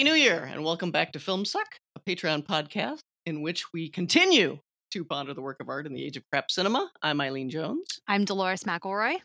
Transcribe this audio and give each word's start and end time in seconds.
Happy 0.00 0.10
New 0.10 0.16
Year, 0.16 0.48
and 0.50 0.64
welcome 0.64 0.90
back 0.90 1.12
to 1.12 1.18
Film 1.18 1.44
Suck, 1.44 1.76
a 1.94 2.00
Patreon 2.00 2.46
podcast 2.46 3.00
in 3.26 3.42
which 3.42 3.70
we 3.74 3.90
continue 3.90 4.58
to 4.92 5.04
ponder 5.04 5.34
the 5.34 5.42
work 5.42 5.60
of 5.60 5.68
art 5.68 5.86
in 5.86 5.92
the 5.92 6.02
age 6.02 6.16
of 6.16 6.22
crap 6.32 6.50
cinema. 6.50 6.90
I'm 7.02 7.20
Eileen 7.20 7.50
Jones, 7.50 8.00
I'm 8.08 8.24
Dolores 8.24 8.64
McElroy. 8.64 9.16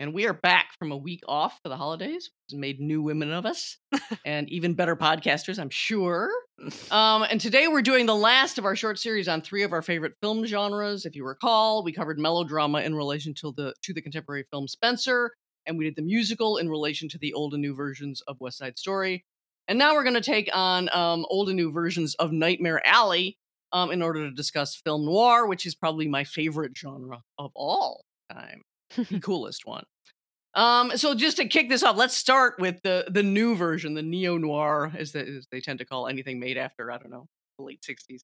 and 0.00 0.12
we 0.12 0.26
are 0.26 0.32
back 0.32 0.70
from 0.80 0.90
a 0.90 0.96
week 0.96 1.20
off 1.28 1.60
for 1.62 1.68
the 1.68 1.76
holidays, 1.76 2.28
which 2.32 2.54
has 2.54 2.58
made 2.58 2.80
new 2.80 3.02
women 3.02 3.30
of 3.30 3.46
us 3.46 3.78
and 4.26 4.48
even 4.50 4.74
better 4.74 4.96
podcasters, 4.96 5.60
I'm 5.60 5.70
sure. 5.70 6.28
Um, 6.90 7.22
and 7.30 7.40
today 7.40 7.68
we're 7.68 7.80
doing 7.80 8.06
the 8.06 8.16
last 8.16 8.58
of 8.58 8.64
our 8.64 8.74
short 8.74 8.98
series 8.98 9.28
on 9.28 9.42
three 9.42 9.62
of 9.62 9.72
our 9.72 9.82
favorite 9.82 10.14
film 10.20 10.44
genres. 10.44 11.06
If 11.06 11.14
you 11.14 11.24
recall, 11.24 11.84
we 11.84 11.92
covered 11.92 12.18
melodrama 12.18 12.80
in 12.80 12.96
relation 12.96 13.32
to 13.34 13.54
the 13.56 13.72
to 13.82 13.94
the 13.94 14.02
contemporary 14.02 14.44
film 14.50 14.66
Spencer, 14.66 15.30
and 15.66 15.78
we 15.78 15.84
did 15.84 15.94
the 15.94 16.02
musical 16.02 16.56
in 16.56 16.68
relation 16.68 17.08
to 17.10 17.18
the 17.18 17.32
old 17.32 17.52
and 17.52 17.62
new 17.62 17.76
versions 17.76 18.22
of 18.22 18.40
West 18.40 18.58
Side 18.58 18.76
Story. 18.76 19.24
And 19.68 19.78
now 19.78 19.94
we're 19.94 20.04
going 20.04 20.14
to 20.14 20.20
take 20.20 20.50
on 20.52 20.88
um, 20.92 21.24
old 21.28 21.48
and 21.48 21.56
new 21.56 21.72
versions 21.72 22.14
of 22.16 22.32
Nightmare 22.32 22.86
Alley 22.86 23.38
um, 23.72 23.90
in 23.90 24.02
order 24.02 24.28
to 24.28 24.34
discuss 24.34 24.76
film 24.76 25.04
noir, 25.06 25.46
which 25.46 25.66
is 25.66 25.74
probably 25.74 26.06
my 26.06 26.24
favorite 26.24 26.72
genre 26.76 27.22
of 27.38 27.50
all 27.54 28.04
time, 28.30 28.62
the 28.96 29.20
coolest 29.22 29.66
one. 29.66 29.84
Um, 30.54 30.96
so 30.96 31.14
just 31.14 31.38
to 31.38 31.48
kick 31.48 31.68
this 31.68 31.82
off, 31.82 31.96
let's 31.96 32.16
start 32.16 32.54
with 32.60 32.80
the 32.84 33.06
the 33.10 33.24
new 33.24 33.56
version, 33.56 33.94
the 33.94 34.02
neo 34.02 34.38
noir, 34.38 34.92
as, 34.96 35.10
the, 35.10 35.20
as 35.20 35.46
they 35.50 35.60
tend 35.60 35.80
to 35.80 35.84
call 35.84 36.06
anything 36.06 36.38
made 36.38 36.56
after 36.56 36.92
I 36.92 36.98
don't 36.98 37.10
know 37.10 37.26
the 37.58 37.64
late 37.64 37.80
'60s 37.82 38.20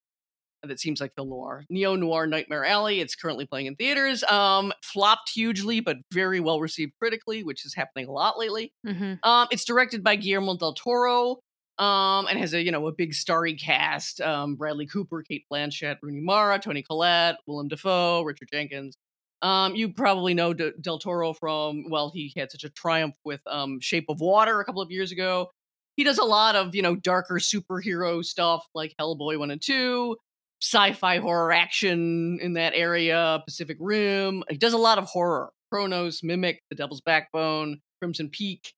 that 0.62 0.80
seems 0.80 1.00
like 1.00 1.12
the 1.16 1.24
noir. 1.24 1.64
Neo 1.70 1.96
noir 1.96 2.26
Nightmare 2.26 2.64
Alley. 2.64 3.00
It's 3.00 3.14
currently 3.14 3.46
playing 3.46 3.66
in 3.66 3.76
theaters. 3.76 4.22
Um, 4.24 4.72
flopped 4.82 5.30
hugely, 5.30 5.80
but 5.80 5.98
very 6.12 6.40
well 6.40 6.60
received 6.60 6.92
critically, 6.98 7.42
which 7.42 7.64
is 7.64 7.74
happening 7.74 8.06
a 8.06 8.12
lot 8.12 8.38
lately. 8.38 8.72
hmm 8.86 9.14
Um, 9.22 9.48
it's 9.50 9.64
directed 9.64 10.04
by 10.04 10.16
Guillermo 10.16 10.56
del 10.56 10.74
Toro. 10.74 11.40
Um, 11.78 12.26
and 12.26 12.38
has 12.38 12.52
a 12.52 12.62
you 12.62 12.70
know 12.72 12.86
a 12.88 12.92
big 12.92 13.14
starry 13.14 13.54
cast: 13.54 14.20
um, 14.20 14.56
Bradley 14.56 14.86
Cooper, 14.86 15.22
Cate 15.22 15.44
Blanchett, 15.50 15.96
Rooney 16.02 16.20
Mara, 16.20 16.58
Toni 16.58 16.82
Collette, 16.82 17.36
Willem 17.46 17.68
Dafoe, 17.68 18.20
Richard 18.22 18.48
Jenkins. 18.52 18.98
Um, 19.40 19.74
you 19.74 19.90
probably 19.94 20.34
know 20.34 20.52
D- 20.52 20.72
Del 20.82 20.98
Toro 20.98 21.32
from 21.32 21.84
well, 21.88 22.10
he 22.14 22.34
had 22.36 22.50
such 22.50 22.64
a 22.64 22.68
triumph 22.68 23.14
with 23.24 23.40
um, 23.46 23.80
Shape 23.80 24.04
of 24.10 24.20
Water 24.20 24.60
a 24.60 24.64
couple 24.66 24.82
of 24.82 24.90
years 24.90 25.10
ago. 25.10 25.48
He 25.96 26.04
does 26.04 26.18
a 26.18 26.24
lot 26.24 26.54
of 26.54 26.74
you 26.74 26.82
know 26.82 26.96
darker 26.96 27.36
superhero 27.36 28.22
stuff 28.22 28.66
like 28.74 28.94
Hellboy 29.00 29.38
one 29.38 29.50
and 29.50 29.62
two, 29.62 30.16
sci-fi 30.62 31.18
horror 31.18 31.52
action 31.52 32.38
in 32.40 32.54
that 32.54 32.72
area, 32.74 33.42
Pacific 33.46 33.76
Rim. 33.80 34.42
He 34.50 34.56
does 34.56 34.72
a 34.72 34.78
lot 34.78 34.98
of 34.98 35.04
horror: 35.04 35.50
Cronos, 35.72 36.22
Mimic, 36.22 36.60
The 36.70 36.76
Devil's 36.76 37.00
Backbone, 37.00 37.80
Crimson 38.00 38.28
Peak. 38.30 38.72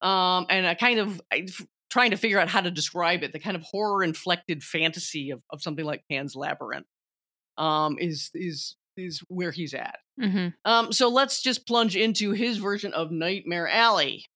Um, 0.00 0.46
and 0.48 0.66
I 0.66 0.74
kind 0.74 1.00
of 1.00 1.20
I, 1.32 1.46
f- 1.48 1.66
trying 1.90 2.10
to 2.12 2.16
figure 2.16 2.38
out 2.38 2.48
how 2.48 2.60
to 2.60 2.70
describe 2.70 3.22
it. 3.22 3.32
The 3.32 3.40
kind 3.40 3.56
of 3.56 3.62
horror 3.62 4.04
inflected 4.04 4.62
fantasy 4.62 5.30
of, 5.30 5.42
of 5.50 5.62
something 5.62 5.84
like 5.84 6.04
Pan's 6.10 6.36
Labyrinth 6.36 6.86
um, 7.56 7.96
is 7.98 8.30
is 8.34 8.76
is 8.96 9.22
where 9.28 9.50
he's 9.52 9.74
at. 9.74 9.98
hmm 10.20 10.48
Um, 10.64 10.92
so 10.92 11.08
let's 11.08 11.42
just 11.42 11.66
plunge 11.66 11.96
into 11.96 12.32
his 12.32 12.58
version 12.58 12.92
of 12.92 13.10
Nightmare 13.10 13.68
Alley. 13.68 14.26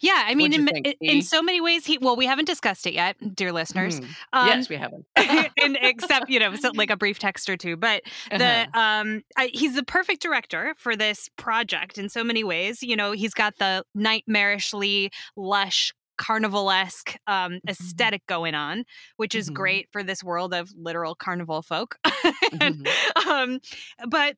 Yeah, 0.00 0.24
I 0.26 0.34
mean, 0.34 0.52
in, 0.52 0.66
think, 0.66 0.96
in, 1.00 1.22
so 1.22 1.42
many 1.42 1.60
ways, 1.60 1.84
he 1.84 1.98
well, 1.98 2.16
we 2.16 2.26
haven't 2.26 2.46
discussed 2.46 2.86
it 2.86 2.94
yet, 2.94 3.16
dear 3.34 3.52
listeners. 3.52 3.98
Hmm. 3.98 4.04
Um, 4.32 4.48
yes, 4.48 4.68
we 4.68 4.76
haven't. 4.76 5.04
and 5.16 5.78
except 5.82 6.30
you 6.30 6.40
know, 6.40 6.54
so 6.56 6.70
like 6.74 6.90
a 6.90 6.96
brief 6.96 7.18
text 7.18 7.48
or 7.48 7.56
two, 7.56 7.76
but 7.76 8.02
the 8.30 8.66
Uh-huh. 8.74 8.80
um, 8.80 9.22
I, 9.36 9.50
he's 9.52 9.74
the 9.74 9.84
perfect 9.84 10.22
director 10.22 10.74
for 10.78 10.96
this 10.96 11.28
project 11.36 11.98
in 11.98 12.08
so 12.08 12.24
many 12.24 12.44
ways. 12.44 12.82
You 12.82 12.96
know, 12.96 13.12
he's 13.12 13.34
got 13.34 13.56
the 13.58 13.84
nightmarishly 13.96 15.10
lush. 15.36 15.92
Carnivalesque 16.20 17.14
um, 17.28 17.60
aesthetic 17.68 18.26
going 18.26 18.56
on, 18.56 18.82
which 19.18 19.36
is 19.36 19.48
Mhm. 19.50 19.54
great 19.54 19.88
for 19.92 20.02
this 20.02 20.24
world 20.24 20.52
of 20.52 20.68
literal 20.76 21.14
carnival 21.14 21.62
folk. 21.62 21.96
Mm-hmm. 22.48 23.30
Um, 23.30 23.60
but 24.08 24.34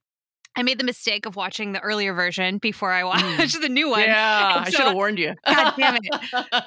I 0.57 0.63
made 0.63 0.79
the 0.79 0.85
mistake 0.85 1.27
of 1.27 1.37
watching 1.37 1.73
the 1.73 1.81
earlier 1.81 2.13
version 2.13 2.59
before 2.59 2.93
I 2.93 3.03
Mm. 3.03 3.39
watched 3.39 3.61
the 3.61 3.69
new 3.69 3.89
one. 3.89 4.01
yeah, 4.01 4.57
And 4.59 4.67
I 4.67 4.71
should 4.71 4.81
have 4.81 4.95
warned 4.95 5.19
you. 5.19 5.35
God 5.47 5.75
damn 5.79 5.97
it. 5.97 6.03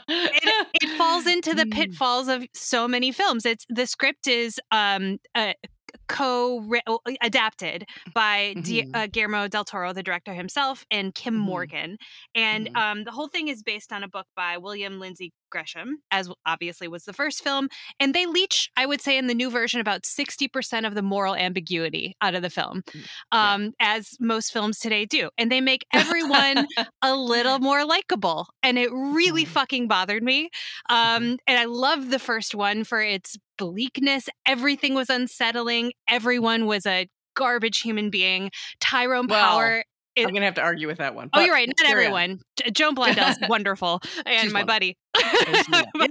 it, 0.07 0.67
it 0.81 0.97
falls 0.97 1.27
into 1.27 1.53
the 1.53 1.65
Mm. 1.65 1.71
pitfalls 1.73 2.27
of 2.27 2.45
so 2.53 2.87
many 2.87 3.11
films. 3.11 3.45
It's 3.45 3.65
the 3.69 3.85
script 3.85 4.27
is 4.27 4.59
um 4.71 5.19
uh, 5.35 5.53
co 6.07 6.63
adapted 7.21 7.85
by 8.13 8.55
Di- 8.61 8.83
Mhm. 8.83 8.91
uh, 8.93 9.07
Guillermo 9.07 9.47
del 9.47 9.65
Toro, 9.65 9.93
the 9.93 10.03
director 10.03 10.33
himself, 10.33 10.85
and 10.91 11.13
Kim 11.13 11.35
Mhm. 11.35 11.39
Morgan. 11.39 11.97
And 12.35 12.69
Mhm. 12.69 12.75
um, 12.75 13.03
the 13.03 13.11
whole 13.11 13.27
thing 13.27 13.47
is 13.47 13.63
based 13.63 13.91
on 13.93 14.03
a 14.03 14.07
book 14.07 14.27
by 14.35 14.57
William 14.57 14.99
Lindsay 14.99 15.31
Gresham, 15.51 15.99
as 16.11 16.29
obviously 16.45 16.87
was 16.87 17.03
the 17.03 17.13
first 17.13 17.43
film. 17.43 17.69
And 17.99 18.13
they 18.15 18.25
leech, 18.25 18.69
I 18.75 18.85
would 18.85 19.01
say, 19.01 19.17
in 19.17 19.27
the 19.27 19.35
new 19.35 19.49
version, 19.51 19.79
about 19.79 20.05
sixty 20.05 20.47
percent 20.47 20.85
of 20.85 20.95
the 20.95 21.01
moral 21.03 21.35
ambiguity 21.35 22.15
out 22.21 22.33
of 22.35 22.41
the 22.41 22.49
film, 22.49 22.81
Mm, 22.95 23.07
yeah. 23.39 23.53
um, 23.53 23.73
as 23.79 24.15
most 24.19 24.51
films 24.51 24.79
today 24.79 25.05
do. 25.05 25.29
And 25.37 25.51
they 25.51 25.61
make 25.61 25.85
everyone 25.93 26.67
a 27.01 27.15
little 27.15 27.59
more 27.59 27.85
likable. 27.85 28.47
And 28.63 28.77
it 28.79 28.89
really 28.91 29.45
Mhm. 29.45 29.49
fucking 29.49 29.87
bothered 29.87 30.23
me. 30.23 30.49
Um, 30.89 31.37
and 31.47 31.59
I 31.59 31.65
loved 31.65 32.09
the 32.09 32.19
first 32.19 32.55
one 32.55 32.83
for 32.83 32.99
its 33.01 33.37
bleakness. 33.57 34.29
Everything 34.45 34.93
was 34.93 35.09
unsettling. 35.09 35.93
Everyone 36.07 36.65
was 36.65 36.85
a 36.85 37.07
garbage 37.35 37.79
human 37.79 38.09
being. 38.09 38.51
Tyrone 38.79 39.27
Well, 39.27 39.49
Power. 39.49 39.83
I'm 40.15 40.25
gonna 40.31 40.45
have 40.45 40.53
to 40.55 40.61
argue 40.61 40.85
with 40.85 40.99
that 40.99 41.15
one. 41.15 41.31
Oh, 41.33 41.39
you're 41.39 41.55
right. 41.55 41.67
Not 41.67 41.87
on. 41.87 41.91
everyone. 41.91 42.39
J- 42.57 42.69
Joan 42.69 42.93
Blondell's 42.95 43.37
wonderful, 43.49 43.99
and 44.27 44.41
She's 44.41 44.53
my 44.53 44.59
wonderful. 44.59 44.65
buddy. 44.67 44.97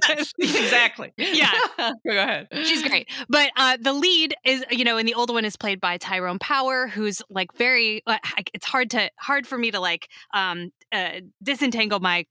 Yes, 0.09 0.33
exactly. 0.39 1.13
Yeah. 1.17 1.53
Go 1.79 1.93
ahead. 2.11 2.49
She's 2.65 2.83
great. 2.83 3.09
But 3.29 3.51
uh, 3.57 3.77
the 3.81 3.93
lead 3.93 4.35
is, 4.45 4.65
you 4.71 4.85
know, 4.85 4.97
and 4.97 5.07
the 5.07 5.15
old 5.15 5.33
one 5.33 5.45
is 5.45 5.57
played 5.57 5.81
by 5.81 5.99
Tyrone 5.99 6.39
Power, 6.39 6.89
who's 6.89 7.23
like 7.31 7.53
very. 7.57 8.03
Uh, 8.07 8.19
it's 8.53 8.67
hard 8.67 8.91
to 8.91 9.11
hard 9.19 9.47
for 9.47 9.57
me 9.59 9.71
to 9.71 9.81
like 9.81 10.09
um, 10.35 10.71
uh, 10.93 11.21
disentangle 11.43 12.01
my 12.01 12.25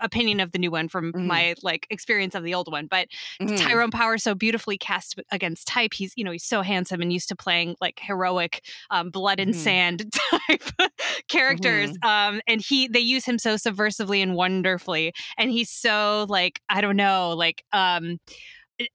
opinion 0.00 0.40
of 0.40 0.52
the 0.52 0.58
new 0.58 0.70
one 0.70 0.88
from 0.88 1.12
Mhm. 1.12 1.26
my 1.26 1.54
like 1.62 1.86
experience 1.90 2.34
of 2.34 2.44
the 2.44 2.54
old 2.54 2.70
one. 2.70 2.86
But 2.86 3.08
Mhm. 3.40 3.56
Tyrone 3.56 3.90
Power 3.90 4.18
so 4.18 4.34
beautifully 4.34 4.78
cast 4.78 5.18
against 5.30 5.66
type. 5.66 5.94
He's 5.94 6.12
you 6.16 6.24
know 6.24 6.32
he's 6.32 6.44
so 6.44 6.62
handsome 6.62 7.00
and 7.00 7.12
used 7.12 7.28
to 7.28 7.36
playing 7.36 7.76
like 7.80 7.98
heroic 8.02 8.62
um, 8.90 9.10
blood 9.10 9.40
and 9.40 9.54
Mhm. 9.54 9.54
sand 9.54 10.12
type 10.48 10.62
characters. 11.28 11.90
Um, 12.02 12.40
and 12.46 12.60
he 12.60 12.88
they 12.88 13.00
use 13.00 13.24
him 13.24 13.38
so 13.38 13.54
subversively 13.56 14.22
and 14.22 14.34
wonderfully. 14.34 15.12
And 15.38 15.50
he's 15.50 15.70
so 15.70 16.26
like 16.28 16.60
I 16.68 16.80
don't 16.80 16.96
know 16.96 17.30
like 17.36 17.62
um 17.72 18.18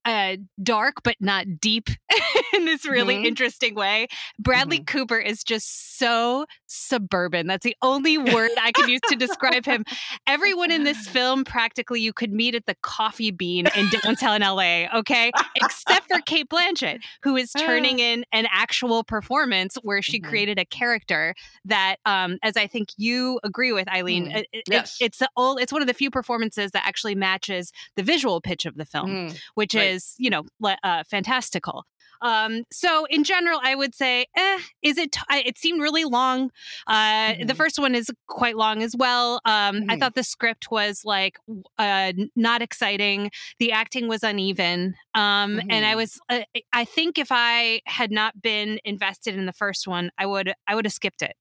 uh 0.06 0.35
dark 0.63 1.03
but 1.03 1.16
not 1.19 1.46
deep 1.59 1.90
in 2.53 2.66
this 2.66 2.85
really 2.85 3.16
Mhm. 3.16 3.25
interesting 3.25 3.75
way. 3.75 4.07
Bradley 4.40 4.79
Cooper 4.79 5.18
is 5.18 5.44
just 5.44 5.97
so 5.97 6.46
suburban. 6.68 7.47
That's 7.47 7.63
the 7.63 7.75
only 7.81 8.18
word 8.18 8.51
I 8.59 8.72
can 8.72 8.90
use 8.90 9.01
to 9.09 9.16
describe 9.16 9.66
him. 9.66 9.85
Everyone 10.28 10.72
in 10.72 10.84
this 10.84 11.07
film 11.07 11.43
practically 11.43 12.02
you 12.02 12.14
could 12.14 12.32
meet 12.32 12.55
at 12.55 12.66
the 12.66 12.76
coffee 12.82 13.32
bean 13.32 13.67
in 13.76 13.90
downtown 13.90 14.41
LA, 14.41 14.87
okay? 14.93 15.32
Except 15.55 16.08
for 16.08 16.20
Cate 16.22 16.49
Blanchett, 16.49 16.99
who 17.23 17.35
is 17.35 17.52
turning 17.52 17.99
in 17.99 18.26
an 18.31 18.47
actual 18.52 19.03
performance 19.03 19.76
where 19.84 20.02
she 20.02 20.20
Mhm. 20.20 20.23
created 20.29 20.59
a 20.59 20.66
character 20.66 21.34
that 21.66 21.97
um 22.05 22.38
as 22.43 22.58
I 22.58 22.67
think 22.67 22.90
you 22.97 23.40
agree 23.43 23.72
with 23.72 23.88
Eileen, 23.90 24.26
Mm. 24.28 24.35
it- 24.38 24.47
it- 24.52 24.64
Yes. 24.70 24.97
it's 24.99 25.17
the 25.20 25.29
old, 25.35 25.59
it's 25.59 25.72
one 25.72 25.81
of 25.81 25.88
the 25.88 25.93
few 25.93 26.09
performances 26.11 26.72
that 26.72 26.85
actually 26.85 27.16
matches 27.16 27.72
the 27.96 28.03
visual 28.03 28.41
pitch 28.41 28.66
of 28.66 28.76
the 28.76 28.85
film 28.85 29.09
Mhm. 29.29 29.40
Which 29.76 29.82
Right. 29.82 29.92
is 29.92 30.16
you 30.18 30.30
know 30.30 30.44
uh, 30.84 31.04
fantastical. 31.10 31.84
Um, 32.22 32.64
so 32.72 33.06
in 33.10 33.24
general, 33.26 33.60
I 33.62 33.76
would 33.76 33.94
say, 33.94 34.26
eh, 34.38 34.60
is 34.82 34.98
it? 34.98 35.12
T- 35.12 35.20
I- 35.30 35.42
it 35.46 35.58
seemed 35.58 35.82
really 35.82 36.06
long. 36.06 36.50
Uh, 36.88 37.34
The 37.44 37.54
Mhm. 37.54 37.58
first 37.58 37.78
one 37.78 37.94
is 37.94 38.10
quite 38.28 38.56
long 38.56 38.82
as 38.82 38.96
well. 38.98 39.42
Um, 39.46 39.84
I 39.90 39.96
Mhm. 39.96 40.00
thought 40.00 40.16
the 40.16 40.24
script 40.24 40.72
was 40.72 41.02
like 41.04 41.38
uh, 41.78 42.14
not 42.36 42.62
exciting. 42.62 43.32
The 43.60 43.74
acting 43.74 44.08
was 44.08 44.24
uneven, 44.24 44.96
um, 45.14 45.60
and 45.70 45.86
I 45.86 45.94
Mhm. 45.94 45.98
was. 45.98 46.20
Uh, 46.30 46.40
I 46.72 46.86
think 46.86 47.18
if 47.18 47.28
I 47.32 47.82
had 47.86 48.12
not 48.12 48.42
been 48.42 48.80
invested 48.86 49.36
in 49.36 49.46
the 49.46 49.54
first 49.54 49.86
one, 49.88 50.10
I 50.18 50.26
would. 50.26 50.54
I 50.68 50.74
would 50.76 50.86
have 50.86 50.94
skipped 50.94 51.22
it. 51.22 51.36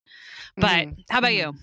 But 0.56 0.88
Mhm. 0.88 1.04
how 1.08 1.18
about 1.18 1.34
you? 1.34 1.54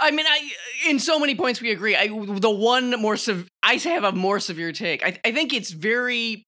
I 0.00 0.10
mean, 0.10 0.26
I 0.26 0.50
in 0.88 0.98
so 0.98 1.18
many 1.18 1.34
points 1.34 1.60
we 1.60 1.70
agree. 1.70 1.94
I 1.96 2.08
the 2.08 2.50
one 2.50 2.90
more 3.00 3.16
sev- 3.16 3.48
I 3.62 3.74
have 3.74 4.04
a 4.04 4.12
more 4.12 4.40
severe 4.40 4.72
take. 4.72 5.04
I, 5.04 5.18
I 5.24 5.32
think 5.32 5.52
it's 5.52 5.70
very 5.70 6.46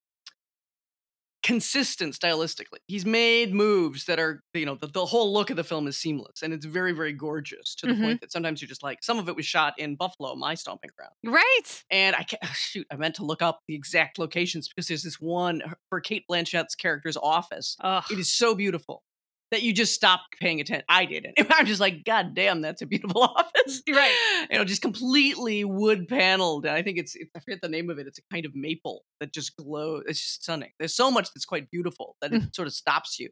consistent 1.43 2.15
stylistically. 2.15 2.79
He's 2.87 3.05
made 3.05 3.53
moves 3.53 4.05
that 4.05 4.21
are 4.21 4.43
you 4.55 4.65
know 4.65 4.77
the, 4.77 4.87
the 4.87 5.05
whole 5.05 5.33
look 5.33 5.51
of 5.51 5.57
the 5.57 5.65
film 5.65 5.89
is 5.89 5.99
seamless 5.99 6.41
and 6.43 6.53
it's 6.53 6.65
very 6.65 6.93
very 6.93 7.13
gorgeous 7.13 7.75
to 7.77 7.87
the 7.87 7.95
Mhm. 7.95 8.01
point 8.01 8.21
that 8.21 8.31
sometimes 8.31 8.63
you're 8.63 8.69
just 8.69 8.85
like 8.85 9.03
some 9.03 9.19
of 9.19 9.29
it 9.29 9.35
was 9.35 9.45
shot 9.45 9.75
in 9.77 9.97
Buffalo, 9.97 10.37
my 10.37 10.55
stomping 10.55 10.91
ground. 10.97 11.13
Right. 11.25 11.83
And 11.91 12.15
I 12.15 12.23
can't, 12.23 12.45
shoot, 12.55 12.87
I 12.93 12.97
meant 12.97 13.17
to 13.17 13.25
look 13.25 13.43
up 13.43 13.61
the 13.67 13.75
exact 13.75 14.19
locations 14.21 14.69
because 14.69 14.87
there's 14.87 15.03
this 15.03 15.21
one 15.21 15.63
for 15.89 16.01
Cate 16.01 16.25
Blanchett's 16.29 16.77
character's 16.77 17.17
office. 17.17 17.77
Ugh. 17.81 18.05
It 18.13 18.21
is 18.21 18.33
so 18.33 18.55
beautiful. 18.55 19.03
That 19.53 19.63
you 19.63 19.73
just 19.73 19.95
stop 19.95 20.23
paying 20.41 20.61
attention. 20.61 20.85
I 20.89 21.05
didn't. 21.05 21.35
I'm 21.51 21.67
just 21.67 21.81
like, 21.81 22.05
God 22.05 22.35
damn, 22.35 22.63
that's 22.63 22.83
a 22.83 22.87
beautiful 22.87 23.23
office. 23.23 23.83
Right. 23.89 24.47
You 24.51 24.59
know, 24.59 24.65
just 24.65 24.83
completely 24.83 25.63
wood 25.65 26.09
paneled. 26.09 26.65
And 26.67 26.75
I 26.75 26.83
think 26.83 26.99
it's, 26.99 27.17
I 27.37 27.39
forget 27.39 27.61
the 27.63 27.69
name 27.69 27.91
of 27.91 27.99
it. 27.99 28.07
It's 28.07 28.19
a 28.19 28.23
kind 28.33 28.45
of 28.47 28.57
maple 28.57 29.05
that 29.21 29.33
just 29.33 29.57
glows. 29.57 30.05
It's 30.07 30.21
just 30.21 30.43
stunning. 30.43 30.71
There's 30.79 30.95
so 30.95 31.11
much 31.11 31.29
that's 31.33 31.45
quite 31.45 31.71
beautiful 31.71 32.17
that 32.23 32.33
it 32.33 32.55
sort 32.57 32.67
of 32.67 32.75
stops 32.75 33.21
you. 33.21 33.29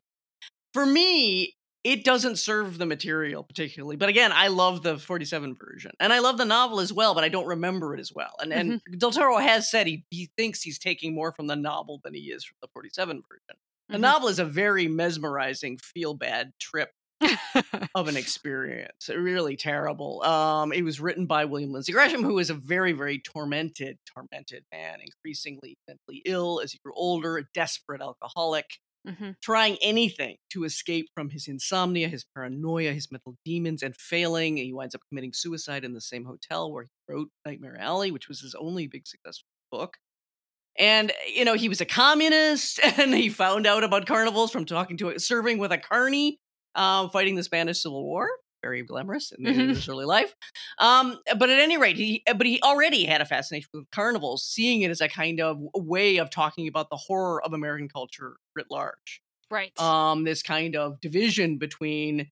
For 0.75 0.87
me, 0.87 1.57
it 1.83 2.05
doesn't 2.05 2.37
serve 2.37 2.77
the 2.77 2.85
material 2.85 3.43
particularly. 3.43 3.97
But 3.97 4.11
again, 4.11 4.31
I 4.35 4.49
love 4.49 4.83
the 4.83 4.99
47 4.99 5.57
version 5.57 5.93
and 5.99 6.13
I 6.13 6.19
love 6.19 6.37
the 6.37 6.45
novel 6.45 6.81
as 6.81 6.93
well, 6.93 7.15
but 7.15 7.25
I 7.25 7.31
don't 7.31 7.47
remember 7.47 7.95
it 7.95 8.01
as 8.01 8.13
well. 8.15 8.35
And, 8.41 8.53
and 8.53 8.73
Mm-hmm. 8.73 8.99
Del 8.99 9.11
Toro 9.11 9.39
has 9.39 9.71
said 9.71 9.87
he, 9.87 10.05
he 10.11 10.31
thinks 10.37 10.61
he's 10.61 10.79
taking 10.79 11.15
more 11.15 11.33
from 11.33 11.47
the 11.47 11.57
novel 11.57 11.99
than 12.05 12.13
he 12.13 12.25
is 12.25 12.45
from 12.45 12.57
the 12.61 12.69
47 12.75 13.23
version. 13.27 13.61
The 13.93 13.99
Mhm. 13.99 14.01
novel 14.01 14.29
is 14.29 14.39
a 14.39 14.45
very 14.45 14.89
mesmerizing, 14.89 15.79
feel 15.79 16.15
bad 16.15 16.53
trip 16.61 16.91
of 17.95 18.09
an 18.09 18.17
experience. 18.17 19.09
Really 19.09 19.57
terrible. 19.57 20.23
Um, 20.23 20.73
it 20.73 20.83
was 20.83 21.01
written 21.01 21.27
by 21.27 21.45
William 21.45 21.73
Lindsay 21.73 21.93
Gresham, 21.93 22.23
who 22.23 22.39
is 22.39 22.51
a 22.51 22.55
very, 22.55 22.93
very 22.93 23.19
tormented, 23.21 23.99
tormented 24.07 24.65
man, 24.73 25.01
increasingly 25.01 25.77
mentally 25.89 26.23
ill 26.25 26.61
as 26.63 26.73
he 26.73 26.79
grew 26.85 26.95
older, 26.95 27.39
a 27.39 27.45
desperate 27.53 28.01
alcoholic, 28.01 28.67
Mhm. 29.05 29.35
trying 29.43 29.77
anything 29.83 30.37
to 30.51 30.65
escape 30.65 31.09
from 31.15 31.31
his 31.31 31.49
insomnia, 31.49 32.09
his 32.09 32.25
paranoia, 32.35 32.93
his 32.93 33.11
mental 33.11 33.37
demons, 33.45 33.83
and 33.83 33.97
failing. 33.97 34.57
He 34.59 34.73
winds 34.73 34.95
up 34.95 35.03
committing 35.11 35.33
suicide 35.33 35.85
in 35.85 35.95
the 35.95 36.01
same 36.01 36.25
hotel 36.25 36.73
where 36.73 36.85
he 36.85 36.91
wrote 37.09 37.31
Nightmare 37.47 37.79
Alley, 37.79 38.11
which 38.11 38.29
was 38.29 38.41
his 38.41 38.55
only 38.55 38.87
big 38.87 39.07
successful 39.07 39.49
book. 39.71 39.99
And 40.79 41.13
you 41.35 41.45
know, 41.45 41.55
he 41.55 41.69
was 41.69 41.81
a 41.81 41.87
communist, 41.87 42.81
and 42.99 43.15
he 43.15 43.29
found 43.29 43.67
out 43.67 43.85
about 43.85 44.07
carnivals 44.07 44.51
from 44.51 44.65
talking 44.65 44.97
to 44.99 45.19
serving 45.19 45.59
with 45.59 45.73
a 45.73 45.79
carney, 45.79 46.39
um, 46.75 47.11
fighting 47.11 47.35
the 47.35 47.43
Spanish 47.43 47.83
Civil 47.83 48.03
War. 48.05 48.29
Very 48.63 48.83
glamorous 48.83 49.33
in, 49.33 49.43
Mhm. 49.45 49.69
his 49.71 49.89
early 49.89 50.05
life. 50.05 50.35
Um, 50.79 51.19
but 51.39 51.49
at 51.49 51.59
any 51.59 51.79
rate, 51.79 51.97
he 51.97 52.23
but 52.27 52.45
he 52.47 52.61
already 52.63 53.07
had 53.07 53.23
a 53.23 53.25
fascination 53.25 53.71
with 53.73 53.91
carnivals, 53.91 54.45
seeing 54.45 54.83
it 54.83 54.91
as 54.91 55.01
a 55.01 55.09
kind 55.09 55.41
of 55.41 55.59
way 55.75 56.19
of 56.19 56.29
talking 56.31 56.69
about 56.69 56.91
the 56.91 56.97
horror 56.97 57.43
of 57.43 57.55
American 57.55 57.89
culture 57.89 58.37
writ 58.55 58.67
large. 58.71 59.23
Right. 59.51 59.73
Um, 59.81 60.25
this 60.25 60.43
kind 60.43 60.77
of 60.77 61.01
division 61.01 61.57
between 61.57 62.31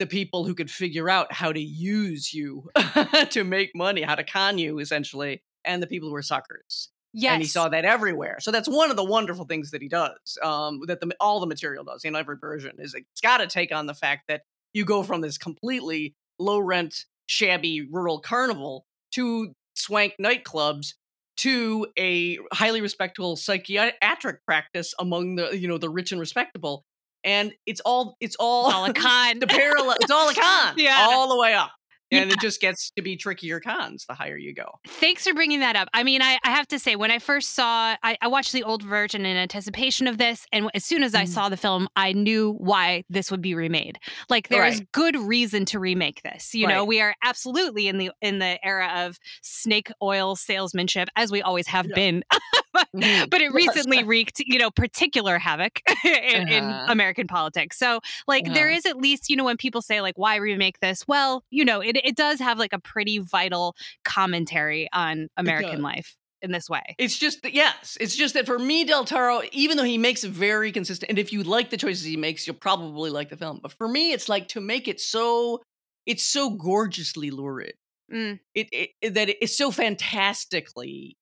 the 0.00 0.06
people 0.06 0.44
who 0.44 0.54
could 0.54 0.70
figure 0.70 1.08
out 1.08 1.32
how 1.32 1.52
to 1.52 1.60
use 1.60 2.34
you 2.34 2.68
to 3.30 3.44
make 3.44 3.70
money, 3.74 4.02
how 4.02 4.16
to 4.16 4.24
con 4.24 4.58
you, 4.58 4.80
essentially, 4.80 5.42
and 5.64 5.80
the 5.80 5.86
people 5.86 6.08
who 6.08 6.12
were 6.12 6.22
suckers 6.22 6.90
yes. 7.18 7.32
and 7.34 7.42
he 7.42 7.48
saw 7.48 7.68
that 7.68 7.84
everywhere. 7.84 8.38
So 8.40 8.50
that's 8.50 8.68
one 8.68 8.90
of 8.90 8.96
the 8.96 9.04
wonderful 9.04 9.44
things 9.44 9.70
that 9.72 9.82
he 9.82 9.88
does. 9.88 10.38
Um, 10.42 10.80
that 10.86 11.00
the 11.00 11.14
all 11.20 11.40
the 11.40 11.46
material 11.46 11.84
does 11.84 12.04
in 12.04 12.14
every 12.16 12.36
version 12.36 12.72
is 12.78 12.94
it's 12.94 13.20
got 13.20 13.38
to 13.38 13.46
take 13.46 13.72
on 13.74 13.86
the 13.86 13.94
fact 13.94 14.24
that 14.28 14.42
you 14.72 14.84
go 14.84 15.02
from 15.02 15.20
this 15.20 15.38
completely 15.38 16.14
low 16.38 16.58
rent, 16.58 17.04
shabby 17.26 17.82
rural 17.90 18.20
carnival 18.20 18.86
to 19.12 19.54
swank 19.74 20.14
nightclubs 20.20 20.94
to 21.38 21.86
a 21.98 22.38
highly 22.52 22.80
respectable 22.80 23.36
psychiatric 23.36 24.44
practice 24.44 24.92
among 24.98 25.36
the 25.36 25.56
you 25.58 25.68
know 25.68 25.78
the 25.78 25.88
rich 25.90 26.12
and 26.12 26.20
respectable. 26.20 26.84
And 27.24 27.52
it's 27.66 27.80
all 27.80 28.16
it's 28.20 28.36
all 28.38 28.70
all 28.72 28.84
a 28.84 28.92
con. 28.94 29.38
the 29.38 29.46
parallel. 29.46 29.96
It's 30.00 30.10
all 30.10 30.28
a 30.28 30.34
con, 30.40 30.74
Yeah. 30.76 31.06
all 31.10 31.28
the 31.28 31.38
way 31.40 31.54
up. 31.54 31.70
And 32.10 32.30
it 32.32 32.40
just 32.40 32.60
gets 32.60 32.90
to 32.96 33.02
be 33.02 33.16
trickier 33.16 33.60
cons 33.60 34.06
the 34.08 34.14
higher 34.14 34.36
you 34.36 34.54
go. 34.54 34.78
Thanks 34.86 35.26
for 35.26 35.34
bringing 35.34 35.60
that 35.60 35.76
up. 35.76 35.88
I 35.92 36.02
mean, 36.04 36.22
I, 36.22 36.38
I 36.42 36.50
have 36.50 36.66
to 36.68 36.78
say, 36.78 36.96
when 36.96 37.10
I 37.10 37.18
first 37.18 37.50
saw, 37.54 37.96
I, 38.02 38.16
I 38.22 38.28
watched 38.28 38.52
the 38.52 38.62
old 38.62 38.82
version 38.82 39.26
in 39.26 39.36
anticipation 39.36 40.06
of 40.06 40.16
this, 40.18 40.46
and 40.52 40.70
as 40.74 40.84
soon 40.84 41.02
as 41.02 41.14
I 41.14 41.24
Mhm. 41.24 41.28
saw 41.28 41.48
the 41.48 41.56
film, 41.58 41.88
I 41.96 42.12
knew 42.12 42.52
why 42.58 43.04
this 43.10 43.30
would 43.30 43.42
be 43.42 43.54
remade. 43.54 43.98
Like, 44.30 44.48
there 44.48 44.64
is 44.64 44.78
Right. 44.78 44.92
good 44.92 45.16
reason 45.16 45.64
to 45.66 45.78
remake 45.78 46.22
this. 46.22 46.54
You 46.54 46.66
know, 46.66 46.84
we 46.84 47.00
are 47.00 47.14
absolutely 47.22 47.88
in 47.88 47.98
the 47.98 48.10
in 48.22 48.38
the 48.38 48.58
era 48.66 48.90
of 49.06 49.18
snake 49.42 49.90
oil 50.02 50.34
salesmanship, 50.36 51.08
as 51.16 51.30
we 51.30 51.42
always 51.42 51.66
have 51.66 51.86
Yeah. 51.86 51.94
been. 51.94 52.24
Mhm. 52.96 53.30
but 53.30 53.40
it 53.40 53.52
recently 53.52 54.02
wreaked, 54.04 54.40
you 54.40 54.58
know, 54.58 54.70
particular 54.70 55.38
havoc 55.38 55.80
in, 56.04 56.48
in 56.48 56.64
Uh-huh. 56.64 56.86
American 56.92 57.26
politics. 57.26 57.78
So, 57.78 58.00
like, 58.26 58.52
there 58.54 58.68
Uh-huh. 58.68 58.76
is 58.78 58.86
at 58.86 58.96
least, 58.96 59.28
you 59.28 59.36
know, 59.36 59.44
when 59.44 59.56
people 59.56 59.82
say, 59.82 60.00
like, 60.00 60.16
why 60.16 60.36
remake 60.36 60.80
this? 60.80 61.06
Well, 61.06 61.44
you 61.50 61.64
know, 61.64 61.80
it, 61.80 61.96
it 62.02 62.16
does 62.16 62.38
have 62.40 62.58
like 62.58 62.72
a 62.72 62.78
pretty 62.78 63.18
vital 63.18 63.74
commentary 64.04 64.88
on 64.92 65.28
American 65.36 65.82
life 65.82 66.16
in 66.40 66.52
this 66.52 66.68
way. 66.70 66.94
It's 66.98 67.18
just 67.18 67.42
that, 67.42 67.52
yes, 67.52 67.98
it's 68.00 68.14
just 68.16 68.34
that 68.34 68.46
for 68.46 68.58
me, 68.58 68.84
Del 68.84 69.04
Toro, 69.04 69.42
even 69.52 69.76
though 69.76 69.82
he 69.84 69.98
makes 69.98 70.22
it 70.24 70.30
very 70.30 70.70
consistent, 70.72 71.10
and 71.10 71.18
if 71.18 71.32
you 71.32 71.42
like 71.42 71.70
the 71.70 71.76
choices 71.76 72.04
he 72.04 72.16
makes, 72.16 72.46
you'll 72.46 72.56
probably 72.56 73.10
like 73.10 73.28
the 73.28 73.36
film. 73.36 73.58
But 73.62 73.72
for 73.72 73.88
me, 73.88 74.12
it's 74.12 74.28
like 74.28 74.48
to 74.48 74.60
make 74.60 74.86
it 74.88 75.00
so, 75.00 75.60
it's 76.06 76.24
so 76.24 76.50
gorgeously 76.50 77.30
lurid. 77.30 77.74
Mm. 78.12 78.38
It, 78.54 78.68
it- 79.02 79.14
that 79.14 79.28
it's 79.28 79.56
so 79.56 79.70
fantastically 79.70 81.16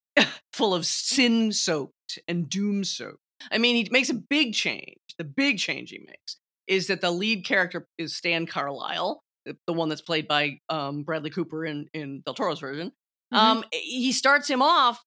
full 0.56 0.75
of 0.75 0.87
sin 0.87 1.53
soaked 1.53 2.19
and 2.26 2.49
doom 2.49 2.82
soaked. 2.82 3.19
I 3.53 3.58
mean, 3.58 3.76
he 3.76 3.88
makes 3.91 4.08
a 4.08 4.14
big 4.14 4.55
change. 4.55 4.99
The 5.19 5.25
big 5.25 5.58
change 5.58 5.91
he 5.91 5.99
makes 5.99 6.38
is 6.67 6.87
that 6.87 7.00
the 7.00 7.11
lead 7.11 7.44
character 7.44 7.87
is 7.99 8.17
Stan 8.17 8.47
Carlisle, 8.47 9.23
the, 9.44 9.56
the 9.67 9.73
one 9.73 9.88
that's 9.88 10.00
played 10.00 10.26
by 10.26 10.58
um, 10.69 11.03
Bradley 11.05 11.31
Cooper 11.31 11.64
in, 11.67 11.87
in 11.93 12.23
Del 12.25 12.35
Toro's 12.35 12.61
version. 12.61 12.93
Mhm. 13.32 13.38
Um, 13.38 13.64
he 13.73 14.12
starts 14.12 14.49
him 14.49 14.62
off 14.62 15.03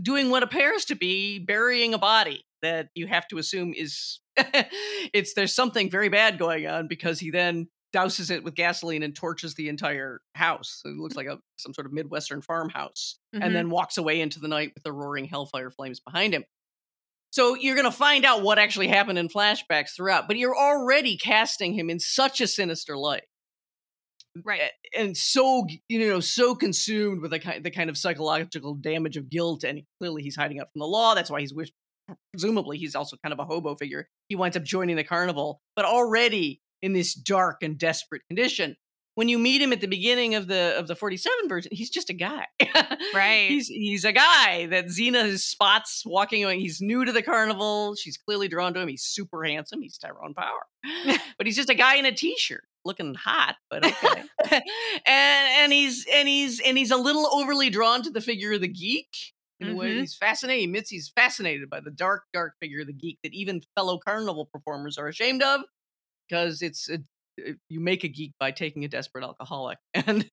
doing 0.00 0.30
what 0.30 0.42
appears 0.42 0.84
to 0.86 0.94
be 0.94 1.38
burying 1.38 1.94
a 1.94 1.98
body 1.98 2.44
that 2.62 2.88
you 2.94 3.06
have 3.06 3.26
to 3.28 3.38
assume 3.38 3.72
is 3.76 4.20
it's 4.36 5.34
there's 5.34 5.54
something 5.54 5.90
very 5.90 6.08
bad 6.08 6.38
going 6.38 6.66
on 6.66 6.88
because 6.88 7.18
he 7.18 7.30
then 7.30 7.68
douses 7.94 8.30
it 8.30 8.44
with 8.44 8.54
gasoline 8.54 9.02
and 9.02 9.14
torches 9.16 9.54
the 9.54 9.68
entire 9.68 10.20
house. 10.34 10.80
It 10.84 10.96
looks 10.96 11.16
like 11.16 11.26
a 11.26 11.38
some 11.58 11.74
sort 11.74 11.86
of 11.86 11.92
midwestern 11.92 12.40
farmhouse, 12.42 13.18
Mhm. 13.34 13.44
and 13.44 13.54
then 13.54 13.70
walks 13.70 13.98
away 13.98 14.20
into 14.20 14.38
the 14.40 14.48
night 14.48 14.72
with 14.74 14.84
the 14.84 14.92
roaring 14.92 15.24
hellfire 15.26 15.70
flames 15.70 16.00
behind 16.00 16.34
him. 16.34 16.44
So 17.32 17.54
you're 17.54 17.76
going 17.76 17.90
to 17.90 17.96
find 17.96 18.24
out 18.24 18.42
what 18.42 18.58
actually 18.58 18.88
happened 18.88 19.18
in 19.18 19.28
flashbacks 19.28 19.94
throughout, 19.96 20.26
but 20.26 20.36
you're 20.36 20.56
already 20.56 21.16
casting 21.16 21.74
him 21.74 21.88
in 21.88 22.00
such 22.00 22.40
a 22.40 22.46
sinister 22.48 22.96
light 22.96 23.22
right. 24.44 24.70
and 24.96 25.16
so 25.16 25.66
you 25.88 25.98
know 26.08 26.20
so 26.20 26.54
consumed 26.54 27.20
with 27.22 27.30
the 27.32 27.38
kind 27.40 27.64
the 27.64 27.70
kind 27.70 27.90
of 27.90 27.96
psychological 27.96 28.74
damage 28.74 29.16
of 29.16 29.28
guilt 29.28 29.64
and 29.64 29.82
clearly 30.00 30.22
he's 30.22 30.36
hiding 30.36 30.60
out 30.60 30.68
from 30.72 30.78
the 30.80 30.86
law 30.86 31.14
that's 31.14 31.30
why 31.30 31.40
he's 31.40 31.52
wish 31.52 31.70
presumably 32.32 32.78
he's 32.78 32.94
also 32.94 33.16
kind 33.24 33.32
of 33.32 33.38
a 33.40 33.44
hobo 33.44 33.74
figure 33.74 34.08
he 34.28 34.36
winds 34.36 34.56
up 34.56 34.62
joining 34.62 34.96
the 34.96 35.04
carnival 35.04 35.60
but 35.76 35.84
already 35.84 36.60
in 36.82 36.92
this 36.92 37.14
dark 37.14 37.62
and 37.62 37.78
desperate 37.78 38.22
condition. 38.28 38.76
When 39.16 39.28
you 39.28 39.38
meet 39.38 39.60
him 39.60 39.72
at 39.72 39.80
the 39.82 39.88
beginning 39.88 40.34
of 40.34 40.46
the 40.46 40.74
of 40.78 40.86
the 40.86 40.94
47 40.94 41.48
version 41.48 41.70
he's 41.74 41.90
just 41.90 42.08
a 42.10 42.14
guy. 42.14 42.46
Right. 43.14 43.48
he's 43.50 43.66
he's 43.68 44.04
a 44.04 44.12
guy 44.12 44.66
that 44.66 44.88
Zena 44.90 45.36
spots 45.36 46.04
walking 46.06 46.44
away. 46.44 46.58
He's 46.60 46.80
new 46.80 47.04
to 47.04 47.12
the 47.12 47.22
carnival. 47.22 47.96
She's 47.96 48.16
clearly 48.16 48.46
drawn 48.48 48.72
to 48.74 48.80
him. 48.80 48.88
He's 48.88 49.02
super 49.02 49.42
handsome. 49.44 49.82
He's 49.82 49.98
Tyrone 49.98 50.32
Power. 50.34 50.66
But 51.36 51.46
he's 51.46 51.56
just 51.56 51.70
a 51.70 51.74
guy 51.74 51.96
in 51.96 52.06
a 52.06 52.12
t-shirt 52.12 52.64
looking 52.84 53.14
hot 53.14 53.56
but 53.68 53.84
okay. 53.86 54.22
And 55.06 55.48
and 55.64 55.72
he's 55.72 56.06
and 56.12 56.26
he's 56.28 56.60
and 56.60 56.78
he's 56.78 56.90
a 56.90 56.96
little 56.96 57.26
overly 57.32 57.68
drawn 57.68 58.02
to 58.02 58.10
the 58.10 58.20
figure 58.20 58.52
of 58.52 58.60
the 58.60 58.68
geek 58.68 59.08
in 59.58 59.68
a 59.70 59.74
way. 59.74 59.90
Mhm. 59.90 60.00
he's 60.00 60.14
fascinated 60.14 60.60
he 60.60 60.64
admits 60.64 60.88
he's 60.88 61.10
fascinated 61.14 61.68
by 61.68 61.80
the 61.80 61.90
dark 61.90 62.22
dark 62.32 62.54
figure 62.60 62.80
of 62.82 62.86
the 62.86 62.92
geek 62.94 63.18
that 63.22 63.34
even 63.34 63.60
fellow 63.76 63.98
carnival 63.98 64.46
performers 64.46 64.96
are 64.96 65.08
ashamed 65.08 65.42
of 65.42 65.62
because 66.30 66.62
it's 66.62 66.88
a, 66.88 66.94
uh, 67.48 67.52
you 67.70 67.80
make 67.80 68.04
a 68.04 68.08
geek 68.08 68.32
by 68.38 68.50
taking 68.50 68.84
a 68.84 68.88
desperate 68.88 69.24
alcoholic 69.24 69.78
and 69.94 70.28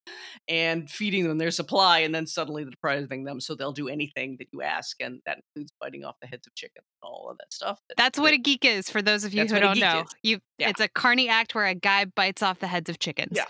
and 0.49 0.89
feeding 0.89 1.25
them 1.27 1.37
their 1.37 1.51
supply 1.51 1.99
and 1.99 2.13
then 2.13 2.27
suddenly 2.27 2.65
depriving 2.65 3.23
them 3.23 3.39
so 3.39 3.55
they'll 3.55 3.71
do 3.71 3.87
anything 3.87 4.35
that 4.39 4.47
you 4.51 4.61
ask 4.61 4.97
and 5.01 5.19
that 5.25 5.39
includes 5.55 5.71
biting 5.79 6.03
off 6.03 6.15
the 6.21 6.27
heads 6.27 6.45
of 6.47 6.53
chickens 6.55 6.83
and 7.01 7.09
all 7.09 7.29
of 7.31 7.37
that 7.37 7.51
stuff 7.53 7.79
that- 7.87 7.95
That's 7.97 8.19
what 8.19 8.33
a 8.33 8.37
geek 8.37 8.65
is 8.65 8.89
for 8.89 9.01
those 9.01 9.23
of 9.23 9.33
you 9.33 9.45
who 9.45 9.59
don't 9.59 9.79
know. 9.79 10.01
is. 10.01 10.15
You 10.23 10.39
Yeah. 10.57 10.69
it's 10.69 10.81
a 10.81 10.87
carny 10.89 11.29
act 11.29 11.55
where 11.55 11.65
a 11.65 11.75
guy 11.75 12.05
bites 12.05 12.41
off 12.43 12.59
the 12.59 12.67
heads 12.67 12.89
of 12.89 12.99
chickens. 12.99 13.33
Yeah, 13.35 13.45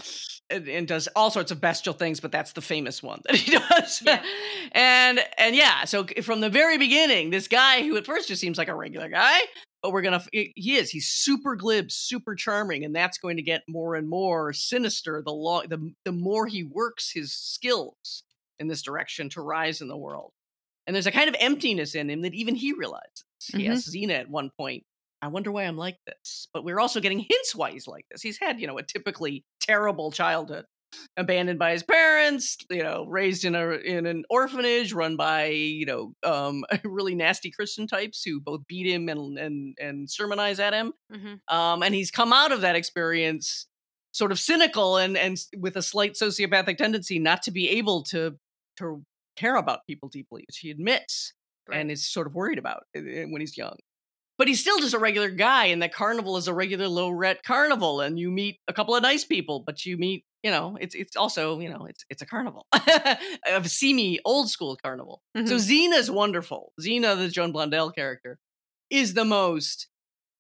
and, 0.56 0.68
and 0.68 0.88
does 0.88 1.08
all 1.16 1.32
sorts 1.32 1.51
of 1.51 1.60
bestial 1.60 1.94
things, 1.94 2.20
but 2.20 2.32
that's 2.32 2.51
the 2.54 2.62
famous 2.62 3.01
one 3.01 3.22
that 3.25 3.36
he 3.44 3.51
does. 3.58 4.01
Yeah. 4.06 4.24
and 4.74 5.20
and 5.38 5.56
yeah, 5.56 5.86
so 5.86 6.06
from 6.22 6.42
the 6.42 6.50
very 6.50 6.77
beginning, 6.77 7.30
this 7.32 7.48
guy 7.48 7.82
who 7.82 7.96
at 7.98 8.06
first 8.06 8.27
just 8.27 8.39
seems 8.42 8.58
like 8.58 8.68
a 8.68 8.75
regular 8.75 9.10
guy, 9.10 9.39
but 9.82 9.92
we're 9.92 10.02
gonna 10.02 10.18
f- 10.18 10.30
he 10.32 10.54
he 10.56 10.76
is 10.76 10.90
he's 10.90 11.08
super 11.10 11.56
glib, 11.56 11.92
super 11.92 12.36
charming, 12.36 12.84
and 12.86 12.96
that's 12.96 13.18
going 13.18 13.38
to 13.38 13.44
get 13.44 13.64
more 13.68 13.96
and 13.96 14.10
more 14.10 14.54
sinister 14.54 15.22
the 15.26 15.32
long 15.34 15.68
the 15.70 15.94
the 16.06 16.12
more 16.12 16.48
he 16.48 16.64
works 16.64 17.12
his 17.12 17.34
skills 17.34 18.24
in 18.60 18.68
this 18.68 18.82
direction 18.82 19.30
to 19.30 19.42
rise 19.42 19.82
in 19.82 19.88
the 19.88 19.98
world. 19.98 20.32
And 20.88 20.96
there's 20.96 21.08
a 21.08 21.12
kind 21.12 21.30
of 21.30 21.36
emptiness 21.40 21.96
in 21.96 22.10
him 22.10 22.22
that 22.22 22.34
even 22.34 22.56
he 22.56 22.74
realizes. 22.74 23.26
He 23.56 23.66
Mhm. 23.66 23.70
asks 23.70 23.90
Zena 23.90 24.14
at 24.16 24.30
one 24.30 24.52
point, 24.58 24.86
I 25.22 25.28
wonder 25.28 25.52
why 25.52 25.64
I'm 25.64 25.78
like 25.78 25.98
this. 26.08 26.48
But 26.54 26.64
we're 26.64 26.80
also 26.80 27.00
getting 27.02 27.20
hints 27.20 27.56
why 27.56 27.72
he's 27.72 27.88
like 27.88 28.06
this. 28.12 28.22
He's 28.22 28.40
had, 28.40 28.60
you 28.60 28.68
know, 28.68 28.78
a 28.78 28.84
typically 28.84 29.46
terrible 29.62 30.12
childhood. 30.12 30.66
Abandoned 31.15 31.60
by 31.60 31.72
his 31.72 31.84
parents, 31.84 32.58
you 32.70 32.84
know, 32.84 33.06
raised 33.08 33.46
in 33.46 33.56
a 33.56 33.70
in 33.72 34.06
an 34.06 34.24
orphanage 34.29 34.94
run 34.94 35.15
by 35.15 35.48
you 35.48 35.86
know 35.86 36.13
um, 36.24 36.63
really 36.84 37.15
nasty 37.15 37.51
Christian 37.51 37.88
types 37.88 38.24
who 38.24 38.39
both 38.39 38.62
beat 38.67 38.91
him 38.91 39.10
and 39.10 39.38
and 39.38 39.77
and 39.79 40.10
sermonize 40.10 40.60
at 40.60 40.74
him. 40.74 40.94
Mm-hmm. 41.12 41.56
Um, 41.56 41.84
and 41.84 41.94
he's 41.94 42.12
come 42.12 42.34
out 42.34 42.51
of 42.51 42.62
that 42.62 42.75
experience 42.75 43.67
sort 44.12 44.32
of 44.32 44.39
cynical 44.39 44.98
and 44.98 45.17
and 45.17 45.38
with 45.58 45.75
a 45.75 45.82
slight 45.82 46.13
sociopathic 46.13 46.77
tendency 46.77 47.20
not 47.20 47.44
to 47.44 47.51
be 47.51 47.70
able 47.70 48.03
to 48.03 48.36
to 48.77 49.03
care 49.36 49.56
about 49.56 49.86
people 49.88 50.10
deeply, 50.10 50.44
which 50.48 50.58
he 50.60 50.72
admits 50.72 51.34
right. 51.70 51.79
and 51.79 51.91
is 51.91 52.10
sort 52.10 52.27
of 52.27 52.34
worried 52.34 52.58
about 52.58 52.84
eh, 52.96 53.00
eh, 53.00 53.25
when 53.25 53.41
he's 53.41 53.58
young 53.58 53.75
but 54.38 54.48
he's 54.48 54.60
still 54.60 54.79
just 54.79 54.94
a 54.94 55.00
regular 55.00 55.29
guy 55.29 55.65
and 55.65 55.82
the 55.82 55.89
carnival 55.89 56.38
is 56.38 56.48
a 56.48 56.53
regular 56.53 56.88
low 56.88 57.10
rent 57.10 57.39
carnival 57.44 58.01
and 58.01 58.20
you 58.20 58.29
meet 58.29 58.60
a 58.67 58.74
couple 58.74 58.96
of 58.96 59.01
nice 59.03 59.24
people 59.24 59.63
but 59.65 59.86
you 59.86 59.98
meet 59.98 60.24
you 60.44 60.51
know 60.51 60.77
it's 60.79 60.96
it's 60.96 61.15
also 61.15 61.60
you 61.60 61.70
know 61.70 61.86
it's 61.86 62.06
it's 62.10 62.22
a 62.22 62.25
carnival 62.25 62.67
a 62.74 63.63
seamy 63.63 64.20
old 64.25 64.50
school 64.50 64.77
carnival. 64.82 65.22
Mm-hmm. 65.36 65.48
so 65.48 65.58
Zena's 65.58 66.12
wonderful. 66.12 66.74
Zena 66.79 67.15
the 67.15 67.29
Joan 67.29 67.53
Blondell 67.53 67.94
character 67.94 68.38
is 68.89 69.13
the 69.13 69.25
most 69.25 69.88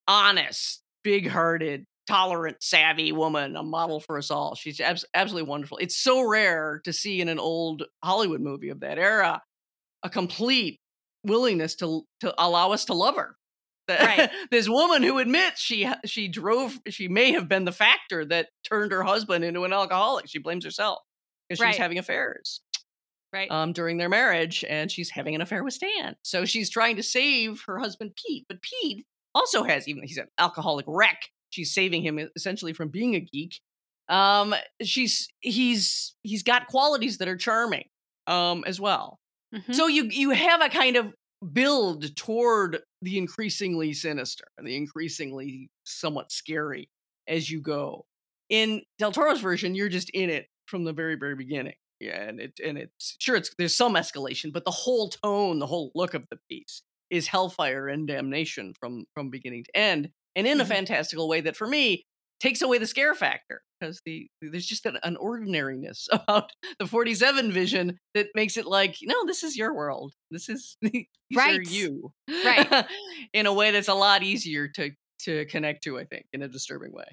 honest 0.07 0.81
big-hearted 1.03 1.85
tolerant 2.07 2.57
savvy 2.61 3.11
woman 3.11 3.57
a 3.57 3.63
model 3.63 3.99
for 3.99 4.17
us 4.17 4.31
all. 4.31 4.55
She's 4.55 4.79
abs- 4.79 5.05
absolutely 5.13 5.49
wonderful. 5.49 5.77
It's 5.79 5.97
so 5.97 6.21
rare 6.25 6.79
to 6.85 6.93
see 6.93 7.19
in 7.19 7.27
an 7.27 7.39
old 7.39 7.83
hollywood 8.03 8.41
movie 8.41 8.69
of 8.69 8.79
that 8.81 8.97
era 8.97 9.41
a 10.03 10.09
complete 10.09 10.79
willingness 11.23 11.75
to 11.75 12.03
to 12.21 12.33
allow 12.37 12.71
us 12.71 12.85
to 12.85 12.93
love 12.93 13.15
her 13.15 13.35
Right. 13.89 14.29
this 14.51 14.67
woman 14.67 15.03
who 15.03 15.17
admits 15.19 15.61
she 15.61 15.89
she 16.05 16.27
drove 16.27 16.79
she 16.89 17.07
may 17.07 17.31
have 17.31 17.47
been 17.47 17.65
the 17.65 17.71
factor 17.71 18.25
that 18.25 18.49
turned 18.67 18.91
her 18.91 19.03
husband 19.03 19.43
into 19.43 19.63
an 19.63 19.73
alcoholic. 19.73 20.27
She 20.27 20.39
blames 20.39 20.65
herself 20.65 20.99
because 21.47 21.61
right. 21.61 21.73
she's 21.73 21.81
having 21.81 21.97
affairs. 21.97 22.61
Right. 23.33 23.51
Um, 23.51 23.73
during 23.73 23.97
their 23.97 24.07
marriage, 24.07 24.63
and 24.67 24.89
she's 24.89 25.09
having 25.09 25.35
an 25.35 25.41
affair 25.41 25.63
with 25.63 25.73
Stan. 25.73 26.15
So 26.23 26.45
she's 26.45 26.69
trying 26.69 26.95
to 26.95 27.03
save 27.03 27.61
her 27.67 27.77
husband 27.77 28.11
Pete, 28.15 28.45
but 28.47 28.61
Pete 28.61 29.05
also 29.35 29.63
has 29.63 29.87
even 29.87 30.03
he's 30.03 30.17
an 30.17 30.27
alcoholic 30.39 30.85
wreck. 30.87 31.29
She's 31.49 31.73
saving 31.73 32.03
him 32.03 32.19
essentially 32.35 32.73
from 32.73 32.89
being 32.89 33.15
a 33.15 33.19
geek. 33.19 33.59
Um, 34.09 34.55
she's 34.81 35.27
he's 35.39 36.15
he's 36.23 36.43
got 36.43 36.67
qualities 36.67 37.17
that 37.17 37.27
are 37.27 37.37
charming 37.37 37.85
um 38.27 38.63
as 38.65 38.79
well. 38.79 39.19
Mm-hmm. 39.53 39.73
So 39.73 39.87
you 39.87 40.05
you 40.05 40.31
have 40.31 40.61
a 40.61 40.69
kind 40.69 40.95
of 40.95 41.13
build 41.53 42.15
toward 42.15 42.79
the 43.01 43.17
increasingly 43.17 43.93
sinister 43.93 44.45
and 44.57 44.67
the 44.67 44.75
increasingly 44.75 45.69
somewhat 45.83 46.31
scary 46.31 46.89
as 47.27 47.49
you 47.49 47.61
go. 47.61 48.05
In 48.49 48.81
Del 48.97 49.11
Toro's 49.11 49.41
version, 49.41 49.75
you're 49.75 49.89
just 49.89 50.09
in 50.11 50.29
it 50.29 50.47
from 50.65 50.83
the 50.83 50.93
very, 50.93 51.15
very 51.15 51.35
beginning. 51.35 51.75
Yeah, 51.99 52.21
and 52.21 52.39
it 52.39 52.59
and 52.63 52.77
it's 52.77 53.15
sure 53.19 53.35
it's 53.35 53.51
there's 53.57 53.75
some 53.75 53.95
escalation, 53.95 54.53
but 54.53 54.65
the 54.65 54.71
whole 54.71 55.09
tone, 55.09 55.59
the 55.59 55.65
whole 55.65 55.91
look 55.95 56.13
of 56.13 56.25
the 56.29 56.37
piece 56.49 56.83
is 57.09 57.27
hellfire 57.27 57.87
and 57.87 58.07
damnation 58.07 58.73
from 58.79 59.05
from 59.13 59.31
beginning 59.31 59.63
to 59.63 59.77
end, 59.77 60.09
and 60.35 60.45
in 60.45 60.59
a 60.59 60.63
mm-hmm. 60.63 60.71
fantastical 60.71 61.27
way 61.27 61.41
that 61.41 61.55
for 61.55 61.67
me 61.67 62.05
takes 62.39 62.61
away 62.61 62.77
the 62.77 62.87
scare 62.87 63.15
factor 63.15 63.61
because 63.79 64.01
the 64.05 64.27
there's 64.41 64.65
just 64.65 64.85
an, 64.85 64.97
an, 65.03 65.17
ordinariness 65.17 66.07
about 66.11 66.51
the 66.79 66.87
47 66.87 67.51
vision 67.51 67.99
that 68.13 68.27
makes 68.35 68.57
it 68.57 68.65
like 68.65 68.97
no 69.03 69.25
this 69.25 69.43
is 69.43 69.57
your 69.57 69.73
world. 69.73 70.13
This 70.31 70.49
is 70.49 70.77
right. 71.35 71.69
you 71.69 72.11
right. 72.29 72.85
in 73.33 73.45
a 73.45 73.53
way 73.53 73.71
that's 73.71 73.87
a 73.87 73.93
lot 73.93 74.23
easier 74.23 74.67
to 74.69 74.91
to 75.19 75.45
connect 75.45 75.83
to 75.83 75.97
i 75.97 76.05
think 76.05 76.27
in 76.31 76.43
a 76.43 76.47
disturbing 76.47 76.93
way 76.93 77.05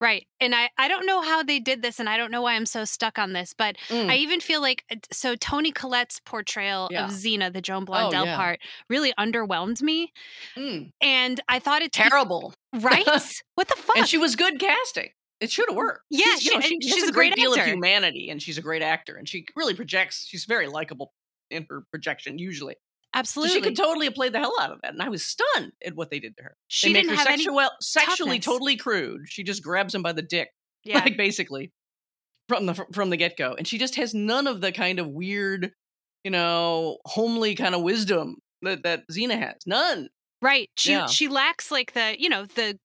Right. 0.00 0.26
And 0.40 0.54
I, 0.54 0.68
I 0.76 0.88
don't 0.88 1.06
know 1.06 1.22
how 1.22 1.42
they 1.42 1.58
did 1.58 1.80
this, 1.80 1.98
and 1.98 2.08
I 2.08 2.18
don't 2.18 2.30
know 2.30 2.42
why 2.42 2.54
I'm 2.54 2.66
so 2.66 2.84
stuck 2.84 3.18
on 3.18 3.32
this, 3.32 3.54
but 3.56 3.76
mm. 3.88 4.10
I 4.10 4.16
even 4.16 4.40
feel 4.40 4.60
like 4.60 4.84
uh, 4.90 4.96
so 5.10 5.34
Toni 5.36 5.72
Collette's 5.72 6.20
portrayal 6.20 6.88
yeah. 6.90 7.06
of 7.06 7.12
Zena, 7.12 7.50
the 7.50 7.62
Joan 7.62 7.84
oh, 7.88 7.92
Blondell 7.92 8.22
oh, 8.22 8.24
yeah. 8.24 8.36
part, 8.36 8.60
really 8.90 9.14
underwhelmed 9.18 9.80
me. 9.80 10.12
Mm. 10.54 10.90
And 11.00 11.40
I 11.48 11.58
thought 11.58 11.80
it 11.80 11.92
terrible. 11.92 12.52
Right? 12.74 13.06
what 13.54 13.68
the 13.68 13.76
fuck? 13.76 13.96
And 13.96 14.06
she 14.06 14.18
was 14.18 14.36
good 14.36 14.60
casting. 14.60 15.10
It 15.40 15.50
should 15.50 15.68
have 15.68 15.76
worked. 15.76 16.02
Yeah, 16.10 16.24
she's, 16.34 16.42
she, 16.42 16.54
know, 16.54 16.60
she 16.60 16.78
she's 16.82 17.04
a, 17.04 17.08
a 17.08 17.12
great, 17.12 17.34
great 17.34 17.36
deal 17.36 17.54
of 17.54 17.60
humanity, 17.60 18.30
and 18.30 18.40
she's 18.40 18.58
a 18.58 18.62
great 18.62 18.82
actor, 18.82 19.16
and 19.16 19.28
she 19.28 19.46
really 19.54 19.74
projects. 19.74 20.26
She's 20.26 20.44
very 20.44 20.66
likable 20.66 21.12
in 21.50 21.66
her 21.70 21.84
projection 21.90 22.38
usually. 22.38 22.76
Absolutely. 23.14 23.54
She 23.54 23.60
could 23.62 23.76
totally 23.76 24.06
have 24.06 24.14
played 24.14 24.32
the 24.32 24.38
hell 24.38 24.54
out 24.60 24.72
of 24.72 24.80
that. 24.82 24.92
And 24.92 25.02
I 25.02 25.08
was 25.08 25.24
stunned 25.24 25.72
at 25.84 25.94
what 25.94 26.10
they 26.10 26.18
did 26.18 26.36
to 26.36 26.42
her. 26.42 26.56
She 26.68 26.88
they 26.88 27.00
didn't 27.00 27.10
her 27.10 27.16
have 27.16 27.26
sexual, 27.26 27.60
any 27.60 27.70
sexually 27.80 28.38
toughness. 28.38 28.44
totally 28.44 28.76
crude. 28.76 29.22
She 29.26 29.42
just 29.42 29.62
grabs 29.62 29.94
him 29.94 30.02
by 30.02 30.12
the 30.12 30.22
dick. 30.22 30.48
Yeah. 30.84 31.00
Like 31.00 31.16
basically 31.16 31.72
from 32.48 32.66
the 32.66 32.74
from 32.92 33.10
the 33.10 33.16
get-go. 33.16 33.56
And 33.58 33.66
she 33.66 33.76
just 33.76 33.96
has 33.96 34.14
none 34.14 34.46
of 34.46 34.60
the 34.60 34.70
kind 34.70 35.00
of 35.00 35.08
weird, 35.08 35.72
you 36.22 36.30
know, 36.30 36.98
homely 37.04 37.56
kind 37.56 37.74
of 37.74 37.82
wisdom 37.82 38.36
that, 38.62 38.84
that 38.84 39.02
Zena 39.10 39.36
has. 39.36 39.56
None. 39.66 40.08
Right. 40.40 40.70
She 40.76 40.92
yeah. 40.92 41.06
she 41.06 41.26
lacks 41.26 41.72
like 41.72 41.92
the, 41.92 42.14
you 42.16 42.28
know, 42.28 42.44
the 42.44 42.78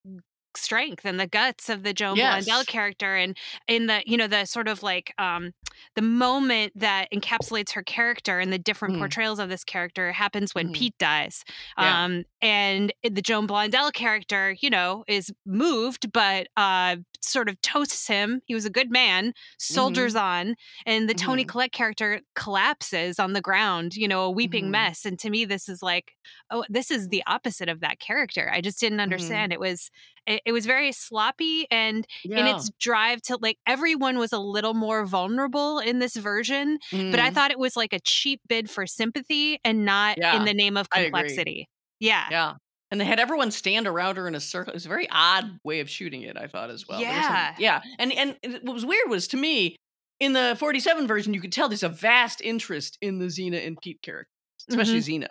strength 0.58 1.05
and 1.05 1.20
the 1.20 1.27
guts 1.27 1.70
of 1.70 1.84
the 1.84 1.93
Joan 1.93 2.17
yes. 2.17 2.46
Blondell 2.46 2.65
character 2.65 3.15
and 3.15 3.38
in 3.67 3.88
the 3.88 4.03
you 4.05 4.17
know 4.17 4.27
the 4.27 4.46
sort 4.46 4.67
of 4.67 4.84
like 4.84 5.13
um 5.17 5.53
the 5.96 6.01
moment 6.01 6.74
that 6.75 7.08
encapsulates 7.13 7.72
her 7.72 7.84
character 7.84 8.39
and 8.39 8.51
the 8.51 8.60
different 8.60 8.96
mm. 8.96 9.00
portrayals 9.00 9.39
of 9.39 9.50
this 9.50 9.63
character 9.63 10.12
happens 10.12 10.53
when 10.53 10.70
mm. 10.70 10.74
Pete 10.74 10.98
dies. 10.98 11.43
Yeah. 11.77 12.05
Um 12.05 12.25
and 12.41 12.93
the 13.03 13.22
Joan 13.22 13.48
Blondell 13.48 13.93
character, 13.93 14.55
you 14.60 14.70
know, 14.70 15.03
is 15.08 15.31
moved 15.46 16.12
but 16.12 16.48
uh 16.58 16.98
sort 17.22 17.50
of 17.50 17.62
toasts 17.62 18.08
him. 18.08 18.41
He 18.46 18.55
was 18.55 18.65
a 18.65 18.70
good 18.70 18.89
man, 18.89 19.34
soldiers 19.60 20.15
mm-hmm. 20.15 20.50
on, 20.50 20.55
and 20.86 21.08
the 21.08 21.13
mm-hmm. 21.13 21.43
Collette 21.43 21.72
character 21.72 22.22
collapses 22.36 23.20
on 23.20 23.34
the 23.34 23.41
ground, 23.41 23.96
you 23.96 24.08
know, 24.08 24.24
a 24.24 24.31
weeping 24.31 24.65
mm-hmm. 24.65 24.72
mess. 24.72 25.05
And 25.05 25.20
to 25.20 25.29
me 25.29 25.46
this 25.46 25.70
is 25.70 25.81
like 25.81 26.13
oh 26.50 26.63
this 26.70 26.91
is 26.91 27.08
the 27.08 27.24
opposite 27.27 27.70
of 27.70 27.81
that 27.81 28.00
character. 28.00 28.50
I 28.51 28.62
just 28.62 28.79
didn't 28.79 28.98
mm-hmm. 28.98 29.03
understand. 29.03 29.53
It 29.53 29.60
was 29.60 29.89
it, 30.28 30.42
it 30.46 30.51
was 30.51 30.66
very 30.66 30.92
sloppy 30.92 31.68
and 31.72 32.06
yeah. 32.24 32.40
in 32.40 32.48
its 32.48 32.70
drive 32.80 33.22
to 33.24 33.38
like 33.42 33.58
everyone 33.68 34.18
was 34.18 34.34
a 34.34 34.40
little 34.40 34.74
more 34.74 35.06
vulnerable 35.06 35.80
in 35.80 36.00
this 36.00 36.16
version 36.16 36.78
mm. 36.92 37.12
but 37.12 37.20
i 37.20 37.25
mm-hmm. 37.25 37.36
thought 37.36 37.51
it 37.51 37.60
was 37.60 37.75
like 37.75 37.94
a 37.94 38.00
cheap 38.00 38.40
bid 38.48 38.70
for 38.70 38.86
sympathy 38.86 39.60
and 39.63 39.86
not 39.86 40.18
yeah, 40.18 40.36
in 40.36 40.46
the 40.46 40.54
name 40.54 40.78
of 40.78 40.90
complexity 40.90 41.68
yeah 42.00 42.25
yeah 42.30 42.54
and 42.92 43.00
they 43.00 43.06
had 43.06 43.20
everyone 43.20 43.51
stand 43.51 43.88
around 43.88 44.18
her 44.18 44.28
in 44.28 44.36
a 44.36 44.40
circle. 44.42 44.72
It 44.72 44.75
was 44.75 44.86
a 44.86 44.90
very 44.90 45.08
odd 45.10 45.60
way 45.63 45.80
of 45.80 45.90
shooting 45.90 46.24
it, 46.24 46.38
I 46.38 46.48
thought 46.48 46.70
as 46.70 46.86
well. 46.88 47.00
Yeah, 47.00 47.56
yeah. 47.58 47.82
And 47.98 48.12
and 48.12 48.38
what 48.63 48.74
was 48.74 48.86
weird 48.86 49.10
was 49.10 49.30
to 49.30 49.38
me 49.38 49.78
in 50.20 50.34
the 50.34 50.56
47 50.60 51.08
version, 51.08 51.34
you 51.34 51.42
could 51.42 51.54
tell 51.54 51.70
there's 51.70 51.84
a 51.84 51.90
vast 51.90 52.42
interest 52.42 52.98
in 53.01 53.18
the 53.18 53.30
Zena 53.30 53.58
and 53.58 53.78
Pete 53.82 54.01
characters, 54.04 54.28
especially 54.70 54.96
mm-hmm. 54.96 55.01
Zena, 55.01 55.30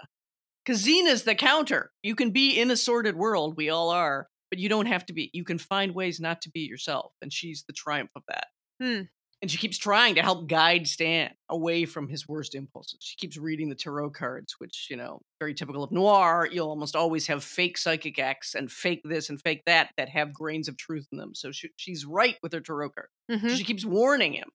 because 0.65 0.81
Zena's 0.81 1.23
the 1.23 1.35
counter. 1.35 1.91
You 2.03 2.17
can 2.17 2.31
be 2.33 2.59
in 2.59 2.71
a 2.71 2.77
sordid 2.77 3.15
world, 3.15 3.57
we 3.57 3.69
all 3.69 3.91
are, 3.91 4.27
but 4.51 4.59
you 4.59 4.69
don't 4.69 4.87
have 4.87 5.07
to 5.07 5.13
be. 5.13 5.31
You 5.33 5.45
can 5.45 5.59
find 5.59 5.95
ways 5.95 6.21
not 6.21 6.43
to 6.43 6.51
be 6.51 6.61
yourself, 6.61 7.13
and 7.23 7.33
she's 7.33 7.65
the 7.67 7.73
triumph 7.73 8.11
of 8.17 8.23
that. 8.29 8.47
Hmm. 8.83 9.03
And 9.43 9.51
she 9.51 9.57
keeps 9.57 9.79
trying 9.79 10.17
to 10.17 10.23
help 10.23 10.49
guide 10.49 10.87
Stan 10.87 11.31
away 11.49 11.87
from 11.87 12.09
his 12.09 12.29
worst 12.29 12.55
impulses. 12.55 12.99
She 13.01 13.17
keeps 13.17 13.39
reading 13.39 13.71
the 13.71 13.75
tarot 13.75 14.11
cards, 14.11 14.57
which, 14.59 14.89
you 14.91 14.97
know, 14.97 15.23
very 15.39 15.55
typical 15.55 15.83
of 15.83 15.91
noir. 15.91 16.47
You'll 16.51 16.69
almost 16.69 16.95
always 16.95 17.27
have 17.29 17.43
fake 17.43 17.79
psychic 17.79 18.19
acts 18.19 18.55
and 18.55 18.71
fake 18.71 19.01
this 19.03 19.31
and 19.31 19.41
fake 19.41 19.63
that 19.65 19.93
that 19.97 20.11
have 20.11 20.35
grains 20.35 20.69
of 20.69 20.77
truth 20.77 21.07
in 21.11 21.17
them. 21.17 21.35
So 21.35 21.53
she, 21.53 21.71
she's 21.77 22.05
right 22.05 22.37
with 22.43 22.53
her 22.53 22.61
tarot 22.61 22.91
card. 22.91 23.09
Mm-hmm. 23.31 23.55
She 23.55 23.65
keeps 23.65 23.85
warning 23.85 24.35
him. 24.35 24.51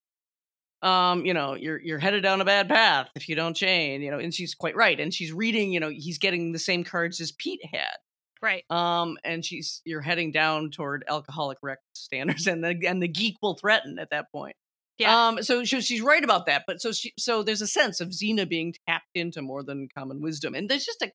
Um, 0.88 1.26
you 1.26 1.34
know, 1.34 1.56
you're 1.56 1.82
you're 1.82 1.98
headed 1.98 2.22
down 2.22 2.42
a 2.42 2.46
bad 2.46 2.70
path 2.70 3.10
if 3.16 3.28
you 3.28 3.36
don't 3.36 3.56
change, 3.56 4.04
you 4.04 4.12
know, 4.12 4.20
and 4.20 4.32
she's 4.32 4.54
quite 4.54 4.76
right. 4.76 5.00
And 5.00 5.12
she's 5.12 5.34
reading, 5.34 5.72
you 5.72 5.80
know, 5.80 5.90
he's 5.90 6.20
getting 6.20 6.52
the 6.52 6.60
same 6.60 6.84
cards 6.84 7.20
as 7.20 7.32
Pete 7.32 7.66
had 7.74 7.98
Right. 8.42 8.64
Um, 8.70 9.18
and 9.24 9.44
she's 9.44 9.82
you're 9.86 10.02
heading 10.02 10.32
down 10.32 10.72
toward 10.72 11.04
alcoholic 11.08 11.58
wreck 11.62 11.80
standards, 11.94 12.48
and 12.48 12.64
the 12.64 12.78
and 12.88 13.02
the 13.02 13.08
geek 13.08 13.38
will 13.42 13.56
threaten 13.56 13.98
at 14.00 14.10
that 14.12 14.32
point. 14.32 14.56
Yeah. 14.98 15.28
Um, 15.28 15.44
so, 15.44 15.66
so 15.66 15.82
she's 15.82 16.02
right 16.02 16.24
about 16.24 16.46
that, 16.46 16.64
but 16.66 16.82
so 16.82 16.92
she 16.92 17.14
so 17.18 17.44
there's 17.44 17.62
a 17.62 17.68
sense 17.68 18.00
of 18.00 18.14
Zena 18.14 18.46
being 18.46 18.74
tapped 18.88 19.10
into 19.14 19.42
more 19.42 19.64
than 19.64 19.90
common 19.96 20.22
wisdom, 20.22 20.56
and 20.56 20.70
there's 20.70 20.86
just 20.86 21.02
a 21.02 21.12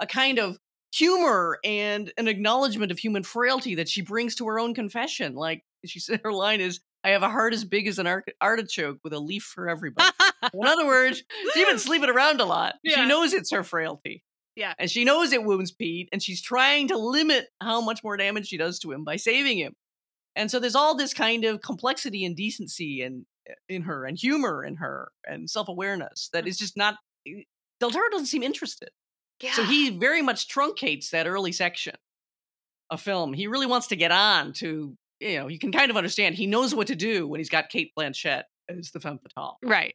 a 0.00 0.06
kind 0.06 0.38
of 0.38 0.58
humor 0.94 1.58
and 1.64 2.12
an 2.16 2.28
acknowledgement 2.28 2.90
of 2.90 2.98
human 2.98 3.22
frailty 3.22 3.74
that 3.74 3.88
she 3.88 4.00
brings 4.00 4.34
to 4.36 4.46
her 4.46 4.58
own 4.58 4.74
confession. 4.74 5.34
Like 5.34 5.62
she 5.84 6.00
said, 6.00 6.20
her 6.24 6.32
line 6.32 6.60
is, 6.60 6.80
"I 7.04 7.10
have 7.10 7.22
a 7.22 7.28
heart 7.28 7.52
as 7.52 7.64
big 7.64 7.86
as 7.86 7.98
an 7.98 8.22
artichoke 8.40 8.98
with 9.04 9.12
a 9.12 9.18
leaf 9.18 9.42
for 9.42 9.68
everybody." 9.68 10.10
In 10.54 10.66
other 10.66 10.86
words, 10.86 11.22
she's 11.54 11.66
been 11.66 11.78
sleeping 11.78 12.10
around 12.10 12.40
a 12.40 12.46
lot. 12.46 12.76
Yeah. 12.82 12.96
She 12.96 13.06
knows 13.06 13.32
it's 13.32 13.50
her 13.50 13.62
frailty. 13.62 14.22
Yeah. 14.58 14.74
And 14.76 14.90
she 14.90 15.04
knows 15.04 15.32
it 15.32 15.44
wounds 15.44 15.70
Pete, 15.70 16.08
and 16.12 16.20
she's 16.20 16.42
trying 16.42 16.88
to 16.88 16.98
limit 16.98 17.46
how 17.60 17.80
much 17.80 18.02
more 18.02 18.16
damage 18.16 18.48
she 18.48 18.56
does 18.56 18.80
to 18.80 18.90
him 18.90 19.04
by 19.04 19.14
saving 19.14 19.56
him. 19.56 19.74
And 20.34 20.50
so 20.50 20.58
there's 20.58 20.74
all 20.74 20.96
this 20.96 21.14
kind 21.14 21.44
of 21.44 21.62
complexity 21.62 22.24
and 22.24 22.34
decency 22.34 23.02
and 23.02 23.24
eh, 23.48 23.54
in 23.68 23.82
her 23.82 24.04
and 24.04 24.18
humor 24.18 24.64
in 24.64 24.76
her 24.76 25.12
and 25.24 25.48
self-awareness 25.48 26.30
that 26.32 26.44
mm. 26.44 26.58
just 26.58 26.76
not 26.76 26.96
eh, 27.26 27.42
Del 27.78 27.92
Toro 27.92 28.10
doesn't 28.10 28.26
seem 28.26 28.42
interested. 28.42 28.90
Yeah. 29.40 29.52
So 29.52 29.62
he 29.62 29.96
very 29.96 30.22
much 30.22 30.48
truncates 30.52 31.10
that 31.10 31.28
early 31.28 31.52
section 31.52 31.94
of 32.90 33.00
film. 33.00 33.34
He 33.34 33.46
really 33.46 33.66
wants 33.66 33.86
to 33.88 33.96
get 33.96 34.10
on 34.10 34.52
to 34.54 34.96
you 35.20 35.38
know, 35.38 35.46
you 35.46 35.58
can 35.60 35.70
kind 35.70 35.90
of 35.90 35.96
understand 35.96 36.34
he 36.34 36.46
knows 36.46 36.74
what 36.74 36.88
to 36.88 36.96
do 36.96 37.28
when 37.28 37.38
he's 37.38 37.48
got 37.48 37.68
Cate 37.68 37.92
Blanchett 37.96 38.42
as 38.68 38.90
the 38.90 38.98
femme 38.98 39.18
fatale. 39.18 39.58
Right. 39.62 39.94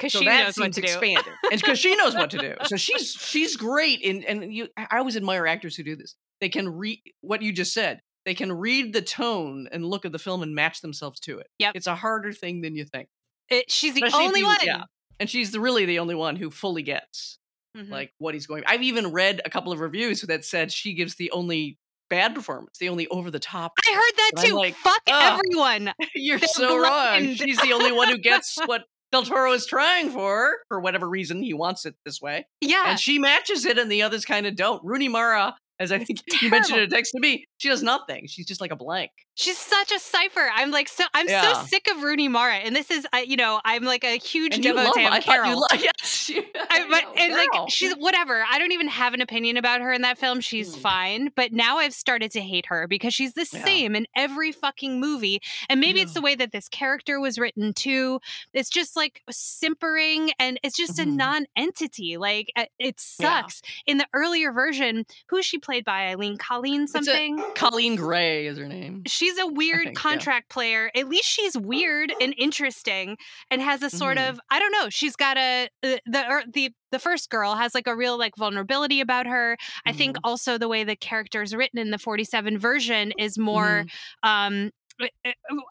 Because 0.00 0.12
So 0.14 0.20
she 0.20 0.24
that 0.24 0.44
knows 0.44 0.56
what 0.56 0.64
seems 0.64 0.76
to 0.76 0.80
do. 0.80 0.86
expanded, 0.86 1.32
and 1.52 1.60
because 1.60 1.78
she 1.78 1.94
knows 1.96 2.14
what 2.14 2.30
to 2.30 2.38
do. 2.38 2.54
So 2.64 2.76
she's 2.86 3.12
she's 3.12 3.56
great. 3.56 4.00
In 4.00 4.22
and 4.24 4.52
you, 4.54 4.68
I 4.78 4.96
always 4.98 5.14
admire 5.16 5.46
actors 5.46 5.76
who 5.76 5.82
do 5.84 5.94
this. 5.94 6.14
They 6.40 6.48
can 6.48 6.68
read 6.70 7.00
what 7.20 7.42
you 7.42 7.52
just 7.52 7.74
said. 7.74 8.00
They 8.24 8.32
can 8.34 8.50
read 8.52 8.94
the 8.94 9.02
tone 9.02 9.68
and 9.70 9.84
look 9.84 10.06
at 10.06 10.12
the 10.12 10.18
film 10.18 10.42
and 10.42 10.54
match 10.54 10.80
themselves 10.80 11.20
to 11.20 11.38
it. 11.40 11.48
Yep. 11.58 11.72
it's 11.76 11.86
a 11.86 11.94
harder 11.94 12.32
thing 12.32 12.62
than 12.62 12.74
you 12.74 12.84
think. 12.86 13.08
It- 13.50 13.70
she's 13.70 13.92
the 13.94 14.02
Especially 14.04 14.26
only 14.26 14.40
you- 14.40 14.46
one. 14.46 14.56
yeah. 14.62 14.82
And 15.18 15.28
she's 15.28 15.50
the, 15.50 15.60
really 15.60 15.84
the 15.84 15.98
only 15.98 16.14
one 16.14 16.36
who 16.36 16.50
fully 16.50 16.82
gets 16.82 17.38
Mhm. 17.76 17.90
like 17.90 18.12
what 18.18 18.32
he's 18.34 18.46
going. 18.46 18.64
I've 18.66 18.82
even 18.82 19.12
read 19.12 19.42
a 19.44 19.50
couple 19.50 19.70
of 19.72 19.80
reviews 19.80 20.22
that 20.22 20.44
said 20.46 20.72
she 20.72 20.94
gives 20.94 21.16
the 21.16 21.30
only 21.30 21.78
bad 22.08 22.34
performance, 22.34 22.78
the 22.78 22.88
only 22.88 23.06
over 23.08 23.30
the 23.30 23.38
top. 23.38 23.72
I 23.86 23.92
heard 23.92 24.16
that 24.16 24.30
And 24.36 24.46
too. 24.46 24.54
like, 24.56 24.74
Fuck 24.76 25.02
ugh. 25.10 25.40
everyone. 25.44 25.92
You're 26.14 26.38
They're 26.38 26.48
so 26.48 26.78
wrong. 26.78 27.34
She's 27.34 27.58
the 27.60 27.72
only 27.74 27.92
one 27.92 28.08
who 28.08 28.18
gets 28.18 28.56
what 28.66 28.84
Del 29.12 29.24
Toro 29.24 29.52
is 29.52 29.66
trying 29.66 30.10
for, 30.10 30.58
for 30.68 30.80
whatever 30.80 31.08
reason 31.08 31.42
he 31.42 31.52
wants 31.52 31.84
it 31.84 31.94
this 32.04 32.20
way. 32.20 32.46
Yeah. 32.60 32.84
And 32.86 32.98
she 32.98 33.18
matches 33.18 33.64
it, 33.64 33.78
and 33.78 33.90
the 33.90 34.02
others 34.02 34.24
kind 34.24 34.46
of 34.46 34.54
don't. 34.54 34.82
Rooney 34.84 35.08
Mara, 35.08 35.56
as 35.80 35.90
I 35.90 35.98
think 35.98 36.20
you 36.40 36.50
mentioned 36.50 36.78
in 36.78 36.84
a 36.84 36.88
text 36.88 37.12
to 37.12 37.20
me, 37.20 37.44
she 37.60 37.68
does 37.68 37.82
nothing. 37.82 38.26
She's 38.26 38.46
just 38.46 38.60
like 38.60 38.70
a 38.72 38.76
blank. 38.76 39.10
She's 39.34 39.58
such 39.58 39.92
a 39.92 39.98
cipher. 39.98 40.50
I'm 40.54 40.70
like 40.70 40.88
so 40.88 41.04
I'm 41.14 41.28
Yeah. 41.28 41.52
so 41.60 41.66
sick 41.66 41.86
of 41.90 42.02
Rooney 42.02 42.26
Mara, 42.28 42.54
and 42.54 42.74
this 42.74 42.90
is 42.90 43.06
I, 43.12 43.20
you 43.22 43.36
know 43.36 43.60
I'm 43.64 43.84
like 43.84 44.02
a 44.02 44.16
huge 44.18 44.54
And 44.54 44.62
devotee 44.62 45.04
of 45.04 45.12
I 45.12 45.20
Carol. 45.20 45.60
love. 45.60 45.70
Yes, 45.80 46.28
you- 46.30 46.42
I, 46.70 46.86
but 46.90 47.02
know, 47.04 47.12
and 47.22 47.32
like 47.34 47.50
girl. 47.52 47.66
she's 47.68 47.92
whatever. 47.94 48.44
I 48.50 48.58
don't 48.58 48.72
even 48.72 48.88
have 48.88 49.12
an 49.14 49.20
opinion 49.20 49.56
about 49.58 49.82
her 49.82 49.92
in 49.92 50.02
that 50.02 50.16
film. 50.18 50.40
She's 50.40 50.74
Mm. 50.74 50.80
fine. 50.80 51.30
But 51.36 51.52
now 51.52 51.78
I've 51.78 51.92
started 51.94 52.30
to 52.32 52.40
hate 52.40 52.66
her 52.66 52.86
because 52.88 53.12
she's 53.14 53.34
the 53.34 53.46
Yeah. 53.52 53.64
same 53.64 53.94
in 53.94 54.06
every 54.16 54.52
fucking 54.52 54.98
movie. 54.98 55.40
And 55.68 55.80
maybe 55.80 56.00
it's 56.00 56.14
the 56.14 56.20
way 56.22 56.34
that 56.36 56.52
this 56.52 56.68
character 56.68 57.20
was 57.20 57.38
written 57.38 57.72
too. 57.74 58.20
It's 58.54 58.70
just 58.70 58.96
like 58.96 59.22
simpering 59.30 60.32
and 60.38 60.58
it's 60.62 60.76
just 60.76 60.96
Mhm. 60.98 61.02
a 61.02 61.06
non-entity. 61.06 62.16
Like 62.16 62.52
uh, 62.56 62.64
it 62.78 62.96
Yeah. 63.18 63.40
sucks. 63.42 63.62
In 63.86 63.98
the 63.98 64.06
earlier 64.14 64.52
version, 64.52 65.04
who 65.28 65.42
she 65.42 65.58
played 65.58 65.84
by? 65.84 66.08
Eileen 66.08 66.38
Coleen 66.38 66.88
something? 66.88 67.42
Coleen 67.56 67.96
Gray 67.96 68.46
is 68.46 68.58
her 68.58 68.66
name. 68.66 69.02
She's 69.06 69.38
a 69.38 69.46
weird 69.46 69.84
think, 69.84 69.96
yeah. 69.96 70.00
contract 70.02 70.48
player. 70.50 70.90
At 70.94 71.08
least 71.08 71.26
she's 71.26 71.56
weird 71.56 72.12
and 72.20 72.34
interesting 72.38 73.16
and 73.50 73.60
has 73.62 73.82
a 73.82 73.90
sort 73.90 74.16
Mhm. 74.18 74.30
of 74.30 74.40
I 74.50 74.58
don't 74.58 74.72
know. 74.72 74.88
She's 74.90 75.16
got 75.16 75.36
a 75.36 75.68
uh, 75.82 75.96
the 76.06 76.26
or 76.28 76.42
the 76.52 76.70
the 76.92 76.98
first 76.98 77.30
girl 77.30 77.54
has 77.54 77.74
like 77.74 77.86
a 77.86 77.94
real 77.94 78.18
like 78.18 78.32
vulnerability 78.36 79.00
about 79.00 79.26
her. 79.26 79.56
I 79.86 79.92
think 79.92 80.16
Mm-hmm. 80.16 80.28
also 80.28 80.58
the 80.58 80.68
way 80.68 80.82
the 80.84 80.96
character 80.96 81.42
is 81.42 81.54
written 81.54 81.78
in 81.78 81.90
the 81.90 81.98
47 81.98 82.58
version 82.58 83.12
is 83.18 83.38
more 83.38 83.84
Mm-hmm. 84.24 84.28
um 84.28 84.70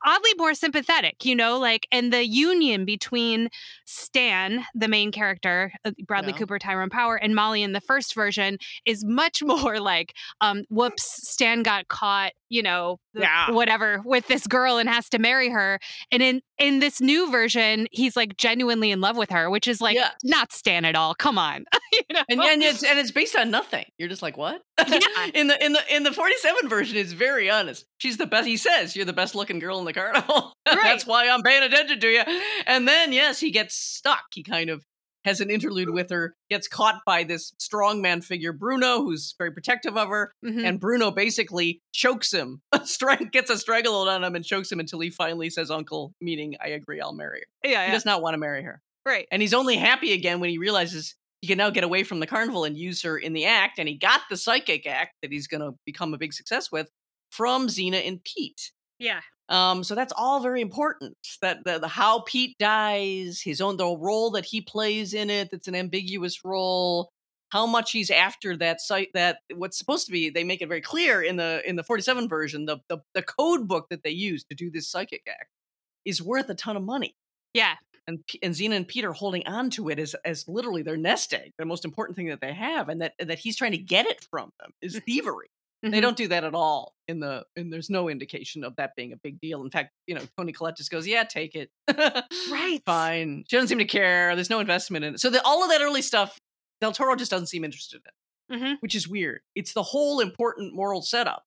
oddly 0.06 0.32
more 0.38 0.54
sympathetic, 0.54 1.26
you 1.26 1.36
know, 1.36 1.58
like 1.60 1.88
and 1.92 2.12
the 2.14 2.26
union 2.26 2.86
between 2.86 3.50
Stan, 3.86 4.66
the 4.76 4.88
main 4.88 5.12
character, 5.12 5.72
uh, 5.86 5.92
Bradley 6.08 6.34
Yeah. 6.34 6.38
Cooper, 6.40 6.60
Tyrone 6.60 6.90
Power, 6.90 7.16
and 7.16 7.36
Molly 7.36 7.64
in 7.64 7.74
the 7.74 7.82
first 7.82 8.14
version 8.16 8.58
is 8.86 9.04
much 9.06 9.42
more 9.44 9.80
like, 9.80 10.14
um, 10.42 10.64
whoops, 10.70 11.06
Stan 11.30 11.64
got 11.64 11.88
caught, 11.88 12.32
you 12.50 12.62
know, 12.64 12.98
Yeah. 13.14 13.52
whatever, 13.52 14.02
with 14.06 14.28
this 14.28 14.46
girl 14.48 14.78
and 14.78 14.90
has 14.90 15.08
to 15.10 15.20
marry 15.20 15.50
her. 15.50 15.80
And 16.12 16.22
in 16.22 16.42
in 16.58 16.80
this 16.80 17.00
new 17.00 17.32
version, 17.32 17.88
he's 17.92 18.16
like 18.18 18.36
genuinely 18.38 18.92
in 18.92 19.00
love 19.02 19.16
with 19.18 19.30
her, 19.30 19.50
which 19.50 19.68
is 19.68 19.80
like 19.82 19.96
Yes. 19.96 20.14
not 20.24 20.52
Stan 20.52 20.84
at 20.86 20.96
all. 20.96 21.16
Come 21.16 21.38
on, 21.38 21.66
you 21.94 22.02
know. 22.12 22.24
and 22.30 22.42
and 22.42 22.62
it's 22.64 22.84
and 22.84 23.00
it's 23.00 23.12
based 23.12 23.36
on 23.36 23.50
nothing. 23.52 23.86
You're 23.98 24.10
just 24.10 24.22
like 24.22 24.38
what? 24.38 24.62
Yeah. 24.88 24.98
in 25.34 25.48
the 25.48 25.64
in 25.66 25.74
the 25.74 25.96
in 25.96 26.04
the 26.04 26.12
47 26.12 26.68
version, 26.70 26.98
it's 26.98 27.12
very 27.14 27.50
honest. 27.50 27.86
She's 28.00 28.18
the 28.18 28.26
best. 28.26 28.48
He 28.48 28.58
says 28.58 28.96
you're 28.96 29.06
the 29.06 29.14
best 29.14 29.36
looking 29.36 29.60
girl 29.60 29.80
in 29.80 29.86
the 29.86 29.94
carnival. 30.02 30.54
Right. 30.68 30.80
That's 30.84 31.06
why 31.06 31.30
I'm 31.30 31.42
paying 31.44 31.64
attention 31.64 32.00
to 32.00 32.08
you. 32.08 32.24
And 32.66 32.88
then 32.88 33.14
yes, 33.14 33.40
he 33.40 33.52
gets 33.52 33.76
stuck. 33.76 34.24
He 34.34 34.44
kind 34.44 34.70
of 34.70 34.84
has 35.26 35.42
an 35.42 35.50
interlude 35.50 35.90
with 35.90 36.10
her. 36.10 36.34
Gets 36.50 36.68
caught 36.68 37.02
by 37.06 37.24
this 37.24 37.54
strongman 37.60 38.24
figure 38.24 38.54
Bruno, 38.54 39.04
who's 39.04 39.36
very 39.38 39.52
protective 39.52 39.98
of 39.98 40.10
her. 40.10 40.32
Mhm. 40.46 40.64
And 40.66 40.80
Bruno 40.80 41.12
basically 41.12 41.82
chokes 41.92 42.32
him, 42.34 42.62
gets 43.32 43.50
a 43.50 43.58
stranglehold 43.58 44.08
on 44.08 44.24
him, 44.24 44.36
and 44.36 44.46
chokes 44.46 44.72
him 44.72 44.80
until 44.80 45.00
he 45.00 45.10
finally 45.10 45.50
says, 45.50 45.70
"Uncle," 45.72 46.14
meaning 46.22 46.56
I 46.64 46.70
agree, 46.70 47.02
I'll 47.02 47.14
marry 47.14 47.40
her. 47.64 47.70
yeah, 47.70 47.82
He 47.86 47.88
yeah, 47.88 47.92
does 47.94 48.06
not 48.06 48.22
want 48.22 48.34
to 48.34 48.38
marry 48.40 48.64
her. 48.64 48.82
right. 49.06 49.28
And 49.32 49.42
he's 49.42 49.54
only 49.54 49.76
happy 49.78 50.14
again 50.14 50.40
when 50.40 50.50
he 50.50 50.58
realizes 50.58 51.16
he 51.42 51.48
can 51.48 51.58
now 51.58 51.70
get 51.70 51.84
away 51.86 52.04
from 52.04 52.20
the 52.20 52.28
carnival 52.28 52.64
and 52.66 52.78
use 52.78 53.02
her 53.04 53.18
in 53.18 53.34
the 53.34 53.46
act. 53.46 53.80
And 53.80 53.88
he 53.88 53.96
got 53.96 54.22
the 54.30 54.36
psychic 54.38 54.86
act 54.86 55.16
that 55.22 55.32
he's 55.32 55.48
going 55.48 55.62
to 55.62 55.72
become 55.86 56.14
a 56.14 56.18
big 56.18 56.34
success 56.34 56.70
with 56.72 56.90
from 57.30 57.70
Zena 57.70 57.98
and 57.98 58.22
Pete. 58.24 58.72
Yeah. 59.00 59.22
Um, 59.50 59.84
so 59.84 59.96
that's 59.96 60.14
all 60.16 60.40
very 60.42 60.62
important. 60.62 61.18
That 61.42 61.64
the, 61.66 61.80
the 61.80 61.88
how 61.88 62.22
Pete 62.22 62.56
dies, 62.60 63.42
his 63.42 63.62
own 63.62 63.78
the 63.78 63.88
role 63.88 64.32
that 64.32 64.46
he 64.46 64.62
plays 64.62 65.14
in 65.14 65.30
it. 65.30 65.50
That's 65.52 65.68
an 65.68 65.76
ambiguous 65.76 66.46
role. 66.46 67.10
How 67.50 67.66
much 67.66 67.92
he's 67.92 68.12
after 68.12 68.56
that 68.58 68.80
site 68.80 69.10
that 69.16 69.40
what's 69.56 69.78
supposed 69.80 70.06
to 70.06 70.12
be. 70.12 70.30
They 70.30 70.44
make 70.44 70.62
it 70.62 70.68
very 70.68 70.82
clear 70.82 71.22
in 71.24 71.36
the 71.38 71.62
in 71.68 71.76
the 71.78 71.84
forty 71.84 72.04
seven 72.04 72.30
version. 72.30 72.66
The, 72.66 72.78
the 72.90 73.00
the 73.16 73.24
code 73.24 73.68
book 73.68 73.88
that 73.90 74.04
they 74.04 74.12
use 74.12 74.44
to 74.46 74.56
do 74.56 74.70
this 74.70 74.88
psychic 74.90 75.24
act 75.28 75.50
is 76.06 76.22
worth 76.22 76.50
a 76.50 76.56
ton 76.56 76.78
of 76.78 76.84
money 76.84 77.16
Yeah. 77.56 77.74
and 78.08 78.20
and 78.44 78.54
Zena 78.54 78.76
and 78.76 78.88
Peter 78.88 79.14
holding 79.14 79.46
on 79.48 79.72
to 79.72 79.90
it 79.90 79.98
as 79.98 80.16
as 80.24 80.48
literally 80.48 80.84
their 80.84 80.96
nest 80.98 81.34
egg, 81.34 81.54
the 81.58 81.66
most 81.66 81.86
important 81.86 82.16
thing 82.16 82.28
that 82.28 82.40
they 82.40 82.54
have, 82.54 82.88
and 82.88 83.02
that 83.02 83.14
that 83.20 83.40
he's 83.40 83.58
trying 83.58 83.72
to 83.72 83.78
get 83.80 84.06
it 84.06 84.26
from 84.30 84.52
them 84.60 84.72
is 84.84 85.00
thievery. 85.08 85.50
They 85.82 85.90
Mhm. 85.90 86.02
don't 86.02 86.18
do 86.18 86.28
that 86.28 86.44
at 86.44 86.54
all 86.54 86.94
in 87.08 87.20
the 87.22 87.46
and 87.56 87.72
there's 87.72 87.90
no 87.90 88.10
indication 88.10 88.64
of 88.66 88.76
that 88.76 88.96
being 88.98 89.14
a 89.14 89.18
big 89.18 89.40
deal. 89.40 89.64
In 89.64 89.70
fact, 89.72 89.92
you 90.08 90.16
know, 90.16 90.22
Toni 90.38 90.52
Collette 90.52 90.76
just 90.78 90.92
goes, 90.92 91.08
"Yeah, 91.08 91.24
take 91.24 91.56
it, 91.56 91.70
Right. 92.52 92.82
fine." 92.86 93.46
She 93.50 93.56
doesn't 93.56 93.70
seem 93.70 93.78
to 93.78 93.86
care. 93.86 94.36
There's 94.36 94.50
no 94.50 94.60
investment 94.60 95.06
in 95.06 95.16
it. 95.16 95.20
So 95.20 95.30
the, 95.30 95.42
all 95.44 95.64
of 95.64 95.70
that 95.70 95.82
early 95.82 96.02
stuff, 96.02 96.38
Del 96.82 96.92
Toro 96.92 97.16
just 97.16 97.32
doesn't 97.32 97.48
seem 97.48 97.64
interested 97.64 98.02
in, 98.50 98.60
Mhm. 98.60 98.78
which 98.82 98.94
is 98.96 99.08
weird. 99.08 99.42
It's 99.56 99.72
the 99.74 99.84
whole 99.84 100.20
important 100.20 100.74
moral 100.74 101.02
setup, 101.02 101.46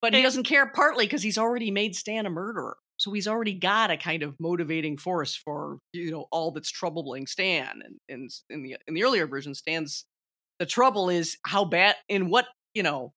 but 0.00 0.14
he 0.14 0.22
doesn't 0.22 0.44
care 0.44 0.66
partly 0.66 1.06
because 1.06 1.22
he's 1.22 1.38
already 1.38 1.70
made 1.72 1.96
Stan 1.96 2.26
a 2.26 2.30
murderer. 2.30 2.76
So 2.96 3.12
he's 3.12 3.28
already 3.28 3.54
got 3.54 3.90
a 3.92 3.96
kind 3.96 4.22
of 4.24 4.38
motivating 4.40 4.98
force 4.98 5.34
for 5.34 5.78
you 5.92 6.10
know 6.12 6.28
all 6.30 6.52
that's 6.52 6.70
troubling 6.70 7.26
Stan, 7.26 7.82
and, 7.84 7.98
and 8.08 8.30
in 8.50 8.62
the 8.62 8.76
in 8.86 8.94
the 8.94 9.02
earlier 9.02 9.26
version, 9.26 9.54
Stan's 9.54 10.04
the 10.60 10.66
trouble 10.66 11.08
is 11.10 11.38
how 11.44 11.64
bad 11.64 11.96
in 12.08 12.28
what 12.30 12.46
you 12.74 12.82
know 12.84 13.12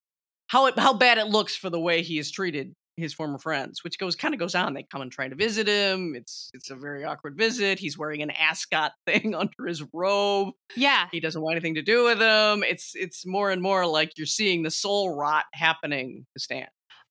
how 0.52 0.66
it, 0.66 0.78
how 0.78 0.94
bad 0.94 1.18
it 1.18 1.28
looks 1.28 1.56
for 1.56 1.70
the 1.70 1.80
way 1.80 2.02
he 2.02 2.18
has 2.18 2.30
treated 2.30 2.76
his 2.98 3.14
former 3.14 3.40
friends, 3.40 3.86
which 3.86 3.98
goes 3.98 4.18
kind 4.18 4.34
of 4.34 4.40
goes 4.40 4.54
on. 4.54 4.74
They 4.74 4.84
come 4.84 5.02
and 5.02 5.10
try 5.10 5.30
to 5.30 5.36
visit 5.36 5.66
him. 5.66 6.14
It's 6.14 6.50
it's 6.54 6.70
a 6.70 6.76
very 6.76 7.06
awkward 7.06 7.38
visit. 7.38 7.80
He's 7.80 7.98
wearing 7.98 8.22
an 8.22 8.32
ascot 8.32 8.92
thing 9.08 9.34
under 9.34 9.66
his 9.66 9.82
robe. 9.94 10.50
Yeah. 10.76 11.08
He 11.10 11.22
doesn't 11.22 11.42
want 11.42 11.54
anything 11.56 11.76
to 11.76 11.82
do 11.82 12.04
with 12.04 12.20
them. 12.20 12.64
It's 12.68 12.92
it's 12.96 13.26
more 13.26 13.50
and 13.50 13.62
more 13.62 13.86
like 13.86 14.12
you're 14.18 14.28
seeing 14.28 14.62
the 14.64 14.72
soul 14.72 15.16
rot 15.16 15.46
happening 15.54 16.26
to 16.36 16.44
Stan. 16.44 16.68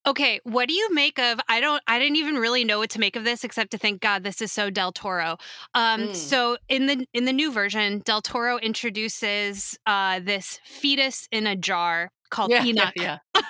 Okay, 0.06 0.40
what 0.44 0.68
do 0.68 0.74
you 0.74 0.94
make 0.94 1.18
of 1.18 1.40
I 1.48 1.60
don't 1.60 1.82
I 1.86 1.98
didn't 1.98 2.16
even 2.16 2.34
really 2.36 2.64
know 2.64 2.78
what 2.80 2.90
to 2.90 3.00
make 3.00 3.16
of 3.16 3.24
this 3.24 3.42
except 3.42 3.70
to 3.70 3.78
think 3.78 4.02
god 4.02 4.22
this 4.22 4.42
is 4.42 4.52
so 4.52 4.68
Del 4.68 4.92
Toro. 4.92 5.38
Um 5.74 6.00
Mm. 6.08 6.14
so 6.14 6.58
in 6.68 6.86
the 6.86 7.06
in 7.14 7.24
the 7.24 7.32
new 7.32 7.50
version 7.50 8.00
Del 8.04 8.20
Toro 8.20 8.58
introduces 8.58 9.78
uh 9.86 10.20
this 10.20 10.60
fetus 10.64 11.26
in 11.32 11.46
a 11.46 11.56
jar 11.56 12.10
called 12.30 12.50
Enoch. 12.52 12.92
yeah. 12.96 13.18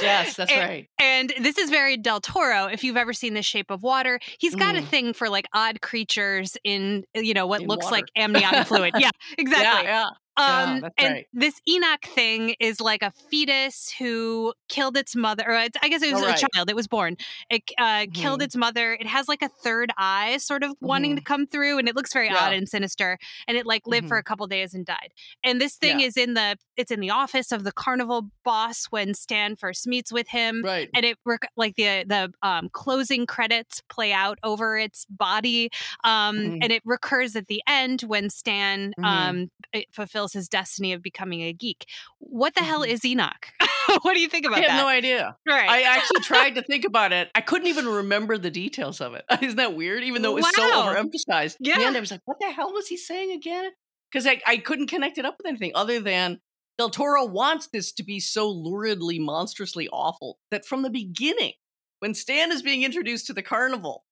yes, 0.00 0.36
that's 0.36 0.50
And- 0.50 0.60
right. 0.60 0.88
And 0.98 1.32
this 1.40 1.58
is 1.58 1.70
very 1.70 1.96
Del 1.96 2.20
Toro. 2.20 2.66
If 2.66 2.82
you've 2.84 2.96
ever 2.96 3.12
seen 3.12 3.34
The 3.34 3.42
Shape 3.42 3.70
of 3.70 3.82
Water, 3.82 4.18
he's 4.38 4.54
got 4.54 4.76
a 4.76 4.80
Mm. 4.80 4.86
thing 4.88 5.12
for 5.12 5.28
like 5.28 5.46
odd 5.52 5.80
creatures 5.80 6.56
in 6.64 7.04
you 7.14 7.34
know 7.34 7.46
what 7.46 7.62
In 7.62 7.68
looks 7.68 7.84
water. 7.86 7.96
like 7.96 8.04
amniotic 8.16 8.66
fluid. 8.66 8.94
Yeah, 8.98 9.10
exactly. 9.38 9.86
Yeah, 9.88 10.04
yeah. 10.04 10.08
Um, 10.40 10.80
that's 10.80 10.94
and 10.98 11.14
right. 11.14 11.28
this 11.32 11.60
Enoch 11.68 12.04
thing 12.04 12.54
is 12.60 12.80
like 12.80 13.02
a 13.02 13.10
fetus 13.30 13.90
who 13.98 14.54
killed 14.68 14.96
its 14.96 15.14
mother, 15.16 15.44
or 15.46 15.54
I 15.54 15.68
guess 15.88 16.02
it 16.02 16.12
was 16.12 16.22
Oh, 16.22 16.28
a 16.28 16.36
child. 16.36 16.70
It 16.70 16.76
was 16.76 16.86
born. 16.88 17.16
It 17.50 17.62
uh, 17.78 18.06
killed 18.12 18.40
Mhm. 18.40 18.44
its 18.44 18.56
mother. 18.56 18.92
It 18.94 19.06
has 19.06 19.28
like 19.28 19.42
a 19.42 19.48
third 19.48 19.90
eye, 19.98 20.36
sort 20.38 20.62
of 20.62 20.74
wanting 20.80 21.16
to 21.16 21.22
come 21.22 21.46
through, 21.46 21.78
and 21.78 21.88
it 21.88 21.94
looks 21.96 22.12
very 22.12 22.28
Mm-hmm. 22.28 22.34
Yeah. 22.36 22.46
odd 22.46 22.52
and 22.52 22.68
sinister. 22.68 23.18
And 23.48 23.56
it 23.56 23.66
like 23.66 23.86
lived 23.86 24.08
for 24.08 24.16
Mhm. 24.16 24.20
a 24.20 24.22
couple 24.22 24.46
days 24.46 24.74
and 24.74 24.84
died. 24.86 25.12
And 25.42 25.60
this 25.60 25.76
thing 25.76 26.00
Yeah. 26.00 26.06
is 26.06 26.16
in 26.16 26.34
the 26.34 26.56
it's 26.76 26.90
in 26.90 27.00
the 27.00 27.10
office 27.10 27.52
of 27.52 27.64
the 27.64 27.72
carnival 27.72 28.30
boss 28.42 28.86
when 28.86 29.12
Stan 29.14 29.54
first 29.56 29.86
meets 29.86 30.10
with 30.10 30.28
him. 30.28 30.62
Right. 30.64 30.88
And 30.94 31.04
it 31.04 31.18
rec- 31.26 31.50
like 31.56 31.76
the 31.76 32.04
the 32.06 32.32
um, 32.42 32.68
closing 32.72 33.26
credits 33.26 33.82
play 33.90 34.12
out 34.12 34.38
over 34.42 34.78
its 34.78 35.04
body, 35.10 35.70
um, 36.04 36.38
Mhm. 36.38 36.58
and 36.62 36.72
it 36.72 36.82
recurs 36.86 37.36
at 37.36 37.48
the 37.48 37.62
end 37.66 38.02
when 38.02 38.30
Stan 38.30 38.94
Mhm. 38.98 39.50
Fulfills 40.30 40.40
his 40.42 40.48
destiny 40.48 40.92
of 40.92 41.02
becoming 41.02 41.42
a 41.42 41.52
geek. 41.52 41.86
What 42.18 42.54
the 42.54 42.62
hell 42.62 42.80
Mhm. 42.80 42.88
is 42.88 43.04
Enoch? 43.04 43.48
what 44.02 44.14
do 44.14 44.20
you 44.20 44.28
think 44.28 44.46
about 44.46 44.56
that? 44.56 44.68
I 44.68 44.72
have 44.72 44.78
that? 44.78 44.82
no 44.82 44.88
idea. 44.88 45.36
right. 45.46 45.68
I 45.68 45.82
actually 45.82 46.20
tried 46.22 46.54
to 46.56 46.62
think 46.62 46.84
about 46.84 47.12
it. 47.12 47.30
I 47.34 47.40
couldn't 47.40 47.68
even 47.68 47.86
remember 47.86 48.38
the 48.38 48.50
details 48.50 49.00
of 49.00 49.14
it. 49.14 49.24
Isn't 49.42 49.56
that 49.56 49.74
weird? 49.74 50.02
Even 50.04 50.22
though 50.22 50.36
it 50.36 50.42
was 50.42 50.54
so 50.54 50.62
overemphasized. 50.72 51.56
Yeah. 51.60 51.80
And 51.80 51.96
I 51.96 52.00
was 52.00 52.10
like, 52.10 52.22
what 52.24 52.38
the 52.40 52.50
hell 52.50 52.72
was 52.72 52.86
he 52.88 52.96
saying 52.96 53.32
again? 53.32 53.70
Because 54.10 54.26
I, 54.26 54.40
I 54.46 54.56
couldn't 54.58 54.88
connect 54.88 55.18
it 55.18 55.24
up 55.24 55.36
with 55.38 55.46
anything 55.46 55.72
other 55.74 56.00
than 56.00 56.40
Del 56.78 56.90
Toro 56.90 57.24
wants 57.26 57.68
this 57.72 57.92
to 57.92 58.02
be 58.02 58.18
so 58.20 58.52
luridly, 58.52 59.20
monstrously 59.20 59.88
awful 59.92 60.38
that 60.50 60.64
from 60.64 60.82
the 60.82 60.90
beginning, 60.90 61.52
when 62.00 62.14
Stan 62.14 62.50
is 62.50 62.62
being 62.62 62.82
introduced 62.82 63.26
to 63.26 63.32
the 63.34 63.42
carnival, 63.42 64.04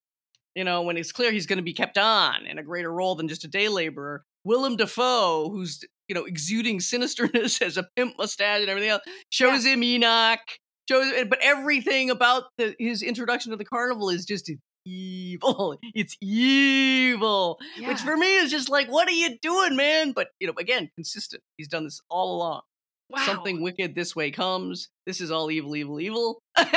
you 0.55 0.63
know, 0.65 0.83
when 0.83 0.97
it's 0.97 1.11
clear 1.13 1.33
he's 1.33 1.47
going 1.47 1.57
to 1.59 1.63
be 1.63 1.73
kept 1.73 1.97
on 1.99 2.47
in 2.47 2.59
a 2.59 2.63
greater 2.63 2.93
role 2.93 3.15
than 3.15 3.29
just 3.29 3.45
a 3.45 3.49
day 3.49 3.69
laborer, 3.69 4.25
Willem 4.45 4.77
Dafoe, 4.77 5.49
who's 5.51 5.81
you 6.09 6.15
know 6.15 6.25
exuding 6.25 6.79
sinisterness 6.79 7.63
as 7.67 7.77
a 7.77 7.87
pimp 7.97 8.15
mustache 8.19 8.61
and 8.61 8.69
everything 8.69 8.91
else, 8.91 9.03
shows 9.31 9.65
yeah. 9.65 9.75
him 9.75 9.83
Enoch. 9.83 10.41
Shows, 10.89 11.13
but 11.29 11.39
everything 11.43 12.09
about 12.09 12.45
the, 12.57 12.75
his 12.79 13.03
introduction 13.03 13.51
to 13.51 13.59
the 13.59 13.65
carnival 13.67 14.09
is 14.09 14.25
just 14.25 14.51
evil. 14.87 15.79
It's 15.95 16.17
evil, 16.23 17.59
yeah. 17.77 17.89
which 17.89 18.01
for 18.01 18.17
me 18.17 18.37
is 18.37 18.51
just 18.51 18.71
like, 18.71 18.89
what 18.89 19.09
are 19.09 19.13
you 19.13 19.39
doing, 19.43 19.77
man? 19.77 20.13
But 20.13 20.29
you 20.41 20.47
know, 20.47 20.55
again, 20.59 20.91
consistent. 20.95 21.43
He's 21.57 21.69
done 21.69 21.85
this 21.85 22.01
all 22.09 22.37
along. 22.37 22.63
Wow. 23.11 23.25
Something 23.25 23.63
wicked 23.63 23.95
this 23.95 24.15
way 24.15 24.31
comes. 24.31 24.89
This 25.07 25.21
is 25.21 25.31
all 25.31 25.51
evil, 25.51 25.77
evil, 25.77 26.01
evil. 26.01 26.43
and 26.57 26.69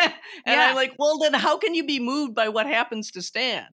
yeah. 0.45 0.69
I'm 0.69 0.75
like, 0.75 0.93
well, 0.97 1.19
then 1.19 1.33
how 1.33 1.57
can 1.57 1.75
you 1.75 1.85
be 1.85 1.99
moved 1.99 2.35
by 2.35 2.49
what 2.49 2.67
happens 2.67 3.11
to 3.11 3.21
Stan? 3.21 3.65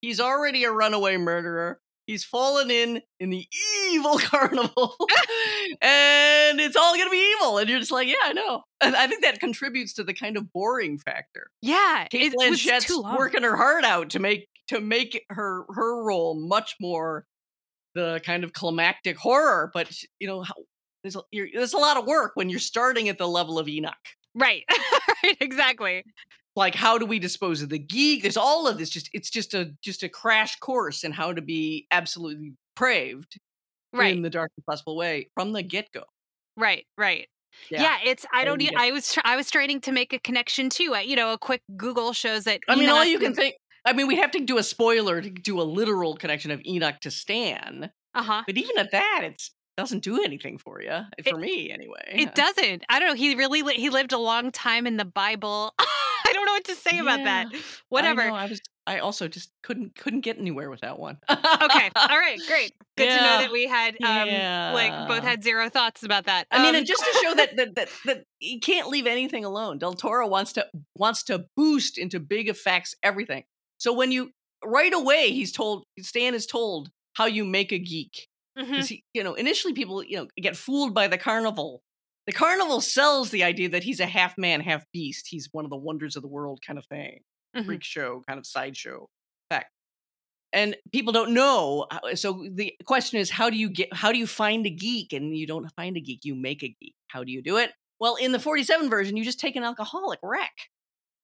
He's 0.00 0.18
already 0.18 0.64
a 0.64 0.72
runaway 0.72 1.18
murderer. 1.18 1.80
He's 2.06 2.24
fallen 2.24 2.70
in 2.70 3.02
in 3.20 3.30
the 3.30 3.46
evil 3.90 4.18
carnival, 4.18 4.96
and 5.80 6.60
it's 6.60 6.76
all 6.76 6.96
gonna 6.96 7.10
be 7.10 7.34
evil. 7.36 7.58
And 7.58 7.68
you're 7.68 7.78
just 7.78 7.92
like, 7.92 8.08
yeah, 8.08 8.14
I 8.24 8.32
know. 8.32 8.62
And 8.80 8.96
I 8.96 9.06
think 9.06 9.22
that 9.22 9.40
contributes 9.40 9.94
to 9.94 10.04
the 10.04 10.14
kind 10.14 10.36
of 10.36 10.52
boring 10.52 10.98
factor. 10.98 11.50
Yeah, 11.62 12.06
Cate 12.10 12.32
Blanchett's 12.34 12.90
working 12.96 13.42
her 13.42 13.56
heart 13.56 13.84
out 13.84 14.10
to 14.10 14.18
make 14.18 14.48
to 14.68 14.80
make 14.80 15.24
her 15.30 15.64
her 15.68 16.02
role 16.02 16.34
much 16.34 16.76
more 16.80 17.26
the 17.94 18.20
kind 18.24 18.44
of 18.44 18.52
climactic 18.52 19.16
horror. 19.16 19.70
But 19.72 19.90
you 20.18 20.26
know, 20.26 20.42
how, 20.42 20.54
there's 21.02 21.16
a, 21.16 21.22
there's 21.32 21.72
a 21.72 21.78
lot 21.78 21.96
of 21.96 22.06
work 22.06 22.32
when 22.34 22.48
you're 22.48 22.58
starting 22.58 23.08
at 23.08 23.18
the 23.18 23.28
level 23.28 23.58
of 23.58 23.68
Enoch. 23.68 23.94
Right. 24.34 24.64
right. 25.24 25.36
Exactly. 25.40 26.04
Like 26.56 26.74
how 26.74 26.98
do 26.98 27.06
we 27.06 27.18
dispose 27.18 27.62
of 27.62 27.68
the 27.68 27.78
geek? 27.78 28.22
There's 28.22 28.36
all 28.36 28.66
of 28.66 28.78
this. 28.78 28.90
Just 28.90 29.08
it's 29.12 29.30
just 29.30 29.54
a 29.54 29.72
just 29.82 30.02
a 30.02 30.08
crash 30.08 30.56
course 30.56 31.04
in 31.04 31.12
how 31.12 31.32
to 31.32 31.40
be 31.40 31.86
absolutely 31.90 32.54
depraved 32.74 33.38
right. 33.92 34.14
in 34.14 34.22
the 34.22 34.30
darkest 34.30 34.66
possible 34.66 34.96
way 34.96 35.28
from 35.34 35.52
the 35.52 35.62
get 35.62 35.92
go. 35.92 36.04
Right. 36.56 36.86
Right. 36.98 37.28
Yeah. 37.70 37.82
yeah, 37.82 37.96
it's 38.04 38.24
I 38.32 38.44
don't. 38.44 38.62
I 38.76 38.92
was 38.92 39.18
I 39.24 39.36
was 39.36 39.50
trying 39.50 39.80
to 39.80 39.92
make 39.92 40.12
a 40.12 40.18
connection 40.20 40.70
too. 40.70 40.96
You 41.04 41.16
know, 41.16 41.32
a 41.32 41.38
quick 41.38 41.62
Google 41.76 42.12
shows 42.12 42.44
that. 42.44 42.60
I 42.68 42.74
mean, 42.74 42.84
Enoch 42.84 42.96
all 42.96 43.04
you 43.04 43.18
can 43.18 43.34
think. 43.34 43.56
I 43.84 43.92
mean, 43.92 44.06
we 44.06 44.16
have 44.16 44.30
to 44.32 44.40
do 44.40 44.58
a 44.58 44.62
spoiler 44.62 45.20
to 45.20 45.30
do 45.30 45.60
a 45.60 45.64
literal 45.64 46.14
connection 46.14 46.50
of 46.50 46.60
Enoch 46.64 47.00
to 47.00 47.10
Stan. 47.10 47.90
Uh 48.14 48.22
huh. 48.22 48.42
But 48.46 48.56
even 48.56 48.78
at 48.78 48.92
that, 48.92 49.22
it's 49.24 49.50
doesn't 49.80 50.02
do 50.02 50.22
anything 50.22 50.58
for 50.58 50.82
you 50.82 51.00
for 51.24 51.38
it, 51.38 51.38
me 51.38 51.70
anyway 51.70 52.02
it 52.12 52.34
doesn't. 52.34 52.84
I 52.88 52.98
don't 52.98 53.08
know 53.08 53.14
he 53.14 53.34
really 53.34 53.62
li- 53.62 53.76
he 53.76 53.88
lived 53.88 54.12
a 54.12 54.18
long 54.18 54.50
time 54.52 54.86
in 54.86 54.96
the 54.96 55.04
bible. 55.04 55.74
I 55.78 56.32
don't 56.32 56.44
know 56.44 56.52
what 56.52 56.64
to 56.64 56.74
say 56.74 56.96
yeah, 56.96 57.02
about 57.02 57.24
that. 57.24 57.46
Whatever 57.88 58.20
I, 58.20 58.28
know, 58.28 58.34
I, 58.34 58.46
was 58.46 58.60
i 58.86 58.98
also 58.98 59.26
just 59.26 59.50
couldn't 59.62 59.94
couldn't 59.96 60.20
get 60.20 60.38
anywhere 60.38 60.70
with 60.70 60.80
that 60.80 60.98
one. 60.98 61.18
Okay. 61.30 61.90
All 61.96 62.18
right 62.18 62.38
great. 62.46 62.74
Good 62.96 63.06
yeah. 63.06 63.18
to 63.18 63.24
know 63.24 63.38
that 63.38 63.52
we 63.52 63.66
had 63.66 63.94
um 64.04 64.28
yeah. 64.28 64.72
like 64.74 65.08
both 65.08 65.22
had 65.22 65.42
zero 65.42 65.68
thoughts 65.70 66.02
about 66.02 66.26
that. 66.26 66.46
I 66.50 66.58
mean 66.58 66.74
and 66.74 66.78
um, 66.78 66.84
just 66.84 67.04
to 67.04 67.18
show 67.22 67.34
that, 67.34 67.56
that 67.56 67.74
that 67.76 67.88
that 68.04 68.24
you 68.38 68.60
can't 68.60 68.88
leave 68.88 69.06
anything 69.06 69.44
alone. 69.44 69.78
Del 69.78 69.94
toro 69.94 70.26
wants 70.26 70.52
to 70.54 70.66
wants 70.94 71.22
to 71.24 71.46
boost 71.56 71.96
into 71.96 72.20
big 72.20 72.48
effects 72.48 72.94
everything. 73.02 73.44
So 73.78 73.92
when 73.92 74.12
you 74.12 74.30
right 74.62 74.92
away 74.92 75.30
he's 75.30 75.52
told 75.52 75.84
stan 76.00 76.34
is 76.34 76.46
told 76.46 76.90
how 77.14 77.24
you 77.24 77.44
make 77.44 77.72
a 77.72 77.78
geek 77.78 78.28
because 78.60 78.88
mm-hmm. 78.88 79.00
you 79.14 79.24
know 79.24 79.34
initially 79.34 79.72
people 79.72 80.02
you 80.04 80.16
know 80.16 80.26
get 80.36 80.56
fooled 80.56 80.94
by 80.94 81.08
the 81.08 81.18
carnival. 81.18 81.82
The 82.26 82.32
carnival 82.32 82.80
sells 82.80 83.30
the 83.30 83.42
idea 83.42 83.70
that 83.70 83.82
he's 83.82 83.98
a 83.98 84.06
half 84.06 84.36
man 84.38 84.60
half 84.60 84.84
beast. 84.92 85.26
He's 85.28 85.48
one 85.52 85.64
of 85.64 85.70
the 85.70 85.76
wonders 85.76 86.16
of 86.16 86.22
the 86.22 86.28
world 86.28 86.60
kind 86.64 86.78
of 86.78 86.86
thing. 86.86 87.20
Mm-hmm. 87.56 87.66
freak 87.66 87.82
show 87.82 88.22
kind 88.28 88.38
of 88.38 88.46
sideshow 88.46 89.08
effect. 89.50 89.70
And 90.52 90.76
people 90.92 91.12
don't 91.12 91.34
know 91.34 91.86
so 92.14 92.46
the 92.48 92.72
question 92.84 93.18
is 93.18 93.28
how 93.28 93.50
do 93.50 93.56
you 93.56 93.68
get 93.68 93.92
how 93.92 94.12
do 94.12 94.18
you 94.18 94.26
find 94.26 94.66
a 94.66 94.70
geek? 94.70 95.12
And 95.12 95.36
you 95.36 95.46
don't 95.46 95.68
find 95.72 95.96
a 95.96 96.00
geek 96.00 96.24
you 96.24 96.36
make 96.36 96.62
a 96.62 96.74
geek. 96.80 96.94
How 97.08 97.24
do 97.24 97.32
you 97.32 97.42
do 97.42 97.56
it? 97.56 97.72
Well 97.98 98.16
in 98.16 98.30
the 98.30 98.38
47 98.38 98.88
version 98.88 99.16
you 99.16 99.24
just 99.24 99.40
take 99.40 99.56
an 99.56 99.64
alcoholic 99.64 100.20
wreck 100.22 100.52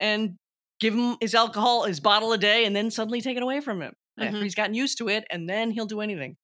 and 0.00 0.34
give 0.80 0.94
him 0.94 1.16
his 1.20 1.34
alcohol 1.34 1.84
his 1.84 2.00
bottle 2.00 2.32
a 2.32 2.38
day 2.38 2.64
and 2.64 2.74
then 2.74 2.90
suddenly 2.90 3.20
take 3.20 3.36
it 3.36 3.42
away 3.42 3.60
from 3.60 3.80
him. 3.80 3.94
Mm-hmm. 4.18 4.28
after 4.28 4.42
he's 4.42 4.54
gotten 4.54 4.74
used 4.74 4.98
to 4.98 5.08
it 5.08 5.24
and 5.30 5.48
then 5.48 5.70
he'll 5.70 5.86
do 5.86 6.00
anything 6.00 6.36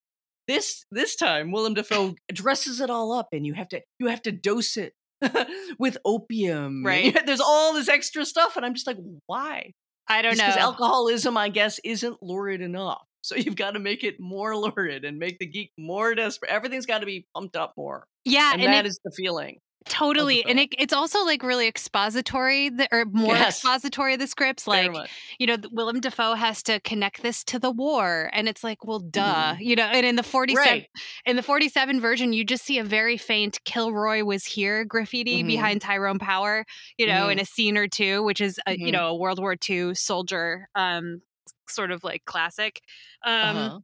this 0.48 0.84
this 0.90 1.16
time, 1.16 1.52
Willem 1.52 1.74
Dafoe 1.74 2.14
dresses 2.32 2.80
it 2.80 2.90
all 2.90 3.12
up, 3.12 3.28
and 3.32 3.46
you 3.46 3.54
have 3.54 3.68
to 3.68 3.80
you 3.98 4.08
have 4.08 4.22
to 4.22 4.32
dose 4.32 4.76
it 4.76 4.94
with 5.78 5.98
opium. 6.04 6.82
Right. 6.92 7.16
There's 7.26 7.40
all 7.40 7.74
this 7.74 7.88
extra 7.88 8.24
stuff, 8.24 8.56
and 8.56 8.66
I'm 8.66 8.74
just 8.74 8.86
like, 8.86 8.98
why? 9.26 9.72
I 10.08 10.22
don't 10.22 10.32
just 10.32 10.42
know. 10.42 10.48
Because 10.48 10.60
alcoholism, 10.60 11.36
I 11.36 11.48
guess, 11.48 11.80
isn't 11.84 12.22
lurid 12.22 12.60
enough. 12.60 13.02
So 13.24 13.36
you've 13.36 13.54
got 13.54 13.74
to 13.74 13.78
make 13.78 14.02
it 14.02 14.16
more 14.18 14.56
lurid 14.56 15.04
and 15.04 15.16
make 15.16 15.38
the 15.38 15.46
geek 15.46 15.70
more 15.78 16.12
desperate. 16.12 16.50
Everything's 16.50 16.86
got 16.86 16.98
to 16.98 17.06
be 17.06 17.24
pumped 17.32 17.54
up 17.54 17.72
more. 17.76 18.04
Yeah, 18.24 18.52
and, 18.52 18.60
and 18.60 18.72
that 18.72 18.84
it, 18.84 18.88
is 18.88 18.98
the 19.04 19.12
feeling. 19.12 19.60
Totally. 19.88 20.44
And 20.44 20.58
it, 20.60 20.70
it's 20.78 20.92
also 20.92 21.24
like 21.24 21.42
really 21.42 21.66
expository 21.66 22.68
the, 22.68 22.88
or 22.92 23.04
more 23.04 23.34
yes. 23.34 23.56
expository 23.56 24.14
of 24.14 24.20
the 24.20 24.26
scripts. 24.26 24.66
Like, 24.66 24.92
you 25.38 25.46
know, 25.46 25.56
Willem 25.70 26.00
Dafoe 26.00 26.34
has 26.34 26.62
to 26.64 26.80
connect 26.80 27.22
this 27.22 27.44
to 27.44 27.58
the 27.58 27.70
war. 27.70 28.30
And 28.32 28.48
it's 28.48 28.62
like, 28.62 28.84
well, 28.84 29.00
duh. 29.00 29.22
Mm-hmm. 29.54 29.62
You 29.62 29.76
know, 29.76 29.84
and 29.84 30.06
in 30.06 30.16
the 30.16 30.22
47 30.22 30.66
right. 30.66 30.88
in 31.26 31.36
the 31.36 31.42
47 31.42 32.00
version, 32.00 32.32
you 32.32 32.44
just 32.44 32.64
see 32.64 32.78
a 32.78 32.84
very 32.84 33.16
faint 33.16 33.62
Kilroy 33.64 34.24
was 34.24 34.44
here 34.44 34.84
graffiti 34.84 35.38
mm-hmm. 35.38 35.48
behind 35.48 35.80
Tyrone 35.80 36.18
Power, 36.18 36.64
you 36.96 37.06
know, 37.06 37.22
mm-hmm. 37.22 37.32
in 37.32 37.38
a 37.40 37.44
scene 37.44 37.76
or 37.76 37.88
two, 37.88 38.22
which 38.22 38.40
is 38.40 38.60
a, 38.66 38.72
you 38.72 38.86
mm-hmm. 38.86 38.92
know, 38.92 39.06
a 39.08 39.16
World 39.16 39.40
War 39.40 39.56
II 39.68 39.94
soldier 39.94 40.68
um 40.74 41.22
sort 41.68 41.90
of 41.90 42.04
like 42.04 42.24
classic. 42.24 42.80
Um 43.24 43.56
uh-huh 43.56 43.78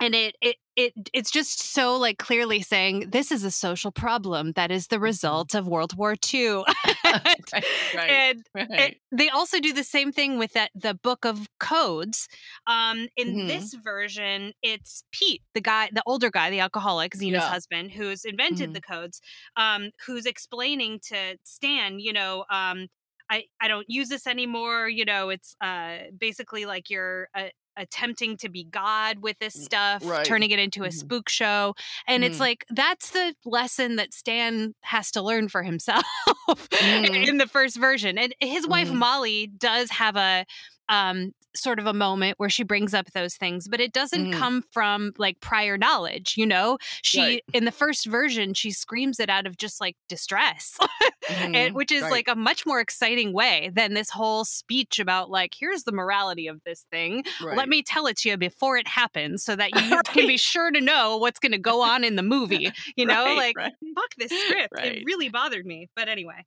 and 0.00 0.14
it 0.14 0.36
it 0.40 0.56
it 0.76 0.92
it's 1.12 1.30
just 1.30 1.60
so 1.60 1.96
like 1.96 2.18
clearly 2.18 2.60
saying 2.60 3.10
this 3.10 3.32
is 3.32 3.44
a 3.44 3.50
social 3.50 3.90
problem 3.90 4.52
that 4.52 4.70
is 4.70 4.88
the 4.88 4.96
mm-hmm. 4.96 5.04
result 5.04 5.54
of 5.54 5.66
World 5.66 5.96
War 5.96 6.14
II. 6.32 6.48
right, 7.04 7.52
right, 7.54 8.10
and 8.10 8.42
right. 8.54 8.70
It, 8.70 8.96
they 9.10 9.28
also 9.30 9.58
do 9.58 9.72
the 9.72 9.84
same 9.84 10.12
thing 10.12 10.38
with 10.38 10.52
that 10.52 10.70
the 10.74 10.94
book 10.94 11.24
of 11.24 11.48
codes. 11.58 12.28
Um, 12.66 13.08
in 13.16 13.28
mm-hmm. 13.28 13.48
this 13.48 13.74
version, 13.74 14.52
it's 14.62 15.02
Pete, 15.12 15.42
the 15.54 15.60
guy, 15.60 15.88
the 15.92 16.02
older 16.06 16.30
guy, 16.30 16.50
the 16.50 16.60
alcoholic, 16.60 17.14
Zena's 17.14 17.42
yeah. 17.42 17.48
husband, 17.48 17.92
who's 17.92 18.24
invented 18.24 18.66
mm-hmm. 18.66 18.72
the 18.74 18.80
codes, 18.82 19.20
um, 19.56 19.90
who's 20.06 20.26
explaining 20.26 21.00
to 21.08 21.38
Stan, 21.44 21.98
you 21.98 22.12
know, 22.12 22.44
um, 22.50 22.88
I, 23.30 23.44
I 23.60 23.68
don't 23.68 23.86
use 23.88 24.08
this 24.08 24.26
anymore. 24.26 24.88
You 24.88 25.04
know, 25.04 25.30
it's 25.30 25.56
uh, 25.60 25.98
basically 26.16 26.66
like 26.66 26.90
you're 26.90 27.28
a, 27.36 27.50
attempting 27.76 28.36
to 28.38 28.48
be 28.48 28.64
God 28.64 29.20
with 29.20 29.38
this 29.38 29.54
stuff, 29.54 30.02
right. 30.04 30.24
turning 30.24 30.50
it 30.50 30.58
into 30.58 30.82
a 30.82 30.88
mm-hmm. 30.88 30.98
spook 30.98 31.28
show. 31.28 31.74
And 32.06 32.22
mm. 32.22 32.26
it's 32.26 32.40
like 32.40 32.64
that's 32.70 33.10
the 33.10 33.34
lesson 33.44 33.96
that 33.96 34.14
Stan 34.14 34.74
has 34.80 35.10
to 35.12 35.22
learn 35.22 35.48
for 35.48 35.62
himself 35.62 36.04
mm. 36.48 37.28
in 37.28 37.38
the 37.38 37.46
first 37.46 37.76
version. 37.76 38.18
And 38.18 38.34
his 38.40 38.66
wife 38.66 38.88
mm. 38.88 38.94
Molly 38.94 39.46
does 39.46 39.90
have 39.90 40.16
a 40.16 40.46
um, 40.88 41.32
sort 41.56 41.78
of 41.78 41.86
a 41.86 41.92
moment 41.92 42.38
where 42.38 42.50
she 42.50 42.62
brings 42.62 42.94
up 42.94 43.10
those 43.12 43.34
things, 43.34 43.68
but 43.68 43.80
it 43.80 43.92
doesn't 43.92 44.26
mm. 44.26 44.32
come 44.32 44.62
from 44.70 45.12
like 45.18 45.40
prior 45.40 45.76
knowledge, 45.76 46.34
you 46.36 46.46
know? 46.46 46.78
She, 47.02 47.20
right. 47.20 47.44
in 47.52 47.64
the 47.64 47.72
first 47.72 48.06
version, 48.06 48.54
she 48.54 48.70
screams 48.70 49.20
it 49.20 49.30
out 49.30 49.46
of 49.46 49.56
just 49.56 49.80
like 49.80 49.96
distress, 50.08 50.76
mm-hmm. 51.24 51.54
and, 51.54 51.74
which 51.74 51.92
is 51.92 52.02
right. 52.02 52.12
like 52.12 52.28
a 52.28 52.34
much 52.34 52.66
more 52.66 52.80
exciting 52.80 53.32
way 53.32 53.70
than 53.74 53.94
this 53.94 54.10
whole 54.10 54.44
speech 54.44 54.98
about 54.98 55.30
like, 55.30 55.54
here's 55.58 55.84
the 55.84 55.92
morality 55.92 56.46
of 56.46 56.60
this 56.64 56.86
thing. 56.90 57.24
Right. 57.42 57.56
Let 57.56 57.68
me 57.68 57.82
tell 57.82 58.06
it 58.06 58.16
to 58.18 58.30
you 58.30 58.36
before 58.36 58.76
it 58.76 58.88
happens 58.88 59.44
so 59.44 59.56
that 59.56 59.74
you 59.90 60.00
can 60.04 60.26
be 60.26 60.36
sure 60.36 60.70
to 60.70 60.80
know 60.80 61.16
what's 61.16 61.38
going 61.38 61.52
to 61.52 61.58
go 61.58 61.82
on 61.82 62.04
in 62.04 62.16
the 62.16 62.22
movie, 62.22 62.70
you 62.96 63.06
know? 63.06 63.34
like, 63.34 63.56
fuck 63.56 64.14
this 64.18 64.30
script. 64.48 64.78
It 64.78 65.04
really 65.06 65.28
bothered 65.28 65.66
me. 65.66 65.88
But 65.94 66.08
anyway. 66.08 66.44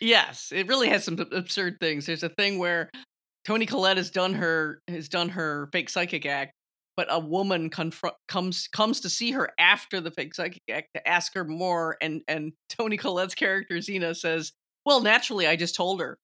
Yes, 0.00 0.52
it 0.54 0.68
really 0.68 0.88
has 0.88 1.04
some 1.04 1.18
absurd 1.32 1.78
things. 1.80 2.06
There's 2.06 2.22
a 2.22 2.28
thing 2.28 2.58
where 2.58 2.90
Toni 3.48 3.64
Collette 3.64 3.96
has 3.96 4.10
done 4.10 4.34
her 4.34 4.82
has 4.88 5.08
done 5.08 5.30
her 5.30 5.70
fake 5.72 5.88
psychic 5.88 6.26
act, 6.26 6.52
but 6.98 7.06
a 7.08 7.18
woman 7.18 7.70
confront 7.70 8.14
comes 8.28 8.68
comes 8.68 9.00
to 9.00 9.08
see 9.08 9.30
her 9.30 9.52
after 9.58 10.02
the 10.02 10.10
fake 10.10 10.34
psychic 10.34 10.60
act 10.70 10.88
to 10.94 11.08
ask 11.08 11.32
her 11.32 11.46
more, 11.46 11.96
and 12.02 12.20
and 12.28 12.52
Toni 12.68 12.98
Collette's 12.98 13.34
character 13.34 13.80
Zena 13.80 14.14
says, 14.14 14.52
"Well, 14.84 15.00
naturally, 15.00 15.46
I 15.46 15.56
just 15.56 15.74
told 15.74 16.02
her 16.02 16.18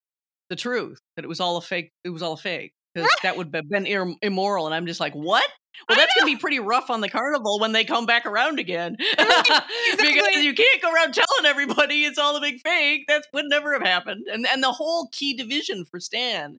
the 0.50 0.56
truth 0.56 0.98
that 1.16 1.24
it 1.24 1.28
was 1.28 1.40
all 1.40 1.56
a 1.56 1.62
fake. 1.62 1.92
It 2.04 2.10
was 2.10 2.20
all 2.20 2.34
a 2.34 2.36
fake 2.36 2.74
because 2.94 3.10
that 3.22 3.38
would 3.38 3.54
have 3.54 3.70
been 3.70 3.86
ir- 3.86 4.16
immoral." 4.20 4.66
And 4.66 4.74
I'm 4.74 4.86
just 4.86 5.00
like, 5.00 5.14
"What?" 5.14 5.48
Well, 5.88 5.96
that's 5.96 6.12
gonna 6.18 6.30
be 6.30 6.36
pretty 6.36 6.60
rough 6.60 6.90
on 6.90 7.00
the 7.00 7.08
carnival 7.08 7.58
when 7.58 7.72
they 7.72 7.84
come 7.86 8.04
back 8.04 8.26
around 8.26 8.58
again, 8.58 8.96
because 9.16 10.44
you 10.44 10.52
can't 10.52 10.82
go 10.82 10.92
around 10.92 11.14
telling 11.14 11.46
everybody 11.46 12.04
it's 12.04 12.18
all 12.18 12.36
a 12.36 12.40
big 12.42 12.60
fake. 12.60 13.06
That 13.08 13.24
would 13.32 13.46
never 13.48 13.72
have 13.72 13.82
happened. 13.82 14.26
And 14.30 14.46
and 14.46 14.62
the 14.62 14.72
whole 14.72 15.08
key 15.10 15.32
division 15.32 15.86
for 15.86 16.00
Stan 16.00 16.58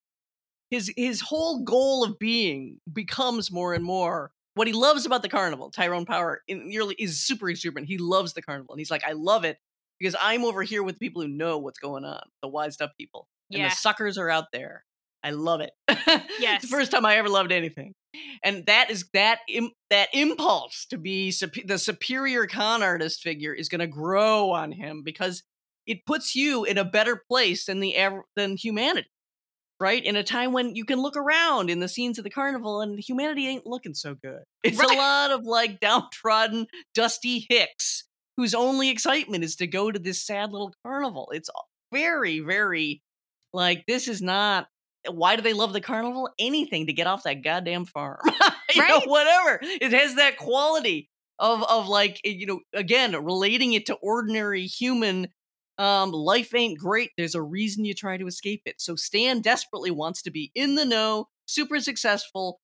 his 0.71 0.91
his 0.97 1.21
whole 1.21 1.63
goal 1.63 2.03
of 2.03 2.17
being 2.19 2.79
becomes 2.91 3.51
more 3.51 3.73
and 3.73 3.83
more 3.83 4.31
what 4.55 4.67
he 4.67 4.73
loves 4.73 5.05
about 5.05 5.21
the 5.21 5.29
carnival. 5.29 5.69
Tyrone 5.69 6.05
Power 6.05 6.41
in, 6.47 6.71
is 6.97 7.19
super 7.19 7.49
exuberant. 7.49 7.87
He 7.87 7.97
loves 7.97 8.33
the 8.33 8.41
carnival, 8.41 8.73
and 8.73 8.79
he's 8.79 8.91
like, 8.91 9.03
I 9.05 9.11
love 9.13 9.43
it 9.45 9.57
because 9.99 10.15
I'm 10.21 10.43
over 10.45 10.63
here 10.63 10.81
with 10.83 10.99
people 10.99 11.21
who 11.21 11.27
know 11.27 11.57
what's 11.57 11.79
going 11.79 12.05
on, 12.05 12.21
the 12.41 12.47
wised 12.49 12.81
up 12.81 12.93
people. 12.97 13.27
and 13.51 13.59
Yeah. 13.61 13.69
the 13.69 13.75
suckers 13.75 14.17
are 14.17 14.29
out 14.29 14.45
there. 14.51 14.83
I 15.23 15.31
love 15.31 15.61
it. 15.61 15.71
Yes. 16.39 16.61
it's 16.63 16.71
the 16.71 16.77
first 16.77 16.91
time 16.91 17.05
I 17.05 17.15
ever 17.17 17.29
loved 17.29 17.51
anything, 17.51 17.93
and 18.43 18.65
that 18.67 18.89
is 18.91 19.05
that 19.13 19.39
Im- 19.49 19.71
that 19.89 20.09
impulse 20.13 20.85
to 20.91 20.97
be 20.97 21.31
the 21.65 21.77
superior 21.79 22.45
con 22.45 22.83
artist 22.83 23.21
figure 23.21 23.53
is 23.53 23.67
going 23.69 23.79
to 23.79 23.87
grow 23.87 24.51
on 24.51 24.71
him 24.71 25.01
because 25.03 25.43
it 25.87 26.05
puts 26.05 26.35
you 26.35 26.63
in 26.65 26.77
a 26.77 26.83
better 26.85 27.21
place 27.29 27.65
than 27.65 27.79
the 27.79 27.95
aver- 27.95 28.25
than 28.35 28.55
humanity. 28.57 29.07
Right 29.79 30.03
in 30.03 30.15
a 30.15 30.23
time 30.23 30.53
when 30.53 30.75
you 30.75 30.85
can 30.85 30.99
look 31.01 31.17
around 31.17 31.69
in 31.69 31.79
the 31.81 31.89
scenes 31.89 32.17
of 32.17 32.23
the 32.23 32.29
carnival 32.29 32.79
and 32.81 32.97
humanity 32.99 33.47
ain't 33.47 33.65
looking 33.65 33.93
so 33.93 34.15
good. 34.15 34.41
It's 34.63 34.79
Right. 34.79 34.89
a 34.95 34.97
lot 34.97 35.31
of 35.31 35.43
like 35.43 35.79
downtrodden, 35.79 36.67
dusty 36.93 37.45
hicks 37.49 38.03
whose 38.37 38.55
only 38.55 38.89
excitement 38.89 39.43
is 39.43 39.55
to 39.57 39.67
go 39.67 39.91
to 39.91 39.99
this 39.99 40.25
sad 40.25 40.51
little 40.51 40.73
carnival. 40.85 41.29
It's 41.33 41.49
very, 41.91 42.39
very 42.39 43.01
like 43.53 43.85
this 43.87 44.07
is 44.07 44.21
not. 44.21 44.67
Why 45.09 45.35
do 45.35 45.41
they 45.43 45.53
love 45.53 45.71
the 45.73 45.81
carnival? 45.81 46.29
Anything 46.39 46.87
to 46.87 46.93
get 46.93 47.05
off 47.05 47.23
that 47.23 47.43
goddamn 47.43 47.85
farm, 47.85 48.17
you 48.73 48.87
know, 48.87 49.01
whatever. 49.05 49.59
It 49.61 49.91
has 49.93 50.15
that 50.15 50.37
quality 50.37 51.09
of 51.37 51.61
of 51.63 51.87
like 51.87 52.19
eh, 52.25 52.29
you 52.29 52.47
know 52.47 52.59
again 52.73 53.11
relating 53.23 53.73
it 53.73 53.85
to 53.87 53.95
ordinary 53.95 54.65
human. 54.65 55.27
Um, 55.77 56.11
life 56.11 56.53
ain't 56.55 56.79
great. 56.79 57.11
There's 57.17 57.35
a 57.35 57.41
reason 57.41 57.85
you 57.85 57.93
try 57.93 58.17
to 58.17 58.27
escape 58.27 58.61
it. 58.65 58.75
So 58.79 58.95
Stan 58.95 59.41
desperately 59.41 59.91
wants 59.91 60.21
to 60.23 60.31
be 60.31 60.51
in 60.55 60.75
the 60.75 60.85
know, 60.85 61.27
super 61.47 61.79
successful, 61.79 62.59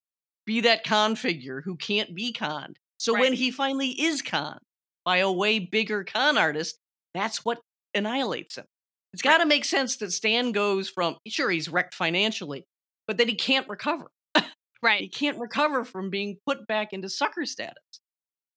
be 0.45 0.62
that 0.62 0.84
con 0.84 1.15
figure 1.15 1.62
who 1.62 1.76
can't 1.76 2.15
be 2.15 2.32
conned. 2.32 2.78
So 2.97 3.13
when 3.13 3.34
he 3.34 3.52
finally 3.52 3.89
is 3.89 4.21
conned 4.21 4.60
by 5.04 5.17
a 5.17 5.32
way 5.32 5.60
bigger 5.60 6.04
con 6.04 6.38
artist, 6.38 6.78
that's 7.13 7.43
what 7.43 7.60
annihilates 7.93 8.58
him. 8.58 8.65
It's 9.13 9.21
got 9.21 9.39
to 9.39 9.45
make 9.45 9.65
sense 9.65 9.97
that 9.97 10.12
Stan 10.12 10.54
goes 10.54 10.88
from 10.88 11.17
sure 11.28 11.50
he's 11.50 11.67
wrecked 11.67 11.93
financially, 11.93 12.65
but 13.08 13.17
that 13.17 13.28
he 13.28 13.36
can't 13.36 13.67
recover. 13.67 14.10
Right. 14.84 15.02
He 15.02 15.10
can't 15.10 15.38
recover 15.38 15.86
from 15.86 16.10
being 16.10 16.38
put 16.47 16.65
back 16.65 16.91
into 16.91 17.08
sucker 17.08 17.45
status. 17.45 18.02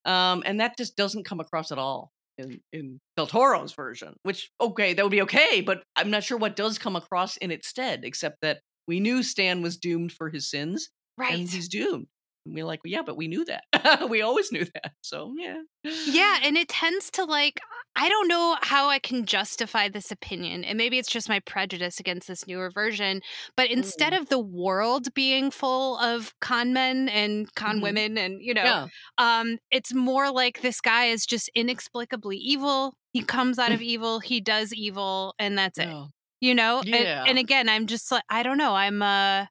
Um, 0.07 0.43
and 0.47 0.59
that 0.59 0.79
just 0.79 0.97
doesn't 0.97 1.27
come 1.27 1.39
across 1.39 1.71
at 1.71 1.77
all 1.77 2.14
in, 2.39 2.61
in 2.73 3.01
Del 3.17 3.27
Toro's 3.27 3.73
version, 3.73 4.15
which, 4.23 4.51
okay, 4.61 4.95
that 4.95 5.03
would 5.05 5.11
be 5.11 5.23
okay, 5.23 5.61
but 5.61 5.83
I'm 5.97 6.11
not 6.11 6.25
sure 6.25 6.39
what 6.39 6.57
does 6.57 6.79
come 6.79 6.97
across 6.97 7.37
in 7.39 7.51
its 7.51 7.69
stead, 7.69 8.05
except 8.05 8.37
that 8.43 8.61
we 8.87 9.01
knew 9.01 9.23
Stan 9.23 9.63
was 9.63 9.77
doomed 9.77 10.13
for 10.13 10.29
his 10.31 10.49
sins 10.51 10.91
Right. 11.17 11.33
and 11.35 11.49
he's 11.49 11.69
doomed. 11.69 12.07
And 12.45 12.55
we're 12.55 12.65
like, 12.65 12.81
yeah, 12.85 13.03
but 13.03 13.17
we 13.17 13.27
knew 13.29 13.45
that. 13.47 14.07
we 14.11 14.23
always 14.23 14.53
knew 14.53 14.65
that. 14.65 14.93
So, 15.01 15.33
yeah. 15.39 15.57
Yeah, 16.07 16.39
and 16.43 16.57
it 16.57 16.69
tends 16.69 17.11
to 17.13 17.25
like 17.25 17.61
I 17.97 18.09
don't 18.09 18.27
know 18.27 18.57
how 18.61 18.89
I 18.89 18.99
can 18.99 19.25
justify 19.25 19.89
this 19.89 20.11
opinion, 20.11 20.65
and 20.65 20.77
maybe 20.77 20.99
it's 20.99 21.09
just 21.11 21.29
my 21.29 21.39
prejudice 21.41 22.01
against 22.01 22.27
this 22.27 22.45
newer 22.47 22.69
version. 22.71 23.21
But 23.57 23.71
instead 23.71 24.13
Mm. 24.13 24.21
of 24.21 24.29
the 24.31 24.41
world 24.41 25.15
being 25.15 25.53
full 25.53 25.97
of 25.99 26.35
con 26.41 26.73
men 26.73 27.09
and 27.09 27.55
con 27.55 27.79
Mhm. 27.79 27.83
women, 27.83 28.19
and 28.19 28.43
you 28.43 28.53
know, 28.53 28.65
Yeah. 28.65 28.87
um, 29.19 29.59
it's 29.71 29.95
more 29.95 30.33
like 30.33 30.61
this 30.61 30.81
guy 30.81 31.05
is 31.07 31.25
just 31.25 31.49
inexplicably 31.55 32.37
evil. 32.37 32.95
He 33.13 33.23
comes 33.23 33.61
out 33.61 33.71
of 33.71 33.81
evil, 33.93 34.19
he 34.19 34.41
does 34.41 34.73
evil, 34.75 35.35
and 35.39 35.57
that's 35.57 35.79
it. 35.79 35.89
You 36.41 36.55
know, 36.57 36.81
And- 36.81 36.95
and, 36.97 37.39
again, 37.39 37.69
I'm 37.69 37.87
just 37.87 38.11
like 38.11 38.25
I 38.29 38.43
don't 38.43 38.59
know. 38.59 38.75
I'm 38.75 39.03
uh, 39.03 39.47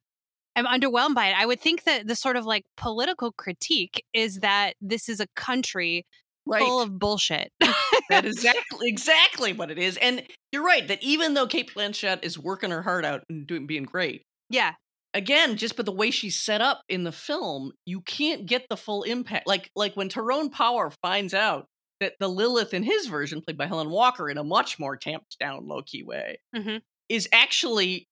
I'm 0.55 0.65
underwhelmed 0.65 1.15
by 1.15 1.27
it. 1.27 1.35
I 1.37 1.45
would 1.45 1.59
think 1.59 1.83
that 1.83 2.07
the 2.07 2.15
sort 2.15 2.35
of 2.35 2.45
like 2.45 2.63
political 2.77 3.31
critique 3.31 4.03
is 4.13 4.39
that 4.39 4.73
this 4.81 5.09
is 5.09 5.19
a 5.19 5.27
country 5.35 6.05
Right. 6.45 6.61
full 6.61 6.81
of 6.81 6.99
bullshit. 6.99 7.53
that 8.09 8.25
is 8.25 8.35
exactly 8.35 8.89
exactly 8.89 9.53
what 9.53 9.71
it 9.71 9.77
is. 9.79 9.95
And 9.97 10.23
you're 10.51 10.63
right 10.65 10.85
that 10.89 11.01
even 11.01 11.33
though 11.35 11.47
Cate 11.47 11.71
Blanchett 11.73 12.23
is 12.23 12.37
working 12.37 12.69
her 12.71 12.81
heart 12.81 13.05
out 13.05 13.23
and 13.29 13.47
doing 13.47 13.65
being 13.65 13.83
great, 13.83 14.23
yeah, 14.49 14.73
again, 15.13 15.55
just 15.55 15.77
by 15.77 15.83
the 15.83 15.91
way 15.93 16.11
she's 16.11 16.37
set 16.37 16.59
up 16.59 16.81
in 16.89 17.05
the 17.05 17.13
film, 17.13 17.71
you 17.85 18.01
can't 18.01 18.45
get 18.45 18.65
the 18.69 18.75
full 18.75 19.03
impact. 19.03 19.47
Like 19.47 19.71
like 19.73 19.95
when 19.95 20.09
Tyrone 20.09 20.49
Power 20.49 20.91
finds 21.01 21.33
out 21.33 21.65
that 22.01 22.15
the 22.19 22.27
Lilith 22.27 22.73
in 22.73 22.83
his 22.83 23.07
version, 23.07 23.39
played 23.41 23.57
by 23.57 23.65
Helen 23.67 23.89
Walker 23.89 24.29
in 24.29 24.37
a 24.37 24.43
much 24.43 24.77
more 24.77 24.97
tamped 24.97 25.39
down, 25.39 25.65
low 25.65 25.81
key 25.81 26.03
way, 26.03 26.41
Mhm. 26.53 26.81
is 27.07 27.29
actually 27.31 28.05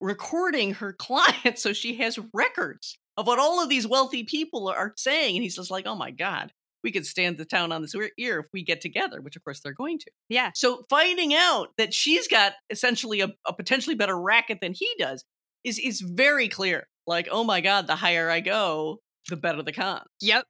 recording 0.00 0.74
her 0.74 0.92
client, 0.98 1.58
so 1.58 1.72
she 1.72 1.96
has 1.96 2.18
records 2.32 2.98
of 3.16 3.26
what 3.26 3.38
all 3.38 3.62
of 3.62 3.68
these 3.68 3.86
wealthy 3.86 4.24
people 4.24 4.68
are 4.68 4.92
saying, 4.96 5.36
and 5.36 5.42
he's 5.42 5.56
just 5.56 5.70
like, 5.70 5.86
oh 5.86 5.94
my 5.96 6.10
god. 6.10 6.52
We 6.82 6.92
could 6.92 7.06
stand 7.06 7.38
the 7.38 7.46
town 7.46 7.72
on 7.72 7.80
this 7.80 7.94
ear- 7.94 8.10
ear 8.18 8.40
if 8.40 8.46
we 8.52 8.62
get 8.62 8.82
together, 8.82 9.22
which 9.22 9.36
of 9.36 9.42
course 9.44 9.60
they're 9.60 9.72
going 9.72 9.98
to. 10.00 10.10
yeah, 10.28 10.50
So 10.54 10.84
finding 10.90 11.32
out 11.32 11.68
that 11.78 11.94
she's 11.94 12.28
got 12.28 12.52
essentially 12.68 13.22
a, 13.22 13.32
a 13.46 13.54
potentially 13.54 13.96
better 13.96 14.20
racket 14.20 14.58
than 14.60 14.74
he 14.74 14.86
does 14.98 15.24
is 15.64 15.78
is 15.78 16.02
very 16.02 16.46
clear. 16.46 16.86
Like, 17.06 17.26
oh 17.30 17.42
my 17.42 17.62
god, 17.62 17.86
the 17.86 17.96
higher 17.96 18.28
I 18.28 18.40
go, 18.40 18.98
the 19.30 19.36
better 19.36 19.62
the 19.62 19.72
cons. 19.72 20.02
yep, 20.20 20.44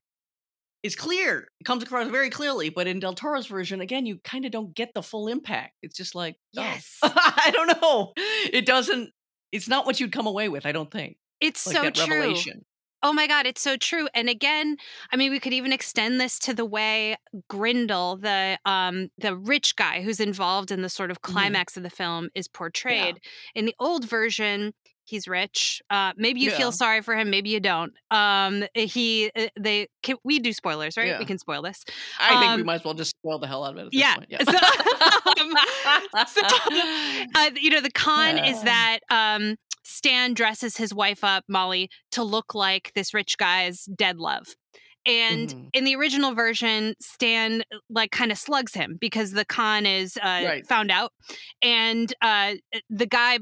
It's 0.83 0.96
clear. 0.96 1.46
It 1.61 1.64
comes 1.64 1.85
across 1.85 2.09
very 2.11 2.30
clearly, 2.30 2.68
but 2.68 2.88
in 2.88 2.98
Del 2.98 3.14
Toro's 3.14 3.46
version, 3.46 3.80
again, 3.80 4.04
you 4.04 4.18
kind 4.24 4.44
of 4.44 4.50
don't 4.50 4.74
get 4.74 4.90
the 4.92 5.04
full 5.04 5.28
impact. 5.28 5.74
It's 5.85 5.96
just 5.96 6.16
like, 6.16 6.35
oh. 6.57 6.62
Yes. 6.62 6.98
I 7.04 7.50
don't 7.52 7.80
know. 7.80 8.12
It 8.16 8.66
doesn't. 8.66 9.11
It's 9.55 9.69
not 9.69 9.87
what 9.87 10.01
you'd 10.01 10.12
come 10.12 10.27
away 10.27 10.49
with. 10.49 10.67
I 10.67 10.73
don't 10.73 10.90
think. 10.90 11.17
it's 11.40 11.67
Like 11.67 11.77
so 11.77 11.90
true. 11.90 12.21
revelation. 12.21 12.64
Oh 13.07 13.12
my 13.12 13.27
god, 13.27 13.47
it's 13.47 13.61
so 13.61 13.77
true. 13.77 14.09
And 14.14 14.31
again, 14.31 14.77
I 15.12 15.17
mean, 15.17 15.31
we 15.31 15.38
could 15.38 15.53
even 15.53 15.73
extend 15.73 16.19
this 16.21 16.38
to 16.40 16.55
the 16.55 16.64
way 16.64 17.17
Grindle, 17.49 18.17
the 18.17 18.59
um 18.64 19.11
the 19.19 19.37
rich 19.37 19.77
guy 19.77 20.03
who's 20.03 20.21
involved 20.21 20.71
in 20.71 20.83
the 20.83 20.88
sort 20.88 21.11
of 21.11 21.21
Mhm. 21.27 21.33
climax 21.33 21.77
of 21.77 21.83
the 21.83 21.90
film, 21.90 22.31
is 22.35 22.49
portrayed. 22.49 23.19
In 23.55 23.67
the 23.67 23.75
old 23.79 24.09
version, 24.09 24.73
he's 25.07 25.29
rich. 25.29 25.83
Uh, 25.90 26.12
maybe 26.17 26.40
you 26.40 26.51
Yeah. 26.51 26.57
feel 26.57 26.73
sorry 26.73 27.03
for 27.03 27.14
him, 27.14 27.31
maybe 27.31 27.51
you 27.51 27.61
don't. 27.61 27.93
Um, 28.11 28.64
he 28.75 29.31
uh, 29.37 29.47
they 29.59 29.88
can, 30.03 30.17
we 30.25 30.38
do 30.38 30.53
spoilers, 30.53 30.97
right? 30.97 31.09
Yeah. 31.09 31.19
We 31.19 31.25
can 31.25 31.38
spoil 31.38 31.62
this. 31.62 31.83
I 32.21 32.29
think 32.40 32.40
we 32.40 32.47
Um, 32.62 32.67
might 32.67 32.75
as 32.77 32.85
well 32.85 32.95
just 32.95 33.11
spoil 33.11 33.38
the 33.38 33.47
hell 33.47 33.64
out 33.64 33.79
of 33.79 33.79
it. 33.79 33.87
At 33.87 33.90
this 33.93 34.01
yeah. 34.01 34.14
Point. 34.17 34.31
So- 34.49 36.43
uh, 37.35 37.51
you 37.61 37.71
know, 37.71 37.81
the 37.81 37.90
con 37.93 38.38
is 38.38 38.62
that 38.62 39.01
um, 39.11 39.57
Stan 39.83 40.35
dresses 40.35 40.77
his 40.77 40.95
wife 40.95 41.23
up, 41.25 41.45
Molly, 41.49 41.90
to 42.12 42.23
look 42.23 42.55
like 42.55 42.93
this 42.95 43.12
rich 43.14 43.37
guy's 43.38 43.85
dead 43.97 44.19
love. 44.19 44.47
And 45.07 45.49
Mhm. 45.51 45.69
in 45.75 45.85
the 45.85 45.97
original 45.97 46.35
version, 46.35 46.95
Stan 47.01 47.62
like 47.90 48.11
kind 48.11 48.33
of 48.33 48.38
slugs 48.38 48.73
him 48.75 48.97
because 49.01 49.33
the 49.33 49.45
con 49.45 49.85
is 49.87 50.17
uh, 50.17 50.43
Right. 50.47 50.67
found 50.67 50.90
out, 50.90 51.12
and 51.62 52.12
uh, 52.23 52.55
the 52.90 53.07
guy, 53.07 53.38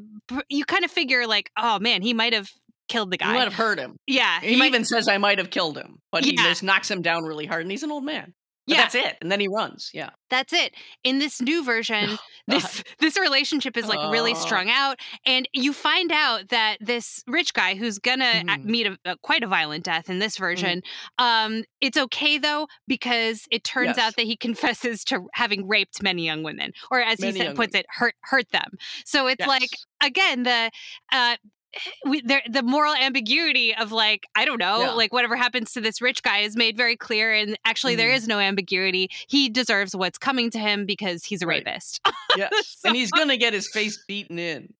you 0.49 0.65
kind 0.65 0.85
of 0.85 0.91
figure 0.91 1.27
like, 1.27 1.51
oh 1.57 1.79
man, 1.79 2.03
he 2.03 2.15
might 2.15 2.33
have 2.33 2.49
killed 2.89 3.11
the 3.11 3.15
You 3.15 3.19
guy. 3.27 3.33
might 3.35 3.45
have 3.45 3.55
heard 3.55 3.79
him. 3.79 3.97
yeah, 4.07 4.41
He, 4.41 4.57
might- 4.57 4.67
even 4.67 4.85
says 4.85 5.09
I 5.09 5.19
might 5.19 5.39
have 5.39 5.51
killed 5.51 5.79
him, 5.79 5.99
but 6.11 6.25
he 6.25 6.37
just 6.37 6.63
knocks 6.63 6.91
him 6.91 7.01
down 7.01 7.23
really 7.25 7.47
hard, 7.47 7.63
and 7.63 7.71
he's 7.71 7.83
an 7.85 7.91
old 7.93 8.05
man. 8.05 8.35
But 8.67 8.77
yeah, 8.77 8.83
that's 8.83 8.95
it. 8.95 9.17
And 9.21 9.31
then 9.33 9.41
he 9.41 9.49
runs. 9.49 9.91
Yeah. 9.93 10.11
that's 10.31 10.53
it. 10.53 10.73
In 11.05 11.19
this 11.19 11.43
new 11.43 11.63
version, 11.65 12.17
this 12.47 12.83
this 13.01 13.19
relationship 13.19 13.77
is 13.77 13.87
like 13.87 13.99
really 14.13 14.33
Oh. 14.33 14.39
strung 14.39 14.71
out 14.71 14.99
and 15.27 15.49
you 15.53 15.73
find 15.73 16.11
out 16.13 16.49
that 16.49 16.77
this 16.81 17.23
rich 17.27 17.53
guy 17.55 17.75
who's 17.75 17.99
gonna 17.99 18.25
a- 18.25 18.45
Mhm. 18.45 18.65
meet 18.65 18.87
a, 18.87 18.97
a- 19.05 19.17
quite 19.19 19.43
a 19.43 19.47
violent 19.47 19.85
death 19.85 20.09
in 20.11 20.19
this 20.21 20.37
version 20.39 20.83
um 21.19 21.65
it's 21.81 21.97
okay 21.97 22.39
though 22.39 22.67
because 22.89 23.47
it 23.51 23.63
turns 23.65 23.97
Yes. 23.97 23.99
out 23.99 24.17
that 24.17 24.25
he 24.27 24.37
confesses 24.47 25.05
to 25.05 25.29
having 25.35 25.69
raped 25.69 26.03
many 26.03 26.25
young 26.25 26.43
women 26.43 26.73
or 26.91 27.01
as 27.01 27.21
Many 27.21 27.33
he 27.33 27.39
said, 27.45 27.57
puts 27.57 27.75
it 27.75 27.87
hurt 27.91 28.15
hurt 28.23 28.49
them 28.51 28.73
so 29.05 29.27
it's 29.29 29.47
like 29.47 29.71
again 30.03 30.43
the 30.45 30.71
uh 31.13 31.37
we, 32.05 32.21
there, 32.23 32.43
the 32.51 32.63
moral 32.63 32.95
ambiguity 32.95 33.75
of 33.75 33.93
like 33.93 34.27
I 34.35 34.45
don't 34.45 34.59
know, 34.59 34.81
Yeah. 34.81 34.91
like 34.93 35.13
whatever 35.13 35.37
happens 35.37 35.73
to 35.73 35.81
this 35.81 36.01
rich 36.01 36.23
guy 36.23 36.39
is 36.41 36.57
made 36.57 36.77
very 36.77 36.97
clear, 36.97 37.33
and 37.33 37.57
actually 37.65 37.97
there 37.97 38.11
Mhm. 38.11 38.17
is 38.17 38.29
no 38.29 38.39
ambiguity. 38.39 39.09
He 39.29 39.49
deserves 39.49 39.95
what's 39.97 40.19
coming 40.19 40.51
to 40.51 40.59
him 40.59 40.87
because 40.87 41.25
he's 41.25 41.43
a 41.43 41.47
Right. 41.47 41.65
rapist. 41.67 42.01
Yes. 42.37 42.51
So- 42.81 42.89
and 42.89 42.97
he's 42.97 43.11
going 43.11 43.29
to 43.29 43.37
get 43.37 43.53
his 43.53 43.69
face 43.73 44.03
beaten 44.09 44.39
in 44.39 44.73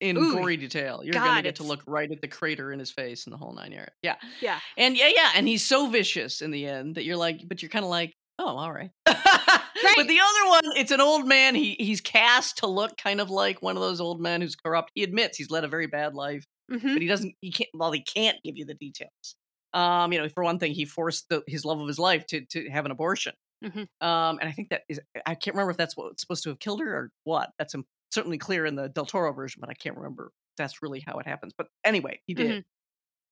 in 0.00 0.16
Ooh, 0.16 0.32
gory 0.34 0.56
detail. 0.56 1.02
You're 1.04 1.12
gonna 1.12 1.42
get 1.42 1.56
to 1.56 1.62
look 1.62 1.82
right 1.86 2.10
at 2.10 2.20
the 2.20 2.26
crater 2.28 2.72
in 2.72 2.78
his 2.78 2.90
face 2.90 3.26
and 3.26 3.32
the 3.32 3.36
whole 3.36 3.52
nine 3.52 3.70
yards. 3.72 3.92
Yeah. 4.02 4.16
Yeah. 4.40 4.58
And 4.76 4.96
yeah, 4.96 5.08
yeah. 5.14 5.30
And 5.36 5.46
he's 5.46 5.64
so 5.64 5.88
vicious 5.88 6.40
in 6.40 6.50
the 6.50 6.66
end 6.66 6.94
that 6.96 7.04
you're 7.04 7.16
like, 7.16 7.42
but 7.46 7.62
you're 7.62 7.68
kind 7.68 7.84
of 7.84 7.90
like, 7.90 8.14
oh, 8.38 8.46
all 8.56 8.72
right. 8.72 8.90
But 9.96 10.08
the 10.08 10.18
other 10.20 10.48
one, 10.50 10.76
it's 10.76 10.90
an 10.90 11.00
old 11.00 11.26
man. 11.26 11.54
He 11.54 11.76
he's 11.78 12.00
cast 12.00 12.58
to 12.58 12.66
look 12.66 12.96
kind 12.96 13.20
of 13.20 13.30
like 13.30 13.62
one 13.62 13.76
of 13.76 13.82
those 13.82 14.00
old 14.00 14.20
men 14.20 14.40
who's 14.40 14.56
corrupt. 14.56 14.90
He 14.94 15.02
admits 15.02 15.36
he's 15.38 15.50
led 15.50 15.64
a 15.64 15.68
very 15.68 15.86
bad 15.86 16.14
life. 16.14 16.44
hmm 16.70 16.76
but 16.94 17.00
he 17.02 17.08
doesn't 17.08 17.34
he 17.40 17.50
can't 17.52 17.70
well 17.74 17.92
he 17.92 18.02
can't 18.02 18.36
give 18.44 18.56
you 18.56 18.64
the 18.66 18.74
details 18.74 19.36
um 19.74 20.12
you 20.12 20.18
know 20.20 20.28
for 20.28 20.42
one 20.44 20.58
thing 20.58 20.72
he 20.72 20.84
forced 20.84 21.26
the, 21.30 21.42
his 21.46 21.64
love 21.64 21.80
of 21.80 21.86
his 21.88 21.98
life 21.98 22.26
to 22.26 22.44
to 22.46 22.68
have 22.70 22.84
an 22.84 22.90
abortion 22.90 23.32
Mhm. 23.64 23.86
um 24.00 24.38
and 24.38 24.48
i 24.48 24.52
think 24.52 24.68
that 24.70 24.82
is 24.88 25.00
i 25.26 25.34
can't 25.34 25.54
remember 25.54 25.70
if 25.70 25.76
that's 25.78 25.96
what's 25.96 26.20
supposed 26.22 26.42
to 26.44 26.50
have 26.50 26.58
killed 26.58 26.80
her 26.80 26.94
or 26.94 27.10
what 27.24 27.50
that's 27.58 27.74
certainly 28.12 28.38
clear 28.38 28.64
in 28.66 28.76
the 28.76 28.88
del 28.90 29.06
toro 29.06 29.32
version 29.32 29.60
but 29.60 29.68
i 29.70 29.74
can't 29.74 29.96
remember 29.96 30.26
if 30.26 30.56
that's 30.58 30.82
really 30.82 31.00
how 31.06 31.18
it 31.18 31.26
happens 31.26 31.52
but 31.56 31.68
anyway 31.84 32.20
he 32.26 32.34
did 32.34 32.50
Mhm. 32.58 32.64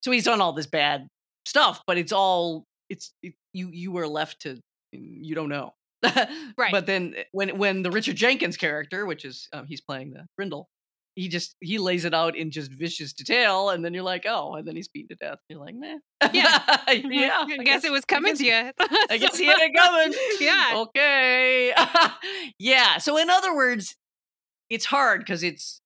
so 0.02 0.10
he's 0.10 0.24
done 0.24 0.40
all 0.40 0.52
this 0.54 0.66
bad 0.66 1.06
stuff 1.46 1.82
but 1.86 1.96
it's 1.98 2.12
all 2.12 2.64
it's 2.88 3.12
it, 3.22 3.34
you 3.52 3.68
you 3.70 3.92
were 3.92 4.08
left 4.08 4.40
to 4.42 4.58
you 4.92 5.34
don't 5.34 5.48
know 5.50 5.72
Right. 6.58 6.72
but 6.72 6.86
then 6.86 7.14
eh, 7.16 7.24
when 7.32 7.58
when 7.58 7.82
the 7.82 7.90
richard 7.90 8.16
jenkins 8.16 8.56
character 8.56 9.06
which 9.06 9.24
is 9.24 9.48
um, 9.52 9.66
he's 9.66 9.80
playing 9.80 10.10
the 10.10 10.26
Grindle, 10.36 10.68
he 11.16 11.28
just 11.28 11.56
he 11.60 11.78
lays 11.78 12.04
it 12.04 12.12
out 12.14 12.36
in 12.36 12.50
just 12.50 12.70
vicious 12.70 13.14
detail, 13.14 13.70
and 13.70 13.82
then 13.82 13.94
you're 13.94 14.02
like, 14.02 14.26
oh, 14.28 14.54
and 14.54 14.68
then 14.68 14.76
he's 14.76 14.88
beaten 14.88 15.08
to 15.08 15.14
death. 15.14 15.38
You're 15.48 15.58
like, 15.58 15.74
meh. 15.74 15.96
Yeah. 16.30 16.58
yeah. 16.88 17.44
I, 17.48 17.56
guess, 17.64 17.84
it 17.84 17.90
was 17.90 18.04
coming 18.04 18.34
guess- 18.34 18.38
to 18.38 18.44
you. 18.44 18.70
I 19.10 19.16
guess 19.16 19.38
he 19.38 19.46
had 19.46 19.56
it 19.58 19.74
coming. 19.74 20.14
Yeah. 20.38 20.72
Okay. 20.82 21.72
yeah. 22.58 22.98
So 22.98 23.16
in 23.16 23.30
other 23.30 23.56
words, 23.56 23.96
it's 24.68 24.84
hard 24.84 25.20
because 25.20 25.42
it's 25.42 25.80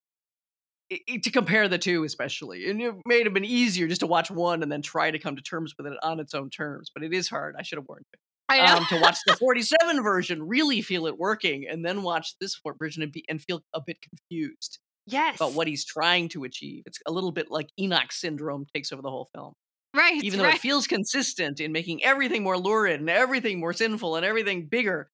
to 0.91 1.31
compare 1.31 1.69
the 1.69 1.79
two, 1.79 2.03
especially, 2.03 2.69
and 2.69 2.83
it 2.83 2.95
may 3.07 3.23
have 3.23 3.33
been 3.33 3.45
easier 3.45 3.87
just 3.87 4.01
to 4.01 4.09
watch 4.09 4.33
one 4.33 4.65
and 4.65 4.73
then 4.73 4.83
try 4.83 5.13
to 5.13 5.19
come 5.21 5.37
to 5.37 5.43
terms 5.43 5.75
with 5.79 5.87
it 5.87 5.93
on 6.03 6.19
its 6.19 6.35
own 6.35 6.51
terms. 6.51 6.91
But 6.93 7.05
it 7.05 7.15
is 7.15 7.29
hard. 7.29 7.55
I 7.57 7.63
should 7.63 7.79
have 7.79 7.87
warned 7.89 8.05
you. 8.13 8.19
Um, 8.59 8.87
to 8.87 9.01
watch 9.01 9.19
the 9.27 9.37
47 9.37 10.03
version, 10.03 10.47
really 10.47 10.83
feel 10.83 11.07
it 11.07 11.19
working, 11.19 11.67
and 11.69 11.85
then 11.85 12.03
watch 12.03 12.35
this 12.41 12.61
version 12.81 13.03
and, 13.03 13.13
be, 13.13 13.25
and 13.29 13.41
feel 13.41 13.63
a 13.75 13.81
bit 13.85 13.99
confused 14.01 14.79
yes. 15.07 15.37
about 15.37 15.55
what 15.55 15.67
he's 15.67 15.85
trying 15.85 16.29
to 16.31 16.45
achieve. 16.45 16.83
It's 16.87 16.99
a 17.07 17.13
little 17.13 17.33
bit 17.33 17.51
like 17.51 17.69
Enoch 17.79 18.13
syndrome 18.13 18.67
takes 18.75 18.93
over 18.93 19.03
the 19.03 19.11
whole 19.11 19.29
film. 19.35 19.55
right. 19.95 20.23
Even 20.23 20.39
though 20.39 20.47
right. 20.47 20.57
it 20.57 20.61
feels 20.61 20.87
consistent 20.87 21.61
in 21.61 21.73
making 21.73 22.03
everything 22.03 22.43
more 22.43 22.59
lurid 22.59 23.01
and 23.01 23.11
everything 23.11 23.61
more 23.61 23.73
sinful 23.73 24.17
and 24.17 24.25
everything 24.25 24.67
bigger, 24.67 25.11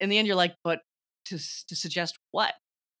in 0.00 0.08
the 0.08 0.18
end, 0.18 0.26
you're 0.26 0.36
like, 0.36 0.54
but 0.64 0.80
to, 1.26 1.38
to 1.38 1.76
suggest 1.76 2.18
what? 2.30 2.52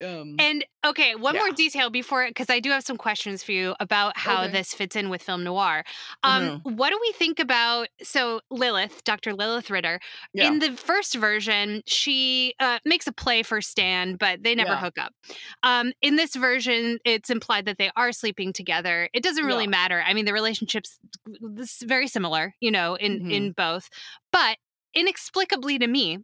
Um, 0.04 0.36
And 0.38 0.64
okay, 0.84 1.14
one 1.14 1.36
more 1.36 1.50
detail 1.52 1.90
before, 1.90 2.26
because 2.28 2.50
I 2.50 2.60
do 2.60 2.70
have 2.70 2.84
some 2.84 2.96
questions 2.96 3.42
for 3.42 3.52
you 3.52 3.74
about 3.80 4.16
how 4.18 4.42
Okay. 4.44 4.52
this 4.52 4.74
fits 4.74 4.96
in 4.96 5.08
with 5.08 5.22
film 5.22 5.44
noir. 5.44 5.84
Um, 6.22 6.60
What 6.64 6.90
do 6.90 6.98
we 7.00 7.12
think 7.12 7.38
about 7.40 7.88
so 8.02 8.40
Lilith, 8.50 9.02
Dr. 9.04 9.32
Lilith 9.34 9.70
Ritter? 9.70 10.00
yeah. 10.34 10.48
In 10.48 10.58
the 10.58 10.72
first 10.72 11.14
version, 11.14 11.82
she 11.86 12.54
uh, 12.60 12.78
makes 12.84 13.06
a 13.06 13.12
play 13.12 13.42
for 13.42 13.60
Stan, 13.60 14.16
but 14.16 14.42
they 14.42 14.54
never 14.54 14.70
Yeah. 14.72 14.80
hook 14.80 14.98
up. 14.98 15.12
Um, 15.62 15.92
in 16.02 16.16
this 16.16 16.34
version, 16.34 16.98
it's 17.04 17.30
implied 17.30 17.64
that 17.66 17.78
they 17.78 17.90
are 17.96 18.12
sleeping 18.12 18.52
together. 18.52 19.08
It 19.14 19.22
doesn't 19.22 19.44
really 19.44 19.64
Yeah. 19.64 19.70
matter. 19.70 20.02
I 20.06 20.14
mean, 20.14 20.24
the 20.24 20.32
relationship's 20.32 20.98
this 21.40 21.82
very 21.82 22.08
similar, 22.08 22.54
you 22.60 22.70
know, 22.70 22.96
in 22.96 23.20
Mhm. 23.20 23.30
in 23.32 23.52
both. 23.52 23.88
But 24.32 24.58
inexplicably 24.94 25.78
to 25.78 25.86
me, 25.86 26.18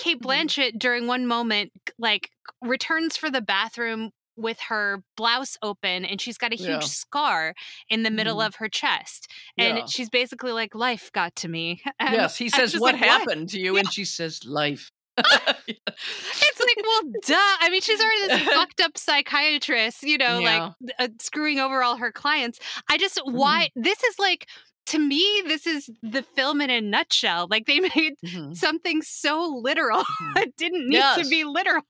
Cate 0.00 0.18
Mhm. 0.20 0.22
Blanchett 0.26 0.78
during 0.78 1.06
one 1.06 1.26
moment 1.26 1.72
like 1.98 2.30
returns 2.62 3.16
for 3.16 3.30
the 3.30 3.40
bathroom 3.40 4.10
with 4.36 4.58
her 4.60 5.02
blouse 5.16 5.58
open 5.62 6.04
and 6.06 6.20
she's 6.20 6.38
got 6.38 6.52
a 6.52 6.56
huge 6.56 6.68
Yeah. 6.68 6.78
scar 6.80 7.54
in 7.90 8.02
the 8.04 8.10
middle 8.10 8.38
Mhm. 8.38 8.46
of 8.46 8.54
her 8.56 8.68
chest 8.68 9.30
and 9.58 9.78
Yeah. 9.78 9.86
she's 9.86 10.08
basically 10.08 10.52
like 10.52 10.74
life 10.74 11.12
got 11.12 11.36
to 11.36 11.48
me 11.48 11.82
And 12.00 12.14
yes, 12.14 12.36
he 12.38 12.48
says, 12.48 12.78
What 12.78 12.94
like, 12.94 13.04
happened 13.04 13.50
to 13.50 13.60
you? 13.60 13.76
And 13.76 13.92
she 13.92 14.04
says, 14.06 14.44
Life. 14.44 14.90
it's 15.18 16.60
like 16.60 16.76
well 16.86 17.12
duh 17.26 17.36
i 17.60 17.68
mean 17.70 17.80
she's 17.82 18.00
already 18.00 18.28
this 18.28 18.54
fucked 18.54 18.80
up 18.80 18.96
psychiatrist 18.96 20.02
you 20.02 20.16
know 20.16 20.38
Yeah. 20.38 20.70
like 20.88 20.92
uh, 20.98 21.08
screwing 21.20 21.58
over 21.60 21.82
all 21.82 21.96
her 21.96 22.12
clients 22.12 22.58
i 22.88 22.96
just 22.96 23.16
Mm-hmm. 23.18 23.36
why 23.36 23.70
this 23.76 24.02
is 24.04 24.18
like 24.18 24.46
to 24.86 24.98
me 24.98 25.42
this 25.46 25.66
is 25.66 25.88
the 26.02 26.22
film 26.22 26.60
in 26.60 26.70
a 26.70 26.80
nutshell 26.80 27.46
like 27.50 27.66
they 27.66 27.80
made 27.96 28.14
Mhm. 28.24 28.56
something 28.56 29.02
so 29.02 29.60
literal 29.62 30.02
Mhm. 30.22 30.34
that 30.34 30.56
didn't 30.56 30.88
need 30.88 31.02
to 31.22 31.28
be 31.28 31.44
literal 31.44 31.82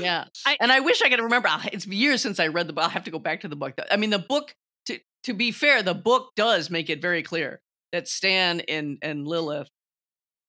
Yeah. 0.00 0.24
I- 0.46 0.56
and 0.60 0.70
I 0.72 0.80
wish 0.80 1.00
I 1.02 1.08
could 1.08 1.20
remember. 1.20 1.48
It's 1.72 1.86
years 1.86 2.20
since 2.22 2.38
I 2.40 2.48
read 2.48 2.66
the 2.68 2.72
book. 2.72 2.84
I'll 2.84 2.90
have 2.90 3.04
to 3.04 3.10
go 3.10 3.18
back 3.18 3.40
to 3.42 3.48
the 3.48 3.56
book. 3.56 3.74
I 3.90 3.96
mean, 3.96 4.10
the 4.10 4.18
book, 4.18 4.54
to, 4.86 4.98
to 5.24 5.32
be 5.34 5.50
fair, 5.52 5.82
the 5.82 5.94
book 5.94 6.30
does 6.36 6.70
make 6.70 6.90
it 6.90 7.00
very 7.00 7.22
clear 7.22 7.60
that 7.92 8.08
Stan 8.08 8.60
and, 8.60 8.98
and 9.02 9.26
Lilith 9.26 9.68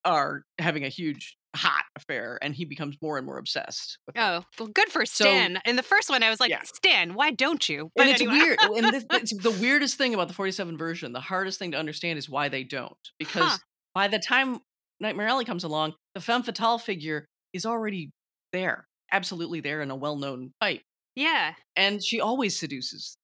are 0.03 0.43
having 0.59 0.83
a 0.85 0.89
huge 0.89 1.37
hot 1.55 1.83
affair 1.95 2.37
and 2.41 2.53
he 2.55 2.65
becomes 2.65 2.95
more 3.01 3.17
and 3.17 3.25
more 3.25 3.37
obsessed. 3.37 3.97
Oh, 4.15 4.43
well, 4.59 4.67
good 4.69 4.89
for 4.89 5.05
So- 5.05 5.23
Stan. 5.25 5.59
in 5.65 5.75
the 5.75 5.83
first 5.83 6.09
one, 6.09 6.21
I 6.23 6.29
was 6.29 6.39
like, 6.39 6.49
Yeah. 6.51 6.61
Stan, 6.63 7.13
why 7.13 7.31
don't 7.31 7.67
you? 7.67 7.91
But 7.95 8.03
and 8.07 8.11
it's 8.11 8.21
anyway. 8.21 8.37
weird. 8.37 8.59
And 8.61 8.93
this, 8.93 9.05
it's 9.11 9.37
the 9.43 9.51
weirdest 9.51 9.97
thing 9.97 10.13
about 10.13 10.27
the 10.27 10.33
47 10.33 10.77
version, 10.77 11.13
the 11.13 11.19
hardest 11.19 11.59
thing 11.59 11.71
to 11.71 11.77
understand 11.77 12.17
is 12.19 12.29
why 12.29 12.49
they 12.49 12.63
don't. 12.63 12.97
Because 13.19 13.43
Huh. 13.51 13.57
by 13.93 14.07
the 14.07 14.19
time 14.19 14.59
Nightmare 14.99 15.27
Alley 15.27 15.45
comes 15.45 15.63
along, 15.63 15.93
the 16.13 16.21
femme 16.21 16.43
fatale 16.43 16.77
figure 16.77 17.27
is 17.53 17.65
already 17.65 18.11
there, 18.53 18.87
absolutely 19.11 19.59
there 19.61 19.81
in 19.81 19.91
a 19.91 19.95
well 19.95 20.15
known 20.17 20.53
type. 20.61 20.81
yeah, 21.15 21.53
and 21.75 22.03
she 22.03 22.21
always 22.21 22.57
seduces 22.59 23.17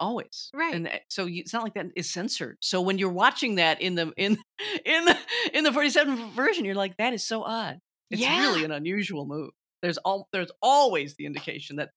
always 0.00 0.50
Right. 0.54 0.74
and 0.74 0.88
uh, 0.88 0.98
so 1.08 1.26
you, 1.26 1.40
it's 1.40 1.52
not 1.52 1.62
like 1.62 1.74
that 1.74 1.86
is 1.96 2.10
censored 2.12 2.58
so 2.60 2.80
when 2.80 2.98
you're 2.98 3.10
watching 3.12 3.56
that 3.56 3.80
in 3.80 3.94
the 3.94 4.12
in 4.16 4.36
in 4.84 5.04
the 5.04 5.16
in 5.54 5.64
the 5.64 5.72
47 5.72 6.32
version 6.32 6.64
you're 6.64 6.74
like 6.74 6.96
that 6.98 7.12
is 7.14 7.24
so 7.26 7.42
odd 7.42 7.78
it's 8.10 8.20
Yeah. 8.20 8.40
really 8.40 8.64
an 8.64 8.72
unusual 8.72 9.26
move 9.26 9.50
there's 9.82 9.98
all 9.98 10.28
there's 10.32 10.50
always 10.62 11.14
the 11.16 11.26
indication 11.26 11.76
that 11.76 11.90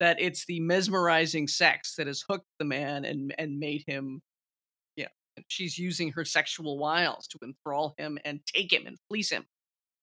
that 0.00 0.20
it's 0.20 0.44
the 0.46 0.60
mesmerizing 0.60 1.46
sex 1.48 1.94
that 1.96 2.06
has 2.06 2.24
hooked 2.28 2.46
the 2.58 2.64
man 2.64 3.04
and 3.04 3.34
and 3.38 3.58
made 3.58 3.84
him 3.86 4.20
you 4.96 5.04
know 5.04 5.10
she's 5.48 5.78
using 5.78 6.10
her 6.12 6.24
sexual 6.24 6.78
wiles 6.78 7.26
to 7.28 7.38
enthrall 7.42 7.94
him 7.98 8.18
and 8.24 8.40
take 8.46 8.72
him 8.72 8.86
and 8.86 8.96
fleece 9.08 9.30
him 9.30 9.44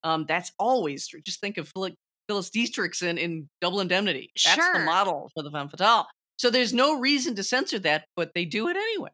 um 0.03 0.25
that's 0.27 0.51
always 0.59 1.07
true 1.07 1.21
just 1.25 1.39
think 1.41 1.57
of 1.57 1.71
Phyllis 2.27 2.51
Dietrichson 2.51 3.17
in 3.17 3.49
Double 3.59 3.79
Indemnity. 3.81 4.31
That's 4.45 4.55
Sure. 4.63 4.73
the 4.73 4.79
model 4.85 5.31
for 5.33 5.41
the 5.41 5.49
femme 5.49 5.67
fatale. 5.67 6.05
So 6.39 6.49
there's 6.49 6.73
no 6.73 6.97
reason 6.97 7.35
to 7.35 7.43
censor 7.43 7.79
that, 7.79 8.05
but 8.15 8.31
they 8.33 8.45
do 8.45 8.69
it 8.69 8.77
anyway. 8.77 9.09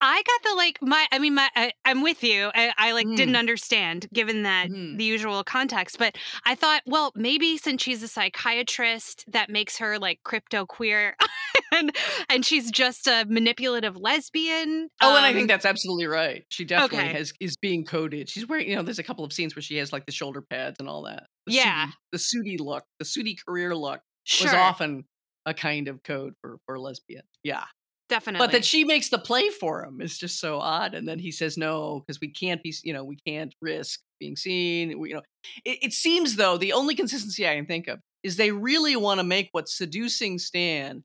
I 0.00 0.22
got 0.22 0.50
the 0.50 0.56
like 0.56 0.78
my. 0.80 1.06
I 1.12 1.18
mean, 1.18 1.34
my. 1.34 1.48
I, 1.54 1.72
I'm 1.84 2.02
with 2.02 2.24
you. 2.24 2.50
I, 2.54 2.72
I 2.78 2.92
like 2.92 3.06
didn't 3.16 3.34
Mm. 3.34 3.38
understand 3.38 4.06
given 4.14 4.44
that 4.44 4.68
Mhm. 4.70 4.96
the 4.96 5.04
usual 5.04 5.44
context, 5.44 5.98
but 5.98 6.16
I 6.46 6.54
thought, 6.54 6.80
well, 6.86 7.12
maybe 7.14 7.58
since 7.58 7.82
she's 7.82 8.02
a 8.02 8.08
psychiatrist, 8.08 9.24
that 9.28 9.50
makes 9.50 9.76
her 9.78 9.98
like 9.98 10.20
crypto 10.24 10.64
queer, 10.64 11.16
and 11.72 11.94
and 12.30 12.46
she's 12.46 12.70
just 12.70 13.06
a 13.06 13.26
manipulative 13.28 13.96
lesbian. 13.98 14.88
Oh, 15.02 15.16
and 15.16 15.24
I 15.26 15.28
Um, 15.30 15.34
think 15.34 15.48
that's 15.48 15.66
absolutely 15.66 16.06
right. 16.06 16.44
She 16.48 16.64
definitely 16.64 16.98
okay. 17.08 17.12
has 17.18 17.32
is 17.38 17.56
being 17.58 17.84
coded. 17.84 18.30
She's 18.30 18.48
wearing, 18.48 18.70
you 18.70 18.76
know, 18.76 18.82
there's 18.82 18.98
a 18.98 19.02
couple 19.04 19.24
of 19.26 19.32
scenes 19.34 19.54
where 19.54 19.62
she 19.62 19.76
has 19.76 19.92
like 19.92 20.06
the 20.06 20.12
shoulder 20.12 20.40
pads 20.42 20.76
and 20.80 20.88
all 20.88 21.02
that. 21.04 21.24
The 21.46 21.52
Yeah. 21.54 21.84
sooty- 21.84 21.96
the 22.12 22.18
sooty 22.18 22.56
look, 22.58 22.84
the 22.98 23.04
sooty 23.04 23.36
career 23.46 23.76
look 23.76 24.00
sure, 24.24 24.46
was 24.46 24.54
often 24.54 25.04
a 25.50 25.54
kind 25.54 25.88
of 25.88 26.02
code 26.04 26.34
for 26.42 26.58
for 26.66 26.78
lesbian. 26.80 27.24
Yeah, 27.44 27.66
definitely. 28.08 28.38
but 28.38 28.52
that 28.52 28.64
she 28.64 28.84
makes 28.84 29.10
the 29.10 29.18
play 29.18 29.50
for 29.50 29.84
him 29.84 30.00
is 30.00 30.18
just 30.18 30.40
so 30.40 30.58
odd. 30.60 30.94
And 30.94 31.08
then 31.08 31.18
he 31.18 31.32
says 31.32 31.56
no 31.58 32.00
because 32.00 32.20
we 32.20 32.30
can't 32.30 32.62
be, 32.62 32.74
you 32.84 32.92
know, 32.92 33.04
we 33.04 33.16
can't 33.26 33.54
risk 33.60 34.00
being 34.20 34.36
seen. 34.36 34.98
We, 34.98 35.10
you 35.10 35.14
know, 35.16 35.22
it, 35.64 35.78
it 35.82 35.92
seems 35.92 36.36
though 36.36 36.56
the 36.58 36.72
only 36.72 36.94
consistency 36.94 37.48
I 37.48 37.56
can 37.56 37.66
think 37.66 37.88
of 37.88 38.00
is 38.22 38.36
they 38.36 38.52
really 38.52 38.96
want 38.96 39.20
to 39.20 39.24
make 39.24 39.48
what 39.52 39.68
seducing 39.68 40.38
Stan. 40.38 41.04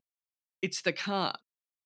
It's 0.62 0.82
the 0.82 0.92
con. 0.92 1.34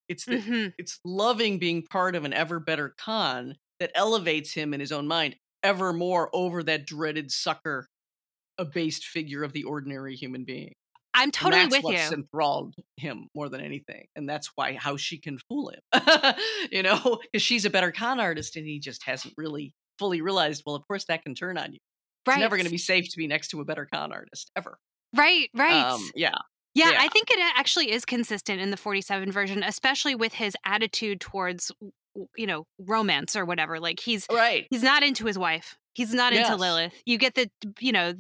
It's 0.09 0.27
the 0.27 0.39
Mhm. 0.39 0.75
it's 0.79 1.01
loving 1.05 1.59
being 1.59 1.85
part 1.87 2.17
of 2.17 2.25
an 2.25 2.33
ever 2.35 2.61
better 2.61 2.95
con 2.99 3.57
that 3.81 3.93
elevates 3.95 4.53
him 4.55 4.75
in 4.75 4.81
his 4.81 4.93
own 4.93 5.07
mind 5.09 5.37
ever 5.63 5.93
more 5.93 6.31
over 6.35 6.63
that 6.65 6.87
dreaded 6.87 7.31
sucker, 7.33 7.89
abased 8.59 9.05
figure 9.07 9.45
of 9.45 9.53
the 9.53 9.65
ordinary 9.65 10.17
human 10.17 10.45
being. 10.45 10.75
I'm 11.15 11.31
totally 11.31 11.63
that's 11.63 11.77
with 11.77 11.85
what's 11.85 12.11
you. 12.11 12.17
enthralled 12.17 12.75
him 12.97 13.29
more 13.35 13.49
than 13.49 13.61
anything, 13.61 14.07
and 14.15 14.29
that's 14.29 14.51
why 14.55 14.75
how 14.75 14.97
she 14.97 15.19
can 15.19 15.39
fool 15.49 15.71
him, 15.71 16.35
you 16.71 16.83
know, 16.83 17.21
because 17.23 17.43
she's 17.43 17.65
a 17.65 17.71
better 17.71 17.93
con 17.93 18.21
artist, 18.21 18.57
and 18.57 18.67
he 18.67 18.79
just 18.79 19.05
hasn't 19.05 19.35
really 19.37 19.75
fully 19.99 20.21
realized. 20.21 20.63
Well, 20.65 20.77
of 20.77 20.87
course, 20.87 21.05
that 21.07 21.23
can 21.23 21.35
turn 21.35 21.59
on 21.59 21.73
you. 21.73 21.79
Right. 22.27 22.35
It's 22.35 22.41
never 22.43 22.57
going 22.57 22.67
to 22.67 22.71
be 22.71 22.79
safe 22.79 23.09
to 23.11 23.17
be 23.17 23.27
next 23.27 23.49
to 23.49 23.61
a 23.61 23.65
better 23.65 23.89
con 23.93 24.13
artist 24.13 24.51
ever. 24.57 24.79
right. 25.17 25.49
Right. 25.55 25.93
Um, 25.93 26.11
yeah, 26.15 26.33
Yeah, 26.75 26.93
Yeah. 26.93 26.99
I 27.01 27.09
think 27.09 27.31
it 27.31 27.39
actually 27.57 27.91
is 27.91 28.05
consistent 28.05 28.61
in 28.61 28.71
the 28.71 28.77
47 28.77 29.33
version, 29.33 29.63
especially 29.63 30.15
with 30.15 30.35
his 30.35 30.55
attitude 30.65 31.21
towards 31.21 31.73
you 32.37 32.47
know, 32.47 32.67
romance 32.79 33.37
or 33.37 33.45
whatever. 33.45 33.81
Like 33.81 34.01
he's 34.01 34.27
right. 34.31 34.67
he's 34.71 34.83
not 34.83 35.03
into 35.03 35.27
his 35.27 35.39
wife. 35.39 35.77
He's 35.95 36.15
not 36.15 36.33
into 36.33 36.57
Lilith. 36.57 36.95
You 37.05 37.19
get 37.19 37.35
the 37.35 37.51
you 37.81 37.93
know, 37.93 38.15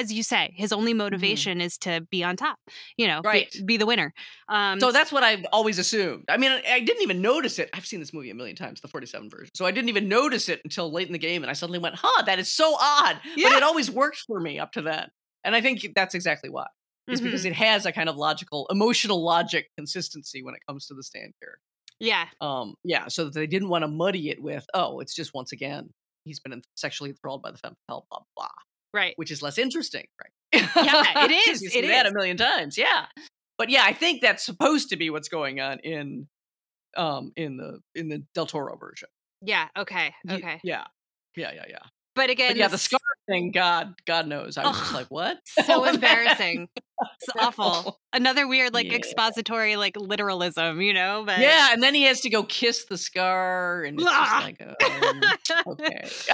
as 0.00 0.12
you 0.12 0.22
say, 0.22 0.52
his 0.56 0.72
only 0.72 0.92
Mm-hmm. 0.92 0.98
motivation 0.98 1.60
is 1.60 1.78
to 1.78 1.92
be 2.10 2.22
on 2.24 2.36
top, 2.36 2.58
you 2.96 3.06
know, 3.06 3.20
be- 3.22 3.28
Right. 3.28 3.56
be, 3.64 3.76
the 3.76 3.86
winner. 3.86 4.12
Um 4.48 4.78
So 4.80 4.92
that's 4.92 5.12
what 5.12 5.22
I've 5.22 5.44
always 5.52 5.78
assumed. 5.78 6.24
I 6.28 6.36
mean, 6.36 6.50
I, 6.52 6.62
I 6.74 6.80
didn't 6.80 7.02
even 7.02 7.20
notice 7.22 7.58
it. 7.58 7.70
I've 7.72 7.86
seen 7.86 8.00
this 8.00 8.12
movie 8.12 8.30
a 8.30 8.34
million 8.34 8.56
times, 8.56 8.80
the 8.80 8.88
47 8.88 9.30
version. 9.30 9.50
So 9.54 9.64
I 9.66 9.70
didn't 9.70 9.88
even 9.88 10.08
notice 10.08 10.48
it 10.48 10.60
until 10.64 10.90
late 10.92 11.06
in 11.06 11.12
the 11.12 11.18
game, 11.30 11.42
and 11.42 11.50
I 11.50 11.54
suddenly 11.54 11.78
went, 11.78 11.94
huh, 11.98 12.22
that 12.24 12.38
is 12.38 12.52
so 12.52 12.76
odd. 12.80 13.16
But 13.42 13.52
it 13.52 13.62
always 13.62 13.90
worked 13.90 14.18
for 14.26 14.38
me 14.40 14.58
up 14.58 14.72
to 14.72 14.82
then. 14.82 15.06
And 15.44 15.54
I 15.54 15.60
think 15.60 15.86
that's 15.94 16.14
exactly 16.14 16.50
why. 16.50 16.66
Is 17.08 17.20
mhm. 17.20 17.24
because 17.24 17.44
it 17.44 17.52
has 17.52 17.84
a 17.86 17.92
kind 17.92 18.08
of 18.08 18.16
logical, 18.16 18.66
emotional 18.70 19.22
logic 19.22 19.68
consistency 19.76 20.42
when 20.42 20.54
it 20.54 20.60
comes 20.66 20.86
to 20.86 20.94
the 20.94 21.02
stand 21.02 21.32
character. 21.40 21.60
yeah. 22.00 22.26
Um, 22.40 22.74
yeah, 22.82 23.08
so 23.08 23.24
that 23.24 23.34
they 23.34 23.46
didn't 23.46 23.68
want 23.68 23.82
to 23.82 23.88
muddy 23.88 24.30
it 24.30 24.40
with, 24.42 24.64
oh, 24.72 25.00
it's 25.00 25.14
just 25.14 25.34
once 25.34 25.52
again, 25.52 25.90
he's 26.24 26.40
been 26.40 26.62
sexually 26.76 27.10
enthralled 27.10 27.42
by 27.42 27.50
the 27.50 27.58
femme 27.58 27.74
fatale, 27.86 28.06
blah, 28.10 28.20
blah, 28.36 28.48
Right. 28.94 29.12
which 29.16 29.30
is 29.30 29.42
less 29.42 29.58
interesting, 29.58 30.06
right? 30.22 30.70
Yeah, 30.76 31.24
it 31.24 31.30
is, 31.50 31.60
You 31.62 31.70
it 31.74 31.88
that 31.88 32.06
is. 32.06 32.12
a 32.12 32.14
million 32.14 32.36
times, 32.36 32.78
yeah. 32.78 33.06
But 33.58 33.68
yeah, 33.68 33.82
I 33.84 33.92
think 33.92 34.22
that's 34.22 34.44
supposed 34.46 34.88
to 34.90 34.96
be 34.96 35.10
what's 35.10 35.28
going 35.28 35.60
on 35.60 35.80
in 35.80 36.28
um 36.96 37.32
in 37.36 37.56
the 37.56 37.80
in 37.94 38.08
the 38.08 38.22
Del 38.34 38.46
Toro 38.46 38.76
version. 38.76 39.08
Yeah, 39.42 39.68
okay. 39.76 40.14
Okay. 40.30 40.60
Yeah. 40.64 40.84
Yeah, 41.36 41.50
yeah, 41.52 41.64
yeah. 41.68 41.78
But 42.14 42.30
again, 42.30 42.50
But 42.50 42.56
yeah, 42.58 42.68
the 42.68 42.78
scar 42.78 43.00
thing, 43.28 43.50
God, 43.50 43.94
God 44.06 44.26
knows. 44.28 44.56
I 44.56 44.66
was 44.66 44.78
just 44.78 44.94
like, 44.94 45.06
what? 45.08 45.38
so 45.64 45.84
embarrassing. 45.92 46.68
It's 46.76 47.28
awful. 47.38 47.98
Another 48.12 48.46
weird, 48.46 48.72
like 48.72 48.86
Yeah. 48.86 48.94
expository, 48.96 49.74
like 49.76 49.96
literalism, 49.96 50.80
you 50.80 50.92
know. 50.92 51.24
But 51.26 51.40
Yeah, 51.40 51.72
and 51.72 51.82
then 51.82 51.94
he 51.94 52.04
has 52.04 52.20
to 52.20 52.30
go 52.30 52.44
kiss 52.44 52.84
the 52.84 52.96
scar, 52.96 53.82
and 53.82 53.98
it's 54.00 54.04
like, 54.06 54.60
um, 54.62 55.20
okay, 55.66 56.00
it's 56.04 56.26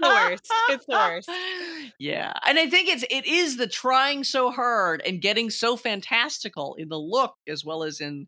the 0.00 0.08
worst. 0.08 0.52
It's 0.70 0.86
the 0.86 0.92
worst. 0.96 1.30
Yeah, 2.00 2.32
and 2.44 2.58
I 2.58 2.68
think 2.68 2.88
it's 2.88 3.04
it 3.08 3.24
is 3.26 3.56
the 3.56 3.66
trying 3.68 4.24
so 4.24 4.50
hard 4.50 5.00
and 5.06 5.20
getting 5.20 5.48
so 5.50 5.76
fantastical 5.76 6.74
in 6.76 6.88
the 6.88 6.98
look 6.98 7.34
as 7.48 7.64
well 7.64 7.82
as 7.84 8.00
in 8.00 8.26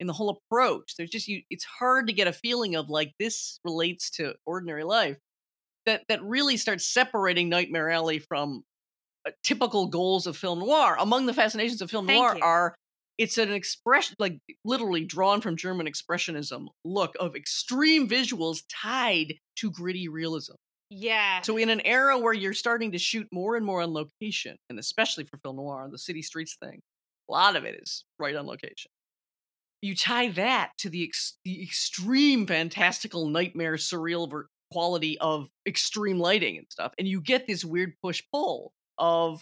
in 0.00 0.06
the 0.06 0.12
whole 0.12 0.28
approach. 0.50 0.94
There's 0.98 1.10
just 1.10 1.28
you. 1.28 1.40
It's 1.48 1.64
hard 1.64 2.08
to 2.08 2.12
get 2.12 2.28
a 2.28 2.32
feeling 2.32 2.74
of 2.76 2.90
like 2.90 3.12
this 3.18 3.58
relates 3.64 4.10
to 4.12 4.34
ordinary 4.44 4.84
life. 4.84 5.16
That 5.86 6.02
that 6.08 6.22
really 6.22 6.56
starts 6.56 6.92
separating 6.92 7.48
Nightmare 7.48 7.90
Alley 7.90 8.18
from 8.18 8.62
uh, 9.26 9.30
typical 9.42 9.86
goals 9.86 10.26
of 10.26 10.36
film 10.36 10.60
noir. 10.60 10.96
Among 10.98 11.26
the 11.26 11.34
fascinations 11.34 11.80
of 11.80 11.90
film 11.90 12.06
Thank 12.06 12.18
noir 12.18 12.36
you. 12.36 12.42
are 12.42 12.74
it's 13.18 13.38
an 13.38 13.52
expression 13.52 14.14
like 14.18 14.38
literally 14.64 15.04
drawn 15.04 15.40
from 15.40 15.56
German 15.56 15.86
expressionism 15.86 16.66
look 16.84 17.14
of 17.18 17.34
extreme 17.34 18.08
visuals 18.08 18.62
tied 18.68 19.34
to 19.56 19.70
gritty 19.70 20.08
realism. 20.08 20.54
Yeah. 20.90 21.40
So 21.42 21.56
in 21.56 21.70
an 21.70 21.80
era 21.80 22.18
where 22.18 22.32
you're 22.32 22.52
starting 22.52 22.92
to 22.92 22.98
shoot 22.98 23.26
more 23.32 23.56
and 23.56 23.64
more 23.64 23.82
on 23.82 23.92
location, 23.92 24.56
and 24.70 24.78
especially 24.78 25.24
for 25.24 25.38
film 25.38 25.56
noir, 25.56 25.88
the 25.90 25.98
city 25.98 26.22
streets 26.22 26.56
thing, 26.62 26.80
a 27.28 27.32
lot 27.32 27.56
of 27.56 27.64
it 27.64 27.80
is 27.82 28.04
right 28.18 28.36
on 28.36 28.46
location. 28.46 28.90
You 29.82 29.94
tie 29.94 30.28
that 30.30 30.72
to 30.78 30.90
the 30.90 31.04
ex- 31.04 31.38
the 31.44 31.62
extreme 31.62 32.46
fantastical 32.46 33.28
nightmare 33.28 33.74
surreal 33.74 34.30
ver- 34.30 34.46
quality 34.76 35.18
of 35.18 35.48
extreme 35.66 36.18
lighting 36.18 36.58
and 36.58 36.66
stuff, 36.70 36.92
and 36.98 37.08
you 37.08 37.20
get 37.20 37.46
this 37.46 37.64
weird 37.64 37.92
push 38.02 38.22
pull 38.32 38.72
of 38.98 39.40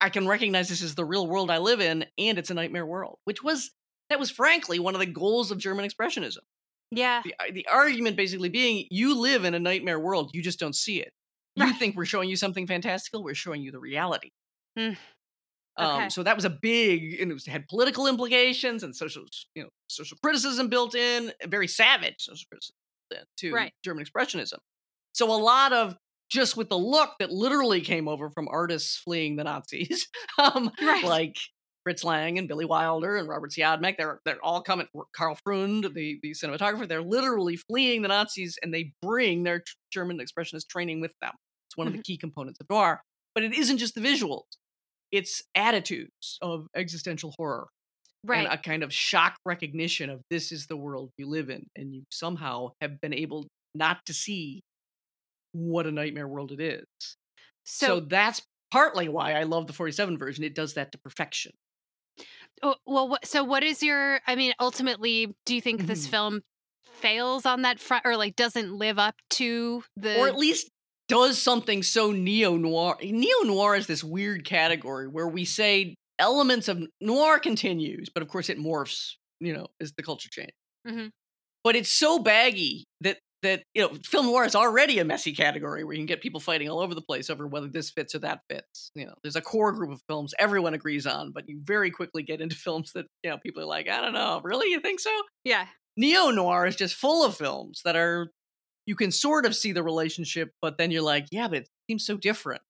I 0.00 0.08
can 0.08 0.26
recognize 0.26 0.68
this 0.68 0.82
is 0.82 0.94
the 0.94 1.04
real 1.04 1.26
world 1.26 1.50
I 1.50 1.58
live 1.58 1.80
in, 1.80 2.06
and 2.16 2.38
it's 2.38 2.50
a 2.50 2.54
nightmare 2.54 2.86
world, 2.86 3.18
which 3.24 3.42
was 3.42 3.70
that 4.08 4.18
was 4.18 4.30
frankly 4.30 4.78
one 4.78 4.94
of 4.94 5.00
the 5.00 5.06
goals 5.06 5.50
of 5.50 5.58
German 5.58 5.88
expressionism 5.88 6.44
yeah. 6.90 7.22
the, 7.24 7.34
the 7.52 7.66
argument 7.68 8.16
basically 8.16 8.48
being 8.48 8.86
you 8.90 9.14
live 9.20 9.44
in 9.44 9.54
a 9.54 9.58
nightmare 9.60 10.00
world 10.00 10.30
you 10.34 10.42
just 10.42 10.58
don't 10.58 10.74
see 10.74 11.00
it 11.00 11.12
you 11.56 11.64
Right. 11.64 11.76
think 11.76 11.96
we're 11.96 12.04
showing 12.04 12.28
you 12.28 12.36
something 12.36 12.66
fantastical 12.66 13.22
we're 13.22 13.34
showing 13.34 13.62
you 13.62 13.70
the 13.72 13.78
reality 13.80 14.30
Mm. 14.78 14.96
um, 15.76 16.10
so 16.10 16.22
that 16.22 16.36
was 16.36 16.44
a 16.44 16.50
big 16.50 17.20
and 17.20 17.30
it 17.30 17.34
was, 17.34 17.46
had 17.46 17.66
political 17.68 18.06
implications 18.06 18.82
and 18.84 18.94
social 18.94 19.24
you 19.54 19.62
know 19.64 19.68
social 19.88 20.16
criticism 20.22 20.68
built 20.68 20.94
in 20.94 21.32
very 21.46 21.68
savage 21.68 22.16
social 22.18 22.46
criticism 22.50 22.76
to 23.38 23.52
Right. 23.52 23.72
german 23.84 24.04
expressionism 24.04 24.58
so 25.12 25.30
a 25.32 25.36
lot 25.36 25.72
of 25.72 25.96
just 26.30 26.56
with 26.56 26.68
the 26.68 26.78
look 26.78 27.10
that 27.18 27.30
literally 27.30 27.80
came 27.80 28.06
over 28.08 28.30
from 28.30 28.48
artists 28.48 28.96
fleeing 28.96 29.36
the 29.36 29.44
nazis 29.44 30.08
um, 30.38 30.70
Right. 30.80 31.04
like 31.04 31.36
Fritz 31.82 32.04
Lang 32.04 32.38
and 32.38 32.46
Billy 32.46 32.66
Wilder 32.66 33.16
and 33.16 33.26
Robert 33.26 33.52
Siodmak, 33.52 33.96
they're 33.96 34.20
they're 34.26 34.36
all 34.44 34.60
coming. 34.60 34.86
Karl 35.16 35.38
Freund, 35.42 35.84
the 35.94 36.18
the 36.22 36.32
cinematographer, 36.32 36.86
they're 36.86 37.00
literally 37.00 37.56
fleeing 37.56 38.02
the 38.02 38.08
Nazis, 38.08 38.58
and 38.62 38.72
they 38.72 38.92
bring 39.00 39.44
their 39.44 39.60
t- 39.60 39.64
German 39.90 40.18
expressionist 40.18 40.68
training 40.68 41.00
with 41.00 41.14
them. 41.22 41.32
It's 41.68 41.78
one 41.78 41.86
of 41.86 41.94
the 41.94 42.02
key 42.02 42.18
components 42.18 42.60
of 42.60 42.66
noir. 42.68 43.00
But 43.34 43.44
it 43.44 43.54
isn't 43.54 43.78
just 43.78 43.94
the 43.94 44.02
visuals; 44.02 44.42
it's 45.10 45.42
attitudes 45.54 46.36
of 46.42 46.66
existential 46.76 47.32
horror 47.38 47.68
Right. 48.24 48.44
and 48.44 48.52
a 48.52 48.58
kind 48.58 48.82
of 48.82 48.92
shock 48.92 49.36
recognition 49.46 50.10
of 50.10 50.20
this 50.30 50.52
is 50.52 50.66
the 50.66 50.76
world 50.76 51.10
you 51.16 51.26
live 51.26 51.48
in, 51.50 51.66
and 51.76 51.94
you 51.94 52.02
somehow 52.10 52.70
have 52.80 53.00
been 53.00 53.14
able 53.14 53.46
not 53.74 53.98
to 54.06 54.12
see 54.14 54.60
what 55.52 55.86
a 55.86 55.90
nightmare 55.92 56.28
world 56.28 56.52
it 56.52 56.60
is. 56.60 56.84
So, 57.64 57.86
so, 57.86 58.00
that's 58.00 58.42
partly 58.70 59.08
why 59.08 59.32
I 59.34 59.44
love 59.44 59.66
the 59.66 59.72
47 59.72 60.18
version. 60.18 60.44
It 60.44 60.54
does 60.54 60.74
that 60.74 60.92
to 60.92 60.98
perfection. 60.98 61.52
oh, 62.62 62.76
well, 62.86 63.16
so 63.24 63.42
what 63.44 63.62
is 63.62 63.82
your? 63.82 64.20
I 64.26 64.36
mean, 64.36 64.52
ultimately, 64.60 65.34
do 65.46 65.54
you 65.54 65.60
think 65.60 65.86
this 65.86 66.06
Mhm. 66.06 66.10
film 66.10 66.40
fails 66.84 67.46
on 67.46 67.62
that 67.62 67.80
front, 67.80 68.04
or 68.04 68.16
like 68.16 68.36
doesn't 68.36 68.72
live 68.74 68.98
up 68.98 69.14
to 69.30 69.82
the? 69.96 70.18
or 70.20 70.28
at 70.28 70.36
least 70.36 70.68
does 71.08 71.40
something 71.40 71.82
so 71.82 72.12
neo 72.12 72.56
noir. 72.56 72.96
Neo 73.02 73.38
noir 73.44 73.74
is 73.76 73.86
this 73.86 74.04
weird 74.04 74.44
category 74.44 75.08
where 75.08 75.26
we 75.26 75.44
say 75.44 75.96
elements 76.20 76.68
of 76.68 76.82
noir 77.00 77.38
continues, 77.40 78.08
but 78.12 78.22
of 78.22 78.28
course 78.28 78.48
it 78.48 78.58
morphs, 78.58 79.14
you 79.40 79.52
know, 79.52 79.66
as 79.80 79.92
the 79.96 80.02
culture 80.02 80.28
changes. 80.30 80.54
Mhm. 80.86 81.10
But 81.64 81.76
it's 81.76 81.90
so 81.90 82.18
baggy 82.18 82.84
that 83.00 83.18
that 83.42 83.62
you 83.74 83.80
know, 83.82 83.96
film 84.04 84.26
noir 84.26 84.44
is 84.44 84.54
already 84.54 84.98
a 84.98 85.04
messy 85.04 85.32
category 85.34 85.82
where 85.82 85.94
you 85.94 85.98
can 86.00 86.06
get 86.06 86.20
people 86.20 86.40
fighting 86.40 86.68
all 86.68 86.80
over 86.80 86.94
the 86.94 87.00
place 87.00 87.30
over 87.30 87.46
whether 87.46 87.68
this 87.68 87.90
fits 87.90 88.14
or 88.14 88.18
that 88.18 88.40
fits. 88.50 88.90
You 88.94 89.06
know, 89.06 89.14
there's 89.22 89.36
a 89.36 89.40
core 89.40 89.72
group 89.72 89.90
of 89.92 90.02
films 90.08 90.34
everyone 90.38 90.74
agrees 90.74 91.06
on, 91.06 91.32
but 91.32 91.48
you 91.48 91.58
very 91.64 91.90
quickly 91.90 92.22
get 92.22 92.42
into 92.42 92.54
films 92.66 92.92
that 92.92 93.06
you 93.22 93.30
know 93.30 93.38
people 93.38 93.62
are 93.62 93.66
like, 93.66 93.88
I 93.88 94.00
don't 94.02 94.12
know, 94.12 94.40
really, 94.44 94.70
you 94.70 94.80
think 94.80 95.00
so? 95.00 95.10
yeah. 95.44 95.66
neo 95.96 96.30
noir 96.30 96.66
is 96.66 96.76
just 96.76 96.94
full 96.94 97.24
of 97.24 97.36
films 97.36 97.80
that 97.84 97.96
are 97.96 98.30
you 98.86 98.94
can 98.96 99.10
sort 99.12 99.46
of 99.46 99.54
see 99.56 99.72
the 99.72 99.82
relationship, 99.82 100.50
but 100.60 100.76
then 100.78 100.90
you're 100.90 101.02
like, 101.02 101.26
yeah, 101.30 101.48
but 101.48 101.58
it 101.58 101.68
seems 101.88 102.04
so 102.06 102.16
different. 102.16 102.62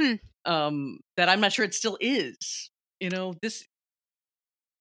Hmm. 0.00 0.14
Um, 0.44 0.98
that 1.16 1.28
I'm 1.28 1.40
not 1.40 1.52
sure 1.52 1.64
it 1.64 1.74
still 1.74 1.96
is. 2.00 2.70
You 3.00 3.10
know, 3.10 3.34
this 3.42 3.64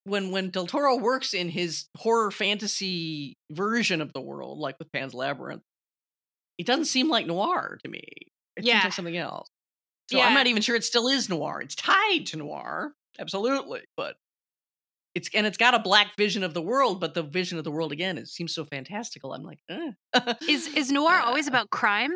when 0.03 0.32
when 0.32 0.49
Del 0.49 0.67
Toro 0.67 0.95
works 0.97 1.34
in 1.34 1.49
his 1.49 1.86
horror 1.97 2.32
fantasy 2.32 3.38
version 3.51 4.01
of 4.01 4.11
the 4.13 4.22
world, 4.22 4.57
like 4.59 4.78
with 4.80 4.91
Pan's 4.91 5.13
Labyrinth, 5.13 5.63
it 6.57 6.65
doesn't 6.65 6.86
seem 6.86 7.09
like 7.09 7.28
noir 7.28 7.80
to 7.84 7.89
me. 7.89 8.03
It 8.57 8.65
seems 8.65 8.84
like 8.86 8.93
something 8.93 9.17
else. 9.17 9.47
So 10.11 10.17
Yeah. 10.17 10.26
I'm 10.28 10.34
not 10.34 10.47
even 10.47 10.61
sure 10.61 10.76
it 10.76 10.84
still 10.84 11.07
is 11.07 11.30
noir. 11.30 11.61
It's 11.61 11.76
tied 11.76 12.26
to 12.28 12.38
noir, 12.38 12.93
absolutely, 13.20 13.82
but 13.95 14.15
it's 15.15 15.30
and 15.34 15.45
it's 15.47 15.57
got 15.57 15.74
a 15.76 15.80
black 15.80 16.15
vision 16.17 16.43
of 16.43 16.53
the 16.53 16.61
world, 16.61 16.99
but 16.99 17.13
the 17.13 17.24
vision 17.24 17.57
of 17.57 17.63
the 17.63 17.72
world 17.72 17.91
again, 17.91 18.17
it 18.17 18.28
seems 18.28 18.53
so 18.53 18.65
fantastical. 18.65 19.34
I'm 19.34 19.43
like, 19.43 19.59
eh. 19.70 19.91
Is 20.47 20.67
is 20.67 20.91
noir 20.99 21.20
always 21.20 21.47
Uh, 21.47 21.51
about 21.51 21.70
crime? 21.70 22.11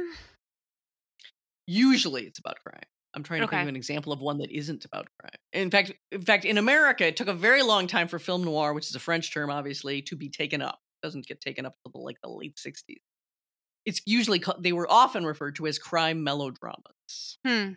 usually 1.66 2.24
it's 2.26 2.40
about 2.40 2.58
crime. 2.66 2.82
I'm 3.16 3.24
trying 3.24 3.42
to 3.42 3.48
think 3.48 3.54
Okay. 3.54 3.62
of 3.62 3.68
an 3.68 3.76
example 3.76 4.12
of 4.12 4.22
one 4.22 4.40
that 4.40 4.52
isn't 4.52 4.86
about 4.86 5.08
crime. 5.20 5.36
In 5.54 5.70
fact, 5.72 5.94
in 6.12 6.22
fact, 6.24 6.46
in 6.46 6.58
America, 6.58 7.06
it 7.06 7.16
took 7.18 7.28
a 7.28 7.34
very 7.34 7.62
long 7.64 7.88
time 7.88 8.08
for 8.08 8.18
film 8.20 8.44
noir, 8.44 8.74
which 8.74 8.88
is 8.88 8.96
a 8.96 9.00
French 9.00 9.32
term, 9.34 9.50
obviously, 9.52 10.02
to 10.04 10.16
be 10.16 10.30
taken 10.30 10.62
up. 10.62 10.80
It 11.02 11.06
doesn't 11.08 11.28
get 11.28 11.42
taken 11.42 11.66
up 11.66 11.76
until 11.86 12.04
like 12.04 12.18
the 12.24 12.30
late 12.30 12.56
'60s. 12.58 13.02
It's 13.86 14.02
usually 14.06 14.42
they 14.60 14.74
were 14.74 14.90
often 14.92 15.26
referred 15.26 15.56
to 15.58 15.68
as 15.68 15.78
crime 15.80 16.24
melodramas. 16.24 17.38
Hmm. 17.46 17.74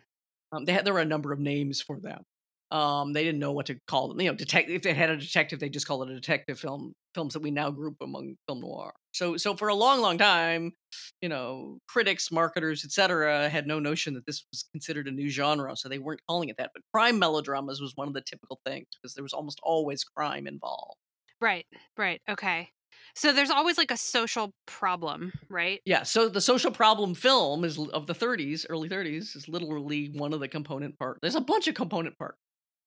Um, 0.51 0.65
they 0.65 0.73
had 0.73 0.85
there 0.85 0.93
were 0.93 1.01
a 1.01 1.05
number 1.05 1.33
of 1.33 1.39
names 1.39 1.81
for 1.81 1.99
them. 1.99 2.23
Um, 2.69 3.13
they 3.13 3.23
didn't 3.23 3.39
know 3.39 3.53
what 3.53 3.67
to 3.67 3.79
call 3.87 4.09
them. 4.09 4.19
You 4.19 4.29
know, 4.29 4.35
detect 4.35 4.69
if 4.69 4.81
they 4.81 4.93
had 4.93 5.09
a 5.09 5.17
detective, 5.17 5.59
they 5.59 5.69
just 5.69 5.87
call 5.87 6.03
it 6.03 6.09
a 6.09 6.13
detective 6.13 6.59
film. 6.59 6.93
Films 7.13 7.33
that 7.33 7.41
we 7.41 7.49
now 7.49 7.71
group 7.71 7.95
among 8.01 8.35
film 8.47 8.59
noir. 8.59 8.93
So, 9.13 9.37
so 9.37 9.55
for 9.55 9.69
a 9.69 9.75
long, 9.75 10.01
long 10.01 10.17
time, 10.17 10.73
you 11.21 11.29
know, 11.29 11.79
critics, 11.87 12.31
marketers, 12.31 12.85
etc., 12.85 13.49
had 13.49 13.65
no 13.65 13.79
notion 13.79 14.13
that 14.15 14.25
this 14.25 14.45
was 14.51 14.65
considered 14.71 15.07
a 15.07 15.11
new 15.11 15.29
genre, 15.29 15.75
so 15.75 15.89
they 15.89 15.97
weren't 15.97 16.21
calling 16.27 16.49
it 16.49 16.57
that. 16.57 16.71
But 16.73 16.83
crime 16.93 17.17
melodramas 17.17 17.81
was 17.81 17.93
one 17.95 18.07
of 18.07 18.13
the 18.13 18.21
typical 18.21 18.59
things 18.65 18.87
because 19.01 19.15
there 19.15 19.23
was 19.23 19.33
almost 19.33 19.59
always 19.63 20.03
crime 20.03 20.45
involved. 20.45 20.99
Right. 21.39 21.65
Right. 21.97 22.21
Okay. 22.29 22.69
So 23.15 23.33
there's 23.33 23.49
always 23.49 23.77
like 23.77 23.91
a 23.91 23.97
social 23.97 24.53
problem, 24.65 25.33
right? 25.49 25.81
Yeah, 25.85 26.03
so 26.03 26.29
the 26.29 26.41
social 26.41 26.71
problem 26.71 27.15
film 27.15 27.63
is 27.63 27.79
of 27.79 28.05
the 28.05 28.13
30s, 28.13 28.65
early 28.69 28.89
30s, 28.89 29.35
is 29.35 29.47
literally 29.47 30.11
one 30.13 30.33
of 30.33 30.39
the 30.39 30.47
component 30.47 30.97
part. 30.99 31.19
There's 31.21 31.35
a 31.35 31.41
bunch 31.41 31.67
of 31.67 31.73
component 31.73 32.17
parts. 32.17 32.37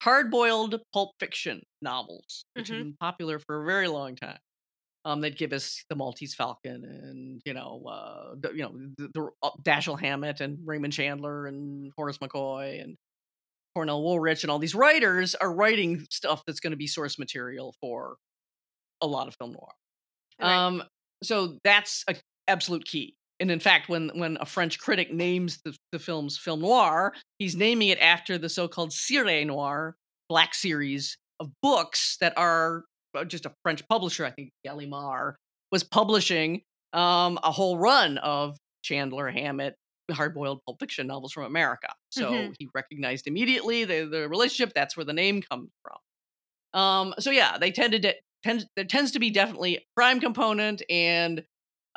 Hard-boiled 0.02 0.80
pulp 0.94 1.12
fiction 1.20 1.62
novels, 1.82 2.44
which 2.54 2.68
have 2.68 2.78
Mhm. 2.78 2.78
been 2.78 2.96
popular 2.96 3.38
for 3.38 3.62
a 3.62 3.66
very 3.66 3.88
long 3.88 4.16
time. 4.16 4.38
Um, 5.04 5.20
they'd 5.22 5.36
give 5.38 5.52
us 5.52 5.84
the 5.90 5.96
Maltese 5.96 6.34
Falcon 6.34 6.84
and 6.84 7.42
you 7.46 7.54
know, 7.54 7.84
uh, 7.86 8.34
the, 8.38 8.52
you 8.52 8.62
know, 8.62 8.72
the, 8.98 9.08
the 9.14 9.30
uh, 9.42 9.50
Dashiell 9.62 10.00
Hammett 10.00 10.40
and 10.40 10.58
Raymond 10.66 10.92
Chandler 10.92 11.46
and 11.46 11.92
Horace 11.96 12.18
McCoy 12.18 12.82
and 12.82 12.96
Cornell 13.74 14.02
Woolrich 14.02 14.42
and 14.44 14.50
all 14.50 14.58
these 14.58 14.74
writers 14.74 15.34
are 15.36 15.52
writing 15.54 16.06
stuff 16.10 16.44
that's 16.46 16.60
going 16.60 16.72
to 16.72 16.76
be 16.76 16.86
source 16.88 17.18
material 17.18 17.74
for 17.80 18.16
a 19.00 19.06
lot 19.06 19.28
of 19.28 19.36
film 19.36 19.52
noir. 19.52 19.74
Right. 20.38 20.66
Um, 20.66 20.84
so 21.22 21.58
that's 21.64 22.04
a 22.08 22.16
absolute 22.48 22.84
key. 22.86 23.16
And 23.40 23.50
in 23.50 23.60
fact, 23.60 23.88
when 23.88 24.10
when 24.14 24.36
a 24.40 24.46
French 24.46 24.78
critic 24.78 25.12
names 25.12 25.60
the, 25.64 25.74
the 25.92 25.98
film's 25.98 26.38
film 26.38 26.60
noir, 26.60 27.14
he's 27.38 27.56
naming 27.56 27.88
it 27.88 27.98
after 27.98 28.38
the 28.38 28.48
so-called 28.48 28.90
Série 28.90 29.46
Noire 29.46 29.96
black 30.28 30.54
series 30.54 31.16
of 31.40 31.50
books 31.62 32.16
that 32.20 32.36
are 32.36 32.84
uh, 33.16 33.24
just 33.24 33.46
a 33.46 33.52
French 33.62 33.86
publisher, 33.88 34.24
I 34.24 34.30
think 34.30 34.50
Gallimard, 34.64 35.34
was 35.72 35.82
publishing 35.82 36.62
um, 36.92 37.38
a 37.42 37.50
whole 37.50 37.78
run 37.78 38.18
of 38.18 38.56
Chandler 38.82 39.28
Hammett 39.30 39.74
hard-boiled 40.12 40.60
pulp 40.66 40.78
fiction 40.80 41.06
novels 41.06 41.32
from 41.32 41.44
America. 41.44 41.88
So 42.10 42.32
Mhm. 42.32 42.54
he 42.58 42.68
recognized 42.74 43.26
immediately 43.26 43.84
the, 43.84 44.06
the 44.06 44.28
relationship. 44.28 44.74
That's 44.74 44.96
where 44.96 45.04
the 45.04 45.12
name 45.12 45.40
comes 45.42 45.70
from. 45.82 46.80
Um, 46.80 47.14
so 47.18 47.30
yeah, 47.30 47.58
they 47.58 47.70
tended 47.70 48.02
to 48.02 48.14
tend 48.42 48.66
there 48.76 48.84
tends 48.84 49.12
to 49.12 49.18
be 49.18 49.30
definitely 49.30 49.76
a 49.76 49.84
crime 49.96 50.20
component 50.20 50.82
and 50.90 51.44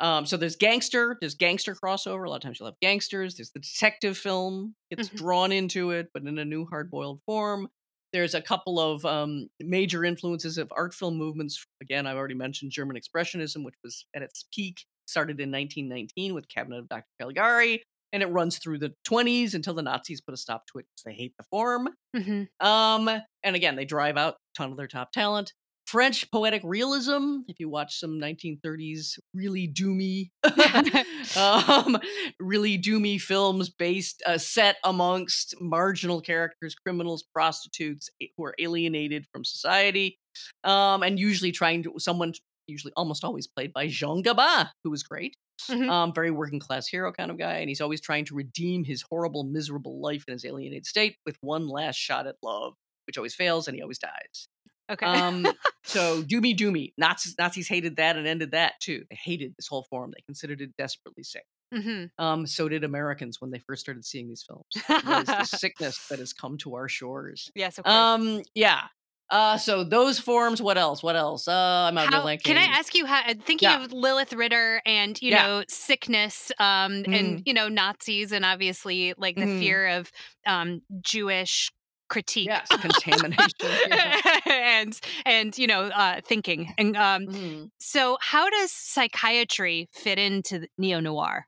Um, 0.04 0.26
so 0.26 0.36
there's 0.36 0.56
gangster, 0.56 1.16
there's 1.20 1.34
gangster 1.34 1.74
crossover. 1.74 2.26
A 2.26 2.28
lot 2.28 2.36
of 2.36 2.42
times 2.42 2.60
you'll 2.60 2.68
have 2.68 2.78
gangsters. 2.82 3.36
There's 3.36 3.52
the 3.52 3.60
detective 3.60 4.18
film 4.18 4.74
gets 4.90 5.08
Mhm. 5.08 5.16
drawn 5.16 5.50
into 5.52 5.92
it, 5.92 6.08
but 6.12 6.22
in 6.24 6.38
a 6.38 6.44
new 6.44 6.66
hard 6.66 6.90
boiled 6.90 7.22
form. 7.24 7.70
There's 8.12 8.34
a 8.34 8.42
couple 8.42 8.78
of 8.78 9.04
um, 9.06 9.48
major 9.60 10.04
influences 10.04 10.58
of 10.58 10.70
art 10.76 10.92
film 10.94 11.16
movements. 11.16 11.64
Again, 11.80 12.06
I've 12.06 12.16
already 12.18 12.34
mentioned 12.34 12.70
German 12.70 12.96
Expressionism, 12.96 13.64
which 13.64 13.76
was 13.82 14.04
at 14.14 14.20
its 14.22 14.44
peak, 14.54 14.84
started 15.06 15.40
in 15.40 15.50
1919 15.50 16.34
with 16.34 16.48
Cabinet 16.48 16.80
of 16.80 16.88
Dr. 16.88 17.06
Caligari, 17.18 17.82
and 18.12 18.22
it 18.22 18.26
runs 18.26 18.58
through 18.58 18.78
the 18.80 18.94
20s 19.04 19.54
until 19.54 19.72
the 19.74 19.82
Nazis 19.82 20.20
put 20.20 20.34
a 20.34 20.36
stop 20.36 20.66
to 20.66 20.78
it 20.80 20.86
because 20.86 21.02
they 21.06 21.14
hate 21.14 21.34
the 21.38 21.44
form. 21.50 21.88
Mhm. 22.14 22.48
Um, 22.60 23.08
and 23.42 23.56
again, 23.56 23.74
they 23.74 23.84
drive 23.86 24.16
out 24.18 24.34
a 24.34 24.38
ton 24.54 24.70
of 24.70 24.76
their 24.76 24.86
top 24.86 25.10
talent. 25.12 25.52
French 25.94 26.28
poetic 26.32 26.60
realism. 26.64 27.42
If 27.46 27.60
you 27.60 27.68
watch 27.68 28.00
some 28.00 28.18
1930s 28.20 29.16
really 29.32 29.68
doomy, 29.68 30.30
um, 31.36 31.96
really 32.40 32.76
doomy 32.76 33.20
films 33.20 33.70
based 33.70 34.20
uh, 34.26 34.36
set 34.38 34.78
amongst 34.82 35.54
marginal 35.60 36.20
characters, 36.20 36.74
criminals, 36.74 37.22
prostitutes 37.22 38.10
who 38.36 38.44
are 38.44 38.56
alienated 38.58 39.24
from 39.32 39.44
society, 39.44 40.18
um, 40.64 41.04
and 41.04 41.16
usually 41.16 41.52
trying 41.52 41.84
to 41.84 41.92
someone 41.98 42.32
usually 42.66 42.92
almost 42.96 43.22
always 43.22 43.46
played 43.46 43.72
by 43.72 43.86
Jean 43.86 44.20
Gabin, 44.20 44.66
who 44.82 44.90
was 44.90 45.04
great. 45.04 45.36
Mhm. 45.70 45.88
Um, 45.88 46.12
very 46.12 46.32
working 46.32 46.58
class 46.58 46.88
hero 46.88 47.12
kind 47.12 47.30
of 47.30 47.38
guy, 47.38 47.58
and 47.58 47.68
he's 47.68 47.80
always 47.80 48.00
trying 48.00 48.24
to 48.24 48.34
redeem 48.34 48.82
his 48.82 49.02
horrible, 49.02 49.44
miserable 49.44 50.00
life 50.00 50.24
in 50.26 50.32
his 50.32 50.44
alienated 50.44 50.86
state 50.86 51.18
with 51.24 51.36
one 51.40 51.68
last 51.68 51.94
shot 52.00 52.26
at 52.26 52.34
love, 52.42 52.74
which 53.06 53.16
always 53.16 53.36
fails, 53.36 53.68
and 53.68 53.76
he 53.76 53.80
always 53.82 54.00
dies. 54.00 54.48
Okay. 54.90 55.06
Um, 55.06 55.46
so 55.84 56.22
doomy 56.30 56.56
doomy. 56.56 56.92
Nazis 56.98 57.34
Nazis 57.38 57.68
hated 57.68 57.96
that 57.96 58.16
and 58.16 58.26
ended 58.26 58.50
that 58.52 58.74
too. 58.80 59.04
They 59.10 59.16
hated 59.22 59.54
this 59.56 59.66
whole 59.66 59.84
form. 59.84 60.12
They 60.14 60.22
considered 60.26 60.60
it 60.60 60.76
desperately 60.76 61.22
sick. 61.24 61.44
Mhm. 61.74 62.10
Um, 62.18 62.46
so 62.46 62.68
did 62.68 62.84
Americans 62.84 63.40
when 63.40 63.50
they 63.50 63.58
first 63.58 63.80
started 63.80 64.04
seeing 64.04 64.28
these 64.28 64.44
films. 64.46 64.66
The 64.88 65.44
sickness 65.44 66.06
that 66.08 66.18
has 66.18 66.32
come 66.32 66.58
to 66.58 66.74
our 66.74 66.88
shores? 66.88 67.50
yes, 67.54 67.78
of 67.78 67.84
course. 67.84 67.94
Um, 67.94 68.42
yeah. 68.54 68.82
Uh, 69.30 69.56
so 69.56 69.82
those 69.82 70.18
forms. 70.18 70.60
What 70.60 70.76
else? 70.76 71.02
What 71.02 71.16
else? 71.16 71.48
Uh, 71.48 71.86
I'm 71.88 71.96
out 71.96 72.12
How- 72.12 72.22
blanking. 72.22 72.44
can 72.44 72.58
I 72.58 72.64
ask 72.64 72.94
you 72.94 73.06
how 73.06 73.22
uh, 73.26 73.34
thinking 73.44 73.70
Yeah. 73.70 73.82
of 73.82 73.90
Lilith 73.92 74.34
Ritter 74.34 74.82
and 74.84 75.20
you 75.22 75.30
Yeah. 75.30 75.46
know 75.46 75.64
sickness 75.66 76.52
um 76.58 77.02
Mhm. 77.04 77.18
and 77.18 77.42
you 77.46 77.54
know 77.54 77.68
Nazis 77.68 78.32
and 78.32 78.44
obviously 78.44 79.14
like 79.16 79.34
the 79.36 79.46
Mhm. 79.46 79.58
fear 79.60 79.88
of 79.96 80.12
um 80.46 80.82
Jewish 81.00 81.72
critique 82.14 82.46
Yes, 82.48 82.68
contamination. 82.86 83.50
yeah. 83.88 84.20
and 84.46 85.00
and 85.26 85.58
you 85.58 85.66
know 85.66 85.82
uh 86.02 86.20
thinking 86.24 86.72
and 86.78 86.96
um 86.96 87.26
Mhm. 87.26 87.70
so 87.78 88.16
how 88.20 88.48
does 88.50 88.70
psychiatry 88.72 89.88
fit 89.92 90.18
into 90.18 90.66
neo 90.78 91.00
noir 91.00 91.46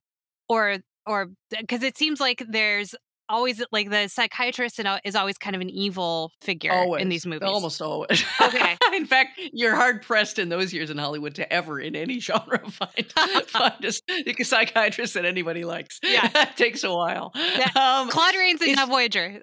or 0.48 0.78
or 1.06 1.28
because 1.50 1.82
it 1.84 1.96
seems 1.96 2.20
like 2.20 2.42
there's 2.48 2.94
always 3.28 3.62
like 3.72 3.90
the 3.90 4.08
psychiatrist 4.08 4.78
and, 4.78 5.00
is 5.04 5.14
always 5.16 5.38
kind 5.38 5.56
of 5.56 5.62
an 5.62 5.70
evil 5.70 6.32
figure 6.40 6.72
Always. 6.72 7.02
in 7.02 7.08
these 7.08 7.26
movies 7.26 7.48
Almost 7.48 7.80
always. 7.82 8.24
Okay. 8.40 8.76
in 8.94 9.06
fact, 9.06 9.38
you're 9.52 9.74
hard 9.74 10.02
pressed 10.02 10.38
in 10.38 10.48
those 10.48 10.72
years 10.72 10.90
in 10.90 10.98
Hollywood 10.98 11.34
to 11.36 11.52
ever, 11.52 11.80
in 11.80 11.96
any 11.96 12.18
genre, 12.20 12.58
find 12.70 13.12
find 13.46 13.84
a 13.84 14.44
psychiatrist 14.44 15.14
that 15.14 15.24
anybody 15.24 15.64
likes. 15.64 15.98
Yeah. 16.02 16.28
it 16.34 16.56
takes 16.56 16.84
a 16.84 16.90
while. 16.90 17.32
Um, 17.74 18.08
Claude 18.08 18.34
Rains 18.36 18.60
Now, 18.62 18.86
Voyager. 18.86 19.40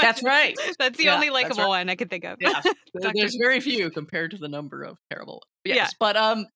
That's 0.00 0.22
right. 0.22 0.56
That's 0.78 0.96
the 0.96 1.04
Yeah, 1.04 1.14
only 1.14 1.30
likable 1.30 1.62
right. 1.64 1.68
one 1.68 1.88
I 1.88 1.96
could 1.96 2.10
think 2.10 2.24
of. 2.24 2.38
Yeah, 2.40 2.62
there's 3.14 3.36
very 3.36 3.60
few 3.60 3.90
compared 3.90 4.30
to 4.32 4.38
the 4.38 4.48
number 4.48 4.82
of 4.82 4.98
terrible. 5.10 5.34
ones. 5.34 5.42
Yes, 5.64 5.76
Yeah. 5.76 5.88
but 5.98 6.16
um, 6.16 6.46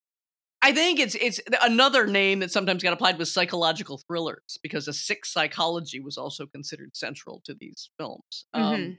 I 0.63 0.73
think 0.73 1.01
it's 1.01 1.15
it's 1.17 1.41
another 1.63 2.07
name 2.07 2.39
that 2.41 2.53
sometimes 2.53 2.83
got 2.83 2.93
applied 2.93 3.19
was 3.19 3.33
psychological 3.33 3.99
thrillers 4.07 4.59
because 4.63 4.87
a 4.89 4.93
sick 4.93 5.27
psychology 5.27 5.99
was 6.01 6.17
also 6.17 6.47
considered 6.47 6.97
central 6.97 7.43
to 7.45 7.55
these 7.55 7.91
films. 7.99 8.47
Um, 8.55 8.63
Mhm. 8.63 8.99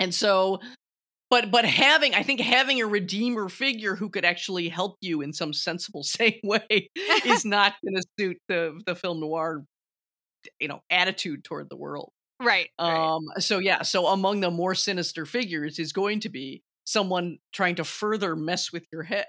and 0.00 0.14
so 0.14 0.60
but 1.30 1.50
but 1.50 1.64
having 1.64 2.14
i 2.14 2.22
think 2.22 2.40
having 2.40 2.80
a 2.80 2.86
redeemer 2.86 3.48
figure 3.48 3.96
who 3.96 4.08
could 4.10 4.24
actually 4.24 4.68
help 4.68 4.96
you 5.00 5.20
in 5.22 5.32
some 5.32 5.52
sensible 5.52 6.02
sane 6.16 6.40
way 6.44 6.90
is 7.24 7.44
not 7.56 7.74
going 7.84 7.94
to 7.96 8.04
suit 8.18 8.36
the 8.48 8.80
the 8.86 8.94
film 8.94 9.20
noir 9.20 9.64
you 10.60 10.68
know 10.68 10.80
attitude 10.90 11.42
toward 11.44 11.68
the 11.70 11.76
world 11.76 12.12
right. 12.40 12.68
right. 12.78 12.94
um 13.14 13.22
so 13.38 13.58
yeah 13.58 13.82
so 13.82 14.06
among 14.08 14.40
the 14.40 14.50
more 14.50 14.74
sinister 14.74 15.24
figures 15.26 15.78
is 15.78 15.92
going 15.92 16.20
to 16.20 16.28
be 16.28 16.62
someone 16.84 17.38
trying 17.52 17.74
to 17.76 17.84
further 17.84 18.36
mess 18.36 18.72
with 18.72 18.84
your 18.92 19.02
head 19.02 19.26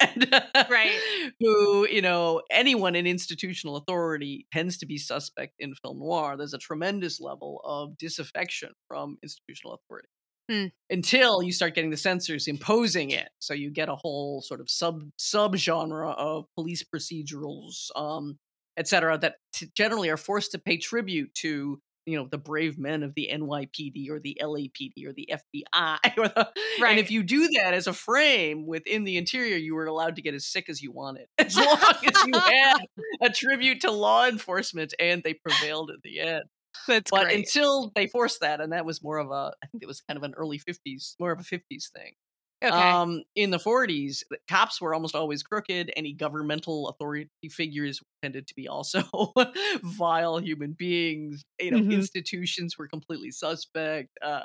Right. 0.67 1.01
who 1.39 1.87
you 1.87 2.01
know 2.01 2.41
anyone 2.51 2.95
in 2.95 3.07
institutional 3.07 3.75
authority 3.77 4.47
tends 4.51 4.77
to 4.77 4.85
be 4.85 4.97
suspect 4.97 5.53
in 5.59 5.73
film 5.75 5.99
noir 5.99 6.37
there's 6.37 6.53
a 6.53 6.57
tremendous 6.57 7.19
level 7.19 7.61
of 7.63 7.97
disaffection 7.97 8.71
from 8.87 9.17
institutional 9.23 9.73
authority 9.75 10.07
Hmm. 10.47 10.67
until 10.91 11.41
you 11.41 11.51
start 11.51 11.73
getting 11.73 11.89
the 11.89 11.97
censors 11.97 12.47
imposing 12.47 13.09
it 13.09 13.29
so 13.39 13.55
you 13.55 13.71
get 13.71 13.89
a 13.89 13.95
whole 13.95 14.43
sort 14.43 14.61
of 14.61 14.69
sub 14.69 15.01
sub 15.17 15.55
genre 15.55 16.11
of 16.11 16.45
police 16.55 16.83
procedurals 16.83 17.89
um 17.95 18.37
et 18.77 18.87
cetera 18.87 19.17
that 19.17 19.37
t- 19.53 19.71
generally 19.75 20.07
are 20.09 20.17
forced 20.17 20.51
to 20.51 20.59
pay 20.59 20.77
tribute 20.77 21.33
to 21.33 21.81
you 22.05 22.17
know 22.17 22.27
the 22.29 22.37
brave 22.37 22.77
men 22.77 23.03
of 23.03 23.13
the 23.15 23.29
NYPD 23.31 24.09
or 24.09 24.19
the 24.19 24.37
LAPD 24.41 25.05
or 25.05 25.13
the 25.13 25.29
FBI 25.31 26.17
or 26.17 26.27
the, 26.27 26.49
and 26.85 26.99
if 26.99 27.11
you 27.11 27.23
do 27.23 27.47
that 27.49 27.73
as 27.73 27.87
a 27.87 27.93
frame 27.93 28.65
within 28.65 29.03
the 29.03 29.17
interior 29.17 29.57
you 29.57 29.75
were 29.75 29.85
allowed 29.85 30.15
to 30.15 30.21
get 30.21 30.33
as 30.33 30.45
sick 30.45 30.69
as 30.69 30.81
you 30.81 30.91
wanted 30.91 31.27
as 31.37 31.55
long 31.55 31.77
as 31.77 32.25
you 32.25 32.33
had 32.39 32.85
a 33.21 33.29
tribute 33.29 33.81
to 33.81 33.91
law 33.91 34.27
enforcement 34.27 34.93
and 34.99 35.23
they 35.23 35.33
prevailed 35.33 35.91
at 35.91 36.01
the 36.03 36.19
end. 36.19 36.43
That's 36.87 37.09
but 37.09 37.23
great. 37.23 37.37
until 37.37 37.91
they 37.95 38.07
forced 38.07 38.41
that 38.41 38.59
and 38.59 38.73
that 38.73 38.85
was 38.85 39.01
more 39.01 39.17
of 39.17 39.31
a 39.31 39.53
i 39.63 39.67
think 39.67 39.81
it 39.81 39.87
was 39.87 40.01
kind 40.01 40.17
of 40.17 40.23
an 40.23 40.33
early 40.35 40.59
50s 40.59 41.15
more 41.19 41.31
of 41.31 41.39
a 41.39 41.43
50s 41.43 41.89
thing 41.95 42.13
okay. 42.63 42.75
um, 42.75 43.23
in 43.35 43.51
the 43.51 43.57
40s, 43.57 44.23
cops 44.49 44.79
were 44.81 44.93
almost 44.93 45.15
always 45.15 45.43
crooked. 45.43 45.91
Any 45.95 46.13
governmental 46.13 46.89
authority 46.89 47.29
figures 47.51 48.01
tended 48.21 48.47
to 48.47 48.53
be 48.55 48.67
also 48.67 49.03
vile 49.83 50.37
human 50.39 50.73
beings. 50.73 51.43
You 51.59 51.71
know, 51.71 51.77
Mhm. 51.79 51.93
institutions 51.93 52.77
were 52.77 52.87
completely 52.87 53.31
suspect. 53.31 54.09
Uh, 54.21 54.41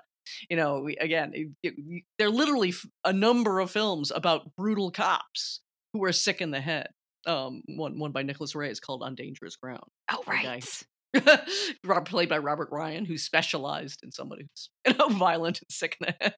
you 0.49 0.57
know, 0.57 0.81
we, 0.81 0.97
again, 0.97 1.33
it, 1.35 1.49
it, 1.63 1.75
we- 1.79 2.05
there 2.19 2.29
are 2.29 2.31
literally 2.33 2.71
f- 2.71 2.87
a 3.05 3.13
number 3.13 3.59
of 3.61 3.71
films 3.71 4.11
about 4.11 4.55
brutal 4.57 4.91
cops 4.91 5.61
who 5.93 6.05
are 6.05 6.13
sick 6.13 6.41
in 6.41 6.51
the 6.51 6.61
head. 6.61 6.89
Um, 7.27 7.63
one 7.67 7.99
one 7.99 8.13
by 8.13 8.23
Nicholas 8.23 8.55
Ray 8.55 8.71
is 8.71 8.81
called 8.81 9.03
On 9.03 9.15
Dangerous 9.15 9.57
Ground. 9.57 9.85
oh, 10.11 10.23
right. 10.27 10.65
Played 12.07 12.29
by 12.29 12.39
Robert 12.39 12.69
Ryan, 12.71 13.05
who 13.05 13.19
specialized 13.19 14.01
in 14.03 14.13
somebody 14.13 14.45
who's 14.45 14.71
you 14.87 14.95
know 14.99 15.09
violent 15.09 15.61
and 15.61 15.71
sick 15.71 15.97
in 16.01 16.07
the 16.07 16.25
head. 16.25 16.35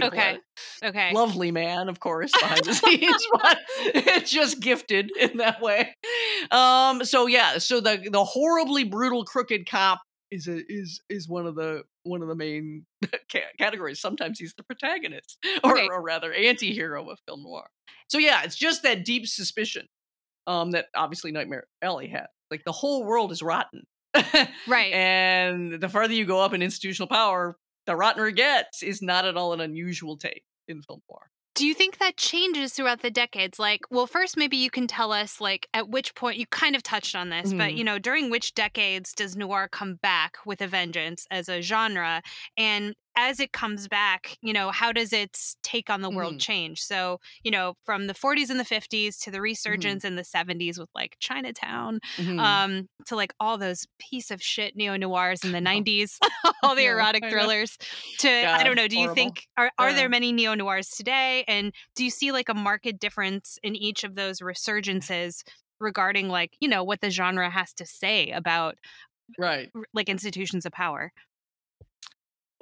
Beautiful 0.00 0.18
Okay. 0.18 0.38
Okay. 0.84 1.12
lovely 1.14 1.50
man, 1.50 1.88
of 1.88 2.00
course, 2.00 2.32
behind 2.32 2.64
the 2.64 2.74
scenes, 2.74 3.26
but 3.32 3.58
it's 3.94 4.30
just 4.30 4.60
gifted 4.60 5.10
in 5.18 5.38
that 5.38 5.60
way. 5.60 5.94
Um, 6.50 7.04
so 7.04 7.26
yeah, 7.26 7.58
so 7.58 7.80
the 7.80 8.08
the 8.10 8.24
horribly 8.24 8.84
brutal 8.84 9.24
crooked 9.24 9.68
cop 9.68 10.00
is 10.30 10.48
a 10.48 10.60
is 10.68 11.00
is 11.08 11.28
one 11.28 11.46
of 11.46 11.54
the 11.54 11.82
one 12.02 12.22
of 12.22 12.28
the 12.28 12.34
main 12.34 12.84
categories. 13.58 14.00
Sometimes 14.00 14.38
he's 14.38 14.54
the 14.56 14.62
protagonist, 14.64 15.38
or, 15.62 15.72
Okay. 15.72 15.86
or 15.88 16.02
rather, 16.02 16.32
anti-hero 16.32 17.08
of 17.08 17.18
film 17.26 17.42
noir. 17.42 17.68
So 18.08 18.18
yeah, 18.18 18.42
it's 18.44 18.56
just 18.56 18.82
that 18.82 19.04
deep 19.04 19.26
suspicion 19.26 19.86
um, 20.46 20.72
that 20.72 20.86
obviously 20.94 21.32
Nightmare 21.32 21.66
Alley 21.82 22.08
had. 22.08 22.26
Like 22.50 22.62
the 22.64 22.72
whole 22.72 23.04
world 23.04 23.32
is 23.32 23.42
rotten, 23.42 23.82
Right. 24.66 24.92
and 24.92 25.80
the 25.80 25.88
farther 25.88 26.12
you 26.14 26.24
go 26.26 26.40
up 26.40 26.52
in 26.52 26.62
institutional 26.62 27.08
power, 27.08 27.56
the 27.86 27.92
rottener 27.94 28.34
gets 28.34 28.82
is 28.82 29.02
not 29.02 29.24
at 29.24 29.36
all 29.36 29.52
an 29.52 29.60
unusual 29.60 30.16
take 30.16 30.44
in 30.68 30.82
film 30.82 31.02
noir. 31.10 31.30
Do 31.54 31.64
you 31.66 31.74
think 31.74 31.98
that 31.98 32.16
changes 32.16 32.72
throughout 32.74 33.00
the 33.02 33.12
decades? 33.12 33.60
Like, 33.60 33.82
well, 33.88 34.08
first, 34.08 34.36
maybe 34.36 34.56
you 34.56 34.70
can 34.70 34.88
tell 34.88 35.12
us, 35.12 35.40
like, 35.40 35.68
at 35.72 35.88
which 35.88 36.12
point 36.16 36.36
you 36.36 36.46
kind 36.46 36.74
of 36.74 36.82
touched 36.82 37.14
on 37.14 37.28
this, 37.28 37.52
but 37.56 37.74
Mhm. 37.74 37.76
you 37.76 37.84
know, 37.84 37.96
during 38.00 38.28
which 38.28 38.54
decades 38.54 39.12
does 39.12 39.36
noir 39.36 39.68
come 39.70 39.94
back 39.94 40.36
with 40.44 40.60
a 40.60 40.66
vengeance 40.66 41.26
as 41.30 41.48
a 41.48 41.60
genre? 41.62 42.22
And 42.56 42.96
as 43.16 43.38
it 43.40 43.52
comes 43.52 43.86
back, 43.88 44.36
you 44.42 44.52
know, 44.52 44.70
how 44.70 44.92
does 44.92 45.12
its 45.12 45.56
take 45.62 45.88
on 45.90 46.00
the 46.02 46.10
world 46.10 46.34
Mhm. 46.34 46.40
change? 46.40 46.82
So, 46.82 47.20
you 47.42 47.50
know, 47.50 47.74
from 47.84 48.06
the 48.06 48.14
40s 48.14 48.50
and 48.50 48.58
the 48.58 48.64
50s 48.64 49.18
to 49.20 49.30
the 49.30 49.40
resurgence 49.40 50.04
in 50.04 50.16
the 50.16 50.24
70s 50.24 50.78
with 50.78 50.90
like 50.94 51.16
Chinatown, 51.20 52.00
Mhm. 52.16 52.40
um, 52.40 52.88
to 53.06 53.16
like 53.16 53.32
all 53.38 53.56
those 53.58 53.86
piece 53.98 54.30
of 54.30 54.42
shit 54.42 54.74
neo 54.76 54.96
noirs 54.96 55.44
in 55.44 55.52
the 55.52 55.60
90s, 55.60 56.18
all 56.62 56.74
the 56.74 56.86
erotic 56.86 57.24
thrillers. 57.30 57.78
To 58.18 58.28
I 58.28 58.64
don't 58.64 58.76
know. 58.76 58.88
Do 58.88 58.98
you 58.98 59.14
think 59.14 59.46
are 59.56 59.70
are 59.78 59.90
Yeah. 59.90 59.96
there 59.96 60.08
many 60.08 60.32
neo 60.32 60.54
noirs 60.54 60.88
today? 60.90 61.44
And 61.46 61.72
do 61.94 62.04
you 62.04 62.10
see 62.10 62.32
like 62.32 62.48
a 62.48 62.54
marked 62.54 62.98
difference 62.98 63.58
in 63.62 63.76
each 63.76 64.04
of 64.04 64.14
those 64.16 64.40
resurgences 64.40 65.42
regarding 65.80 66.28
like 66.28 66.56
you 66.60 66.68
know 66.68 66.82
what 66.84 67.00
the 67.00 67.10
genre 67.10 67.50
has 67.50 67.72
to 67.74 67.84
say 67.86 68.30
about 68.30 68.76
right. 69.38 69.70
like 69.92 70.08
institutions 70.08 70.66
of 70.66 70.72
power? 70.72 71.12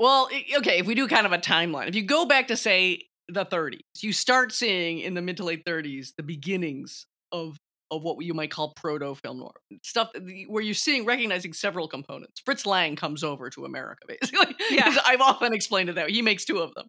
Well, 0.03 0.29
okay, 0.57 0.79
if 0.81 0.87
we 0.87 0.97
do 0.97 1.07
kind 1.07 1.27
of 1.27 1.33
a 1.33 1.39
timeline, 1.39 1.87
if 1.89 1.95
you 1.95 2.03
go 2.03 2.27
back 2.27 2.49
to 2.49 2.57
say 2.57 3.03
the 3.29 3.47
30s, 3.47 3.79
you 4.03 4.13
start 4.13 4.51
seeing 4.53 4.99
in 4.99 5.15
the 5.15 5.23
mid 5.23 5.37
to 5.37 5.45
late 5.45 5.65
30s 5.65 6.09
the 6.17 6.25
beginnings 6.25 7.07
of 7.31 7.57
of 7.93 8.03
what 8.03 8.17
you 8.25 8.35
might 8.35 8.51
call 8.51 8.73
proto 8.75 9.15
film 9.15 9.39
noir 9.39 9.53
stuff 9.85 10.11
where 10.49 10.63
you're 10.63 10.75
seeing 10.75 11.05
recognizing 11.05 11.53
several 11.53 11.87
components. 11.87 12.41
Fritz 12.45 12.65
Lang 12.67 12.97
comes 12.97 13.23
over 13.23 13.49
to 13.51 13.65
America 13.67 14.01
basically. 14.09 14.57
Yeah. 14.71 14.93
I've 15.05 15.21
often 15.21 15.53
explained 15.55 15.89
it 15.91 15.95
that 15.97 16.07
way. 16.07 16.13
He 16.13 16.23
makes 16.23 16.45
two 16.47 16.59
of 16.59 16.75
them, 16.75 16.87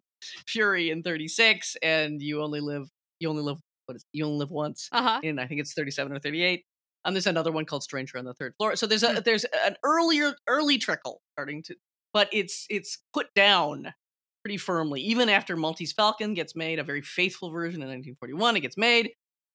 Fury 0.48 0.90
in 0.90 1.02
'36 1.04 1.76
and 1.82 2.20
You 2.20 2.42
Only 2.42 2.60
Live 2.60 2.88
You 3.20 3.28
Only 3.28 3.42
Live 3.42 3.58
what 3.86 3.94
is 3.96 4.04
You 4.12 4.24
Only 4.24 4.38
Live 4.38 4.50
Once 4.50 4.88
Uh-huh. 4.92 5.20
in 5.22 5.38
I 5.38 5.46
think 5.46 5.60
it's 5.60 5.72
37 5.74 6.10
or 6.12 6.18
38. 6.18 6.64
And 7.04 7.14
there's 7.14 7.26
another 7.28 7.52
one 7.52 7.66
called 7.66 7.82
Stranger 7.84 8.16
on 8.18 8.24
the 8.24 8.34
Third 8.34 8.54
Floor. 8.56 8.74
So 8.74 8.86
there's 8.88 9.02
a 9.04 9.12
Hmm. 9.16 9.20
there's 9.24 9.44
an 9.66 9.76
earlier 9.84 10.34
early 10.48 10.78
trickle 10.78 11.20
starting 11.36 11.62
to, 11.64 11.76
but 12.14 12.28
it's 12.32 12.64
it's 12.70 12.98
put 13.12 13.26
down 13.34 13.92
pretty 14.42 14.56
firmly. 14.56 15.02
Even 15.02 15.28
after 15.28 15.56
Maltese 15.56 15.92
Falcon 15.92 16.32
gets 16.32 16.56
made, 16.56 16.78
a 16.78 16.84
very 16.84 17.02
faithful 17.02 17.50
version 17.50 17.82
in 17.82 17.88
1941, 17.88 18.56
it 18.56 18.60
gets 18.60 18.78
made. 18.78 19.10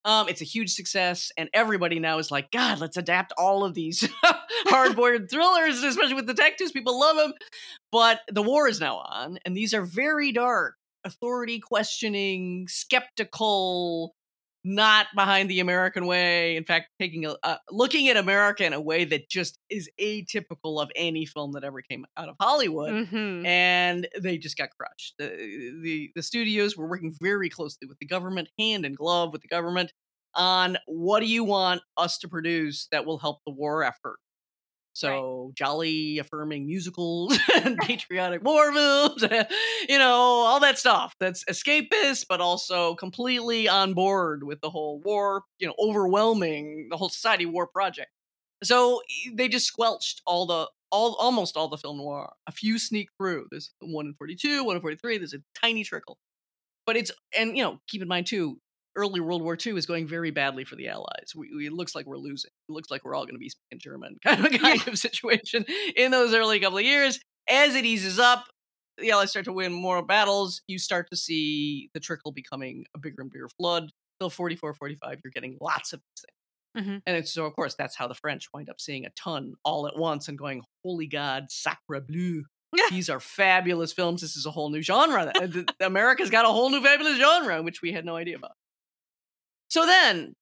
Um, 0.06 0.30
it's 0.30 0.42
a 0.42 0.46
huge 0.46 0.74
success, 0.74 1.32
and 1.38 1.50
everybody 1.54 2.00
now 2.00 2.20
is 2.20 2.32
like, 2.32 2.52
God, 2.52 2.80
let's 2.80 2.96
adapt 2.96 3.34
all 3.38 3.66
of 3.66 3.74
these 3.74 4.08
hard-boiled 4.24 5.30
thrillers, 5.30 5.84
especially 5.84 6.14
with 6.14 6.28
detectives. 6.28 6.72
People 6.72 7.00
love 7.00 7.18
them, 7.18 7.34
but 7.92 8.22
the 8.32 8.44
war 8.44 8.68
is 8.68 8.80
now 8.80 8.98
on, 8.98 9.40
and 9.46 9.56
these 9.56 9.74
are 9.74 9.84
very 9.84 10.32
dark, 10.32 10.76
authority 11.04 11.60
questioning, 11.60 12.68
skeptical, 12.70 14.16
not 14.64 15.08
behind 15.16 15.50
the 15.50 15.60
American 15.60 16.06
way. 16.06 16.56
In 16.56 16.66
fact, 16.66 16.90
taking 17.00 17.26
a 17.26 17.36
uh, 17.44 17.58
looking 17.72 18.10
at 18.10 18.18
America 18.18 18.66
in 18.66 18.74
a 18.74 18.82
way 18.82 19.06
that 19.06 19.30
just 19.30 19.58
is 19.70 19.90
atypical 20.00 20.82
of 20.82 20.92
any 20.96 21.26
film 21.26 21.54
that 21.54 21.64
ever 21.64 21.82
came 21.82 22.06
out 22.18 22.30
of 22.30 22.36
Hollywood. 22.40 22.96
hmm 22.96 23.46
And 23.46 24.08
they 24.20 24.38
just 24.38 24.58
got 24.58 24.70
crushed. 24.78 25.16
The, 25.18 25.28
the 25.82 26.12
the 26.16 26.24
studios 26.24 26.76
were 26.76 26.90
working 26.90 27.16
very 27.22 27.50
closely 27.50 27.88
with 27.88 27.98
the 28.00 28.06
government, 28.06 28.50
hand 28.60 28.86
in 28.86 28.96
glove 28.96 29.32
with 29.32 29.42
the 29.42 29.48
government, 29.48 29.94
on 30.36 30.78
what 30.88 31.22
do 31.22 31.26
you 31.28 31.44
want 31.44 31.82
us 31.98 32.18
to 32.20 32.28
produce 32.28 32.88
that 32.92 33.06
will 33.06 33.18
help 33.18 33.40
the 33.46 33.54
war 33.54 33.84
effort. 33.84 34.18
So 34.94 35.52
jolly, 35.56 36.18
affirming 36.20 36.66
musicals 36.66 37.38
and 37.64 37.78
patriotic 37.82 38.44
war 38.44 38.74
films, 38.74 39.24
you 39.90 39.98
know, 39.98 40.14
all 40.14 40.60
that 40.60 40.80
stuff 40.80 41.16
that's 41.20 41.44
escapist, 41.46 42.26
but 42.28 42.42
also 42.42 42.96
completely 42.96 43.68
on 43.70 43.94
board 43.94 44.44
with 44.44 44.62
the 44.62 44.70
whole 44.70 45.00
war, 45.02 45.44
you 45.60 45.68
know, 45.68 45.76
overwhelming 45.80 46.88
the 46.90 46.98
whole 46.98 47.10
society 47.10 47.46
war 47.46 47.68
project. 47.68 48.10
So 48.64 49.02
they 49.34 49.48
just 49.48 49.68
squelched 49.68 50.22
all 50.26 50.46
the 50.46 50.68
all 50.92 51.16
almost 51.20 51.56
all 51.56 51.68
the 51.68 51.78
film 51.78 51.98
noir. 51.98 52.34
A 52.48 52.52
few 52.52 52.80
sneak 52.80 53.10
through. 53.18 53.48
There's 53.52 53.72
one 53.80 54.08
in 54.08 54.14
42, 54.16 54.64
one 54.64 54.76
in 54.76 54.82
43. 54.82 55.18
There's 55.18 55.34
a 55.34 55.40
tiny 55.62 55.84
trickle, 55.84 56.18
but 56.86 56.98
it's 56.98 57.12
and 57.38 57.56
you 57.58 57.64
know 57.64 57.80
keep 57.88 58.02
in 58.02 58.08
mind 58.08 58.28
too. 58.28 58.60
Early 58.96 59.20
World 59.20 59.42
War 59.42 59.58
II 59.64 59.74
is 59.78 59.86
going 59.86 60.08
very 60.08 60.32
badly 60.32 60.64
for 60.66 60.76
the 60.76 60.88
Allies. 60.90 61.34
We, 61.36 61.50
we, 61.56 61.68
it 61.68 61.74
looks 61.74 61.96
like 61.96 62.06
we're 62.06 62.18
losing. 62.18 62.52
It 62.68 62.72
looks 62.72 62.90
like 62.92 63.06
we're 63.06 63.16
all 63.16 63.24
going 63.24 63.36
to 63.36 63.40
be 63.40 63.50
speaking 63.50 63.80
German, 63.80 64.18
kind 64.26 64.46
of 64.46 64.52
kind 64.62 64.88
of 64.88 64.98
situation 64.98 65.66
in 65.96 66.12
those 66.12 66.34
early 66.34 66.60
couple 66.60 66.80
of 66.80 66.84
years. 66.86 67.20
As 67.50 67.76
it 67.76 67.86
eases 67.86 68.20
up, 68.20 68.46
the 68.98 69.12
Allies 69.12 69.30
start 69.30 69.46
to 69.46 69.54
win 69.54 69.72
more 69.72 70.04
battles. 70.06 70.62
You 70.68 70.78
start 70.80 71.08
to 71.12 71.18
see 71.18 71.90
the 71.94 72.00
trickle 72.00 72.32
becoming 72.32 72.86
a 72.96 73.00
bigger 73.00 73.22
and 73.22 73.32
bigger 73.32 73.48
flood. 73.58 73.90
Till 74.20 74.30
44, 74.30 74.74
45, 74.74 75.20
you're 75.24 75.32
getting 75.32 75.58
lots 75.62 75.94
of 75.94 76.02
these 76.02 76.26
things. 76.26 76.88
Mhm. 76.88 77.02
And 77.08 77.16
it's, 77.16 77.32
so, 77.32 77.46
of 77.46 77.56
course, 77.56 77.76
that's 77.76 77.96
how 77.96 78.08
the 78.08 78.14
French 78.14 78.48
wind 78.54 78.70
up 78.70 78.80
seeing 78.82 79.06
a 79.06 79.10
ton 79.12 79.54
all 79.64 79.88
at 79.88 79.98
once 79.98 80.28
and 80.28 80.38
going, 80.38 80.62
holy 80.84 81.08
God, 81.08 81.46
sacre 81.50 82.02
bleu. 82.02 82.44
These 82.92 83.10
are 83.10 83.20
fabulous 83.20 83.94
films. 83.94 84.22
This 84.22 84.36
is 84.36 84.46
a 84.46 84.52
whole 84.52 84.70
new 84.70 84.82
genre. 84.82 85.32
America's 85.80 86.30
got 86.30 86.46
a 86.46 86.50
whole 86.50 86.70
new 86.70 86.84
fabulous 86.84 87.18
genre, 87.18 87.64
which 87.64 87.82
we 87.82 87.92
had 87.94 88.06
no 88.06 88.16
idea 88.16 88.36
about. 88.36 88.52
So 89.70 89.86
then, 89.86 90.34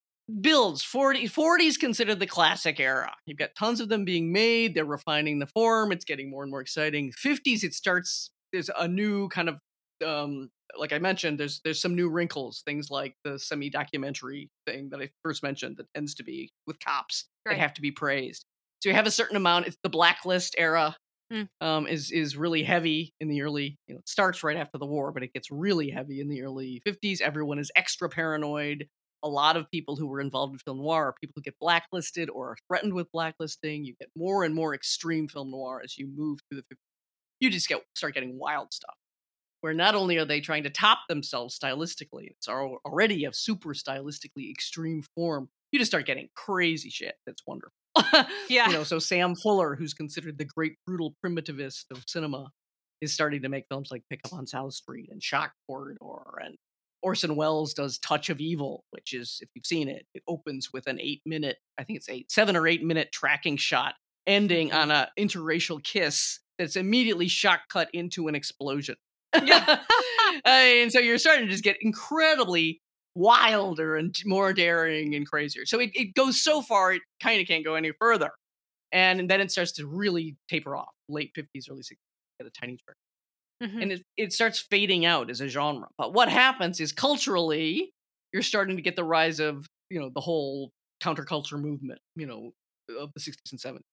builds 0.42 0.84
40 0.84 1.26
40s 1.28 1.78
considered 1.80 2.20
the 2.20 2.28
classic 2.28 2.82
era 2.82 3.16
you've 3.26 3.38
got 3.38 3.56
tons 3.58 3.80
of 3.80 3.88
them 3.88 4.04
being 4.04 4.34
made 4.34 4.76
they're 4.76 4.84
refining 4.84 5.40
the 5.40 5.48
form 5.48 5.90
it's 5.90 6.04
getting 6.04 6.30
more 6.30 6.44
and 6.44 6.52
more 6.52 6.60
exciting 6.60 7.14
50s 7.14 7.64
it 7.64 7.74
starts 7.74 8.30
there's 8.52 8.70
a 8.78 8.90
new 8.90 9.30
kind 9.30 9.48
of 9.48 9.58
um 10.06 10.50
like 10.78 10.92
i 10.92 11.00
mentioned 11.00 11.40
there's 11.40 11.62
there's 11.64 11.80
some 11.80 11.96
new 11.96 12.10
wrinkles 12.10 12.62
things 12.66 12.90
like 12.92 13.16
the 13.24 13.40
semi-documentary 13.40 14.50
thing 14.66 14.90
that 14.90 15.00
i 15.00 15.10
first 15.24 15.44
mentioned 15.44 15.78
that 15.78 15.88
tends 15.94 16.14
to 16.14 16.26
be 16.26 16.52
with 16.66 16.78
cops 16.82 17.30
Right. 17.46 17.56
that 17.56 17.62
have 17.62 17.74
to 17.76 17.82
be 17.82 17.92
praised 17.92 18.44
so 18.82 18.90
you 18.90 18.96
have 18.96 19.08
a 19.08 19.12
certain 19.12 19.38
amount 19.38 19.68
it's 19.68 19.78
the 19.82 19.90
blacklist 19.90 20.56
era 20.58 20.98
Mm. 21.32 21.48
um, 21.62 21.88
is 21.88 22.12
is 22.12 22.38
really 22.38 22.64
heavy 22.64 23.14
in 23.20 23.28
the 23.30 23.42
early 23.42 23.78
you 23.88 23.96
know 23.96 24.00
it 24.00 24.08
starts 24.10 24.44
right 24.44 24.58
after 24.58 24.78
the 24.78 24.86
war 24.86 25.12
but 25.12 25.24
it 25.24 25.34
gets 25.34 25.50
really 25.52 25.90
heavy 25.90 26.22
in 26.22 26.30
the 26.30 26.42
early 26.44 26.82
50s 26.86 27.22
everyone 27.22 27.60
is 27.60 27.72
extra 27.76 28.10
paranoid 28.10 28.88
a 29.28 29.30
lot 29.30 29.58
of 29.58 29.70
people 29.70 29.96
who 29.96 30.08
were 30.08 30.22
involved 30.22 30.54
in 30.54 30.60
film 30.60 30.78
noir 30.78 31.08
are 31.08 31.16
people 31.20 31.34
who 31.36 31.42
get 31.42 31.60
blacklisted 31.60 32.30
or 32.30 32.52
are 32.52 32.58
threatened 32.68 32.94
with 32.94 33.12
blacklisting. 33.12 33.84
You 33.84 33.94
get 34.00 34.10
more 34.16 34.44
and 34.44 34.56
more 34.56 34.74
extreme 34.74 35.28
film 35.28 35.52
noir 35.52 35.82
as 35.84 35.98
you 35.98 36.08
move 36.08 36.40
through 36.50 36.62
the 36.62 36.76
50s. 36.76 36.80
You 37.40 37.50
just 37.50 37.68
get 37.68 37.84
start 37.96 38.14
getting 38.14 38.40
wild 38.40 38.74
stuff. 38.74 38.96
Where 39.62 39.74
not 39.74 39.96
only 39.96 40.18
are 40.18 40.26
they 40.26 40.40
trying 40.40 40.64
to 40.64 40.70
top 40.70 41.00
themselves 41.10 41.58
stylistically, 41.60 42.28
it's 42.30 42.48
al- 42.48 42.80
already 42.86 43.26
a 43.26 43.34
super 43.34 43.74
stylistically 43.74 44.50
extreme 44.50 45.04
form. 45.16 45.50
You 45.72 45.80
just 45.80 45.92
start 45.92 46.06
getting 46.06 46.30
crazy 46.36 46.90
shit. 46.90 47.16
That's 47.26 47.44
wonderful. 47.46 47.74
Yeah. 48.50 48.68
You 48.68 48.74
know, 48.74 48.84
so 48.84 49.00
Sam 49.00 49.36
Fuller, 49.36 49.76
who's 49.76 49.94
considered 49.94 50.38
the 50.38 50.46
great 50.46 50.76
brutal 50.86 51.16
primitivist 51.24 51.86
of 51.92 52.04
cinema, 52.08 52.52
is 53.02 53.14
starting 53.14 53.42
to 53.42 53.50
make 53.50 53.66
films 53.70 53.90
like 53.92 54.04
Pick 54.10 54.22
Up 54.26 54.34
on 54.34 54.48
South 54.48 54.74
Street 54.74 55.10
and 55.12 55.22
Shock 55.22 55.52
Corridor 55.68 56.40
and 56.44 56.56
Orson 57.02 57.36
Welles 57.36 57.74
does 57.74 57.98
Touch 58.00 58.30
of 58.30 58.40
Evil, 58.40 58.84
which 58.92 59.14
is, 59.14 59.40
if 59.42 59.50
you've 59.54 59.66
seen 59.66 59.88
it, 59.88 60.06
it 60.14 60.24
opens 60.28 60.72
with 60.74 60.88
an 60.88 61.00
eight 61.00 61.22
minute, 61.26 61.58
I 61.78 61.84
think 61.84 61.98
it's 61.98 62.10
eight, 62.10 62.32
seven 62.32 62.56
or 62.56 62.68
eight 62.68 62.84
minute 62.84 63.12
tracking 63.12 63.58
shot 63.58 63.96
ending 64.26 64.70
mm-hmm. 64.70 64.78
on 64.78 64.92
a 64.92 65.10
interracial 65.18 65.84
kiss 65.84 66.40
that's 66.58 66.76
immediately 66.76 67.28
shot 67.28 67.62
cut 67.70 67.90
into 67.94 68.28
an 68.28 68.36
explosion. 68.36 68.96
Yeah. 69.44 69.80
and 70.46 70.92
so 70.92 71.00
you're 71.00 71.18
starting 71.18 71.46
to 71.46 71.52
just 71.52 71.64
get 71.64 71.78
incredibly 71.82 72.82
wilder 73.16 73.96
and 73.96 74.16
more 74.26 74.54
daring 74.54 75.16
and 75.16 75.28
crazier. 75.28 75.66
So 75.66 75.80
it, 75.80 75.92
it 75.94 76.14
goes 76.14 76.44
so 76.44 76.62
far, 76.62 76.94
it 76.94 77.02
kind 77.22 77.42
of 77.42 77.48
can't 77.48 77.66
go 77.66 77.76
any 77.76 77.92
further. 78.00 78.32
And 78.92 79.30
then 79.30 79.42
it 79.42 79.52
starts 79.52 79.74
to 79.74 79.86
really 79.86 80.38
taper 80.50 80.76
off. 80.76 80.90
Late 81.10 81.32
50s, 81.38 81.70
early 81.70 81.82
60s, 81.82 81.98
get 82.40 82.48
a 82.48 82.52
tiny 82.52 82.78
trick 82.78 82.98
Mhm. 83.62 83.82
and 83.82 83.92
it, 83.92 84.04
it 84.18 84.34
starts 84.34 84.60
fading 84.60 85.06
out 85.06 85.30
as 85.30 85.42
a 85.42 85.48
genre. 85.48 85.88
But 85.98 86.14
what 86.14 86.30
happens 86.30 86.80
is 86.80 86.92
culturally, 86.92 87.92
you're 88.34 88.44
starting 88.44 88.76
to 88.78 88.82
get 88.82 88.96
the 88.96 89.04
rise 89.04 89.40
of 89.40 89.68
you 89.90 90.00
know 90.00 90.10
the 90.14 90.22
whole 90.22 90.72
counterculture 91.04 91.60
movement, 91.60 92.00
you 92.16 92.26
know, 92.28 92.52
of 93.00 93.12
the 93.14 93.20
60s 93.20 93.52
and 93.52 93.62
70s, 93.62 93.86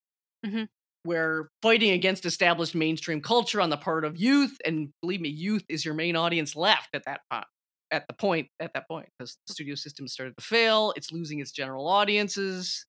Mhm. 0.44 0.68
where 1.04 1.50
fighting 1.62 1.90
against 1.90 2.24
established 2.24 2.74
mainstream 2.74 3.20
culture 3.20 3.60
on 3.60 3.70
the 3.70 3.76
part 3.76 4.04
of 4.04 4.16
youth, 4.18 4.56
and 4.64 4.90
believe 5.02 5.20
me, 5.20 5.28
youth 5.28 5.64
is 5.68 5.84
your 5.84 5.94
main 5.94 6.16
audience 6.16 6.56
left 6.56 6.90
at 6.94 7.04
that 7.06 7.20
point. 7.30 7.44
At 7.90 8.06
the 8.08 8.14
point, 8.14 8.48
at 8.60 8.72
that 8.74 8.88
point, 8.88 9.08
because 9.18 9.36
the 9.46 9.52
studio 9.52 9.74
system 9.76 10.08
started 10.08 10.34
to 10.38 10.44
fail, 10.44 10.92
it's 10.96 11.12
losing 11.12 11.40
its 11.40 11.52
general 11.52 11.86
audiences 11.86 12.86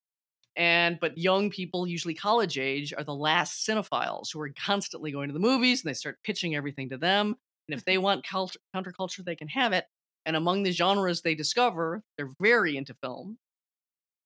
and 0.57 0.99
but 0.99 1.17
young 1.17 1.49
people 1.49 1.85
usually 1.87 2.13
college 2.13 2.57
age 2.57 2.93
are 2.93 3.03
the 3.03 3.13
last 3.15 3.67
cinephiles 3.67 4.31
who 4.31 4.39
are 4.41 4.49
constantly 4.57 5.11
going 5.11 5.27
to 5.29 5.33
the 5.33 5.39
movies 5.39 5.83
and 5.83 5.89
they 5.89 5.93
start 5.93 6.17
pitching 6.23 6.55
everything 6.55 6.89
to 6.89 6.97
them 6.97 7.35
and 7.67 7.77
if 7.77 7.83
they 7.85 7.97
want 7.97 8.25
cult- 8.25 8.57
counterculture 8.75 9.23
they 9.25 9.35
can 9.35 9.47
have 9.47 9.73
it 9.73 9.85
and 10.25 10.35
among 10.35 10.63
the 10.63 10.71
genres 10.71 11.21
they 11.21 11.35
discover 11.35 12.01
they're 12.17 12.31
very 12.39 12.77
into 12.77 12.93
film 13.01 13.37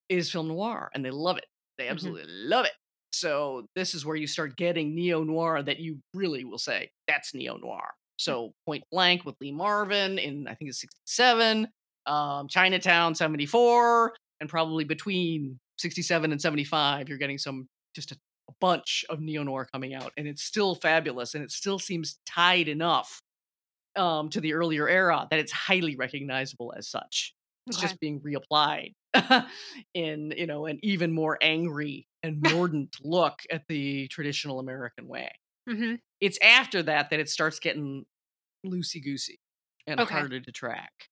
is 0.10 0.32
film 0.32 0.48
noir 0.48 0.90
and 0.94 1.04
they 1.06 1.12
love 1.12 1.38
it. 1.38 1.46
They 1.78 1.86
Mhm. 1.86 1.92
absolutely 1.92 2.26
love 2.34 2.66
it. 2.66 2.74
So 3.12 3.68
this 3.76 3.94
is 3.94 4.06
where 4.06 4.16
you 4.16 4.28
start 4.28 4.56
getting 4.56 4.96
neo 4.96 5.24
noir 5.24 5.62
that 5.64 5.80
you 5.80 6.00
really 6.14 6.46
will 6.46 6.58
say 6.60 6.92
that's 7.08 7.34
neo 7.34 7.58
noir. 7.58 7.94
So 8.18 8.54
point 8.66 8.84
blank 8.92 9.26
with 9.26 9.36
lee 9.40 9.52
marvin 9.52 10.20
in 10.20 10.48
i 10.48 10.54
think 10.56 10.70
it's 10.70 10.82
67 10.82 11.68
um, 12.06 12.48
chinatown 12.50 13.16
74 13.16 14.14
and 14.42 14.50
probably 14.50 14.84
between 14.84 15.60
67 15.80 16.32
and 16.32 16.42
75 16.42 17.10
you're 17.10 17.18
getting 17.18 17.38
some 17.38 17.70
just 17.96 18.12
a, 18.12 18.18
a 18.50 18.54
bunch 18.60 19.06
of 19.10 19.20
neo 19.20 19.44
noir 19.44 19.68
coming 19.72 19.94
out 19.94 20.14
and 20.18 20.28
it's 20.28 20.44
still 20.44 20.76
fabulous 20.76 21.36
and 21.36 21.44
it 21.44 21.52
still 21.52 21.80
seems 21.80 22.20
tied 22.26 22.68
enough 22.68 23.22
um, 23.96 24.30
to 24.30 24.42
the 24.42 24.54
earlier 24.54 24.88
era 24.88 25.28
that 25.32 25.40
it's 25.40 25.52
highly 25.52 25.96
recognizable 25.96 26.74
as 26.78 26.90
such 26.90 27.36
it's 27.68 27.78
Okay. 27.78 27.80
just 27.80 28.00
being 28.00 28.22
reapplied 28.22 28.94
in 29.94 30.34
you 30.38 30.48
know 30.48 30.66
an 30.66 30.80
even 30.84 31.12
more 31.14 31.38
angry 31.42 32.08
and 32.24 32.42
mordant 32.42 32.96
look 33.02 33.40
at 33.52 33.64
the 33.68 34.08
traditional 34.10 34.60
american 34.60 35.08
way 35.08 35.32
Mhm. 35.68 36.00
it's 36.20 36.40
after 36.42 36.84
that 36.84 37.10
that 37.10 37.20
it 37.20 37.30
starts 37.30 37.60
getting 37.60 38.06
loosey 38.66 39.04
goosey 39.04 39.40
and 39.88 40.00
Okay. 40.00 40.24
harder 40.24 40.40
to 40.42 40.52
track. 40.52 41.09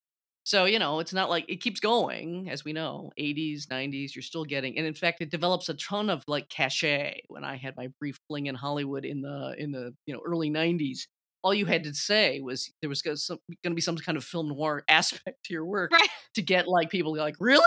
So, 0.48 0.64
you 0.64 0.80
know, 0.80 1.02
it's 1.02 1.12
not 1.12 1.30
like 1.30 1.44
it 1.50 1.58
keeps 1.58 1.82
going, 1.82 2.50
as 2.50 2.64
we 2.64 2.72
know, 2.72 3.12
80s, 3.18 3.68
90s, 3.68 4.16
you're 4.16 4.22
still 4.24 4.46
getting, 4.46 4.78
and 4.78 4.88
in 4.88 4.94
fact, 4.94 5.20
it 5.20 5.30
develops 5.30 5.68
a 5.68 5.74
ton 5.74 6.10
of 6.10 6.24
like 6.26 6.48
cachet. 6.48 7.24
When 7.28 7.44
I 7.44 7.58
had 7.58 7.76
my 7.76 7.90
brief 8.00 8.18
fling 8.30 8.46
in 8.46 8.56
Hollywood 8.56 9.04
in 9.04 9.22
the 9.22 9.56
in 9.58 9.74
the 9.74 9.94
you 10.06 10.14
know 10.14 10.22
early 10.26 10.50
90s, 10.50 11.00
all 11.44 11.54
you 11.54 11.66
had 11.66 11.84
to 11.84 11.94
say 11.94 12.40
was 12.40 12.72
there 12.80 12.90
was 12.90 13.02
going 13.02 13.18
to 13.66 13.70
be 13.72 13.82
some 13.82 13.98
kind 13.98 14.18
of 14.18 14.24
film 14.24 14.48
noir 14.48 14.86
aspect 14.90 15.44
to 15.44 15.54
your 15.54 15.66
work 15.66 15.92
Right. 15.92 16.08
to 16.36 16.42
get 16.42 16.66
like 16.66 16.90
people 16.90 17.14
like, 17.18 17.36
really? 17.42 17.62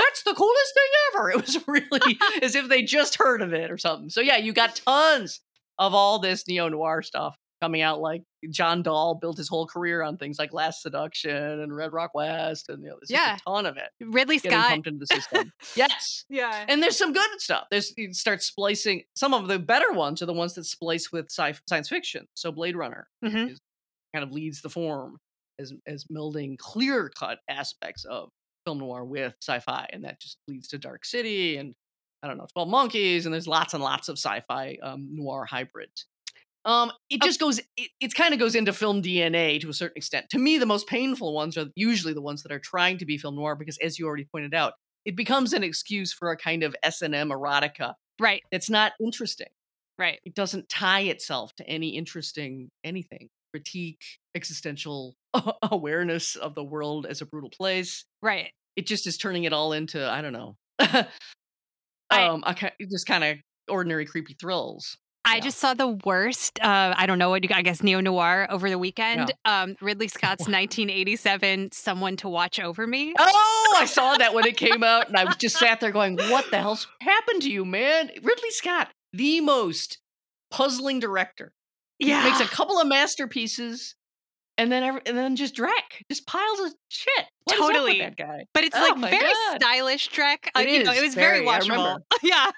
That's 0.00 0.24
the 0.24 0.34
coolest 0.34 0.74
thing 0.74 0.90
ever. 1.14 1.30
It 1.38 1.40
was 1.46 1.68
really 1.68 2.18
as 2.42 2.56
if 2.56 2.68
they 2.68 2.82
just 2.82 3.14
heard 3.14 3.42
of 3.42 3.52
it 3.52 3.70
or 3.70 3.78
something. 3.78 4.10
So 4.10 4.20
yeah, 4.20 4.38
you 4.38 4.52
got 4.52 4.74
tons 4.84 5.40
of 5.78 5.94
all 5.94 6.18
this 6.18 6.48
neo 6.48 6.68
noir 6.68 7.00
stuff 7.02 7.36
coming 7.60 7.82
out. 7.82 8.00
Like 8.00 8.22
John 8.50 8.82
Dahl 8.82 9.14
built 9.16 9.36
his 9.36 9.48
whole 9.48 9.66
career 9.66 10.02
on 10.02 10.16
things 10.16 10.38
like 10.38 10.52
Last 10.52 10.82
Seduction 10.82 11.30
and 11.60 11.74
Red 11.74 11.92
Rock 11.92 12.12
West, 12.14 12.68
and 12.68 12.82
you 12.82 12.88
know, 12.90 12.96
there's 13.00 13.08
just 13.08 13.20
Yeah. 13.26 13.36
a 13.36 13.50
ton 13.50 13.66
of 13.66 13.76
it 13.76 13.90
Ridley 14.00 14.36
getting 14.38 14.58
Scott. 14.58 14.68
pumped 14.70 14.86
into 14.86 15.00
the 15.00 15.06
system. 15.14 15.52
yes. 15.76 16.24
Yeah. 16.28 16.64
And 16.68 16.82
there's 16.82 16.96
some 16.96 17.12
good 17.12 17.28
stuff. 17.40 17.66
There's 17.70 17.92
you 17.96 18.12
start 18.14 18.42
splicing. 18.42 19.02
Some 19.16 19.34
of 19.34 19.48
the 19.48 19.58
better 19.58 19.92
ones 19.92 20.22
are 20.22 20.26
the 20.26 20.32
ones 20.32 20.54
that 20.54 20.64
splice 20.64 21.10
with 21.12 21.26
sci- 21.30 21.58
science 21.68 21.88
fiction. 21.88 22.26
So 22.34 22.52
Blade 22.52 22.76
Runner 22.76 23.08
Mhm. 23.24 23.56
kind 24.14 24.22
of 24.24 24.32
leads 24.32 24.62
the 24.62 24.70
form 24.70 25.18
as 25.58 25.72
as 25.86 26.04
melding 26.04 26.56
clear 26.58 27.10
cut 27.18 27.40
aspects 27.48 28.04
of 28.04 28.30
film 28.64 28.78
noir 28.78 29.04
with 29.04 29.34
sci-fi, 29.42 29.88
and 29.92 30.04
that 30.04 30.20
just 30.20 30.38
leads 30.46 30.68
to 30.68 30.78
Dark 30.78 31.04
City 31.04 31.56
and 31.56 31.74
I 32.22 32.26
don't 32.26 32.36
know, 32.36 32.46
Twelve 32.52 32.68
Monkeys, 32.68 33.26
and 33.26 33.32
there's 33.32 33.46
lots 33.46 33.74
and 33.74 33.82
lots 33.82 34.08
of 34.08 34.18
sci-fi 34.18 34.76
um, 34.82 35.08
noir 35.14 35.44
hybrids. 35.44 36.06
Um, 36.68 36.92
it 37.10 37.22
just 37.22 37.40
goes. 37.40 37.58
It, 37.76 37.90
it 37.98 38.14
kind 38.14 38.32
of 38.34 38.38
goes 38.38 38.54
into 38.54 38.72
film 38.72 39.02
DNA 39.02 39.58
to 39.62 39.68
a 39.70 39.72
certain 39.72 39.96
extent. 39.96 40.28
To 40.30 40.38
me, 40.38 40.58
the 40.58 40.66
most 40.66 40.86
painful 40.86 41.32
ones 41.34 41.56
are 41.56 41.66
usually 41.74 42.12
the 42.12 42.20
ones 42.20 42.42
that 42.44 42.52
are 42.52 42.58
trying 42.60 42.98
to 42.98 43.06
be 43.06 43.16
film 43.18 43.36
noir 43.36 43.56
because, 43.56 43.78
as 43.78 43.98
you 43.98 44.06
already 44.06 44.26
pointed 44.30 44.52
out, 44.54 44.74
it 45.06 45.16
becomes 45.16 45.54
an 45.54 45.64
excuse 45.64 46.12
for 46.12 46.30
a 46.30 46.36
kind 46.36 46.62
of 46.62 46.76
S 46.82 47.00
and 47.02 47.14
M 47.14 47.30
erotica 47.30 47.94
Right. 48.20 48.42
that's 48.52 48.68
not 48.68 48.92
interesting. 49.02 49.48
Right. 49.98 50.20
It 50.24 50.34
doesn't 50.34 50.68
tie 50.68 51.00
itself 51.00 51.54
to 51.56 51.66
any 51.66 51.96
interesting 51.96 52.70
anything. 52.84 53.30
Critique, 53.52 54.04
existential 54.34 55.16
awareness 55.62 56.36
of 56.36 56.54
the 56.54 56.62
world 56.62 57.06
as 57.06 57.22
a 57.22 57.26
brutal 57.26 57.48
place. 57.50 58.04
Right. 58.20 58.50
It 58.76 58.86
just 58.86 59.06
is 59.06 59.16
turning 59.16 59.44
it 59.44 59.54
all 59.54 59.72
into 59.72 60.06
I 60.06 60.20
don't 60.20 60.34
know, 60.34 60.56
I- 60.78 61.06
um, 62.10 62.42
a, 62.46 62.54
just 62.90 63.06
kind 63.06 63.24
of 63.24 63.36
ordinary 63.68 64.04
creepy 64.04 64.34
thrills. 64.38 64.98
I 65.28 65.36
Yeah. 65.36 65.40
just 65.40 65.58
saw 65.58 65.74
the 65.74 65.88
worst. 66.04 66.58
Uh, 66.62 66.94
I 66.96 67.06
don't 67.06 67.18
know 67.18 67.28
what 67.30 67.44
you, 67.44 67.50
I 67.52 67.62
guess 67.62 67.82
neo 67.82 68.00
noir 68.00 68.46
over 68.50 68.70
the 68.70 68.78
weekend. 68.78 69.32
Um, 69.44 69.76
Ridley 69.80 70.08
Scott's 70.16 70.48
1987 70.48 71.70
"Someone 71.72 72.16
to 72.16 72.28
Watch 72.28 72.58
Over 72.58 72.86
Me." 72.86 73.14
Oh, 73.18 73.76
I 73.78 73.84
saw 73.84 74.16
that 74.16 74.32
when 74.34 74.46
it 74.46 74.56
came 74.66 74.82
out, 74.82 75.08
and 75.08 75.16
I 75.16 75.24
was 75.24 75.36
just 75.36 75.56
sat 75.58 75.80
there 75.80 75.92
going, 75.92 76.16
"What 76.16 76.50
the 76.50 76.58
hell's 76.58 76.86
happened 77.00 77.42
to 77.42 77.50
you, 77.50 77.64
man?" 77.64 78.10
Ridley 78.22 78.50
Scott, 78.50 78.88
the 79.12 79.40
most 79.40 79.98
puzzling 80.50 80.98
director. 81.00 81.52
He 81.98 82.08
Yeah, 82.08 82.22
makes 82.24 82.40
a 82.40 82.46
couple 82.46 82.78
of 82.80 82.86
masterpieces, 82.86 83.94
and 84.56 84.70
then 84.72 84.82
every, 84.82 85.00
and 85.04 85.16
then 85.18 85.36
just 85.36 85.54
Drek, 85.56 86.04
just 86.10 86.26
piles 86.26 86.60
of 86.60 86.74
shit. 86.88 87.26
What 87.44 87.54
is 87.56 87.60
up 87.60 87.66
with 87.68 87.76
Totally. 87.76 87.98
that 88.00 88.16
guy. 88.16 88.44
but 88.54 88.64
it's 88.64 88.76
Oh 88.76 88.80
like 89.00 89.10
very 89.10 89.32
God. 89.32 89.60
stylish 89.60 90.08
Trek. 90.08 90.50
Uh, 90.54 90.60
It 90.60 90.70
you 90.70 90.84
know, 90.84 90.92
it 90.92 91.02
was 91.02 91.14
very, 91.14 91.44
very, 91.44 91.46
watchable. 91.46 91.98
yeah, 92.22 92.50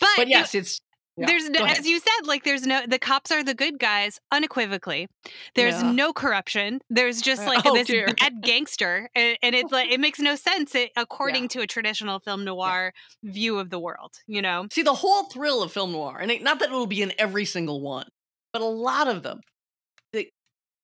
but, 0.00 0.08
But 0.16 0.28
yes, 0.28 0.54
it's 0.54 0.80
yeah, 1.18 1.26
there's 1.26 1.48
no, 1.50 1.64
as 1.64 1.86
you 1.86 1.98
said, 1.98 2.26
like 2.26 2.44
there's 2.44 2.66
no 2.66 2.82
the 2.86 2.98
cops 2.98 3.30
are 3.30 3.42
the 3.44 3.54
good 3.54 3.78
guys 3.78 4.18
unequivocally. 4.32 5.08
There's 5.54 5.74
Yeah. 5.82 5.92
no 5.92 6.12
corruption. 6.12 6.80
There's 6.90 7.20
just 7.20 7.42
Uh, 7.42 7.46
like 7.46 7.66
oh, 7.66 7.74
this 7.74 7.86
dear. 7.88 8.06
bad 8.18 8.42
gangster, 8.42 9.10
and, 9.14 9.36
and 9.42 9.54
it's 9.54 9.72
like 9.72 9.90
it 9.90 10.00
makes 10.00 10.18
no 10.18 10.36
sense 10.36 10.74
it, 10.74 10.90
according 10.96 11.48
to 11.48 11.60
a 11.60 11.66
traditional 11.66 12.20
film 12.20 12.44
noir 12.44 12.92
view 13.22 13.58
of 13.58 13.70
the 13.70 13.78
world. 13.78 14.14
You 14.26 14.42
know, 14.42 14.66
See, 14.72 14.82
the 14.82 14.94
whole 14.94 15.24
thrill 15.24 15.62
of 15.62 15.72
film 15.72 15.92
noir, 15.92 16.18
and 16.20 16.30
it, 16.30 16.42
not 16.42 16.58
that 16.60 16.70
it 16.70 16.72
will 16.72 16.86
be 16.86 17.02
in 17.02 17.12
every 17.18 17.44
single 17.44 17.80
one, 17.80 18.08
but 18.52 18.62
a 18.62 18.66
lot 18.66 19.08
of 19.08 19.22
them, 19.22 19.40
they, 20.12 20.30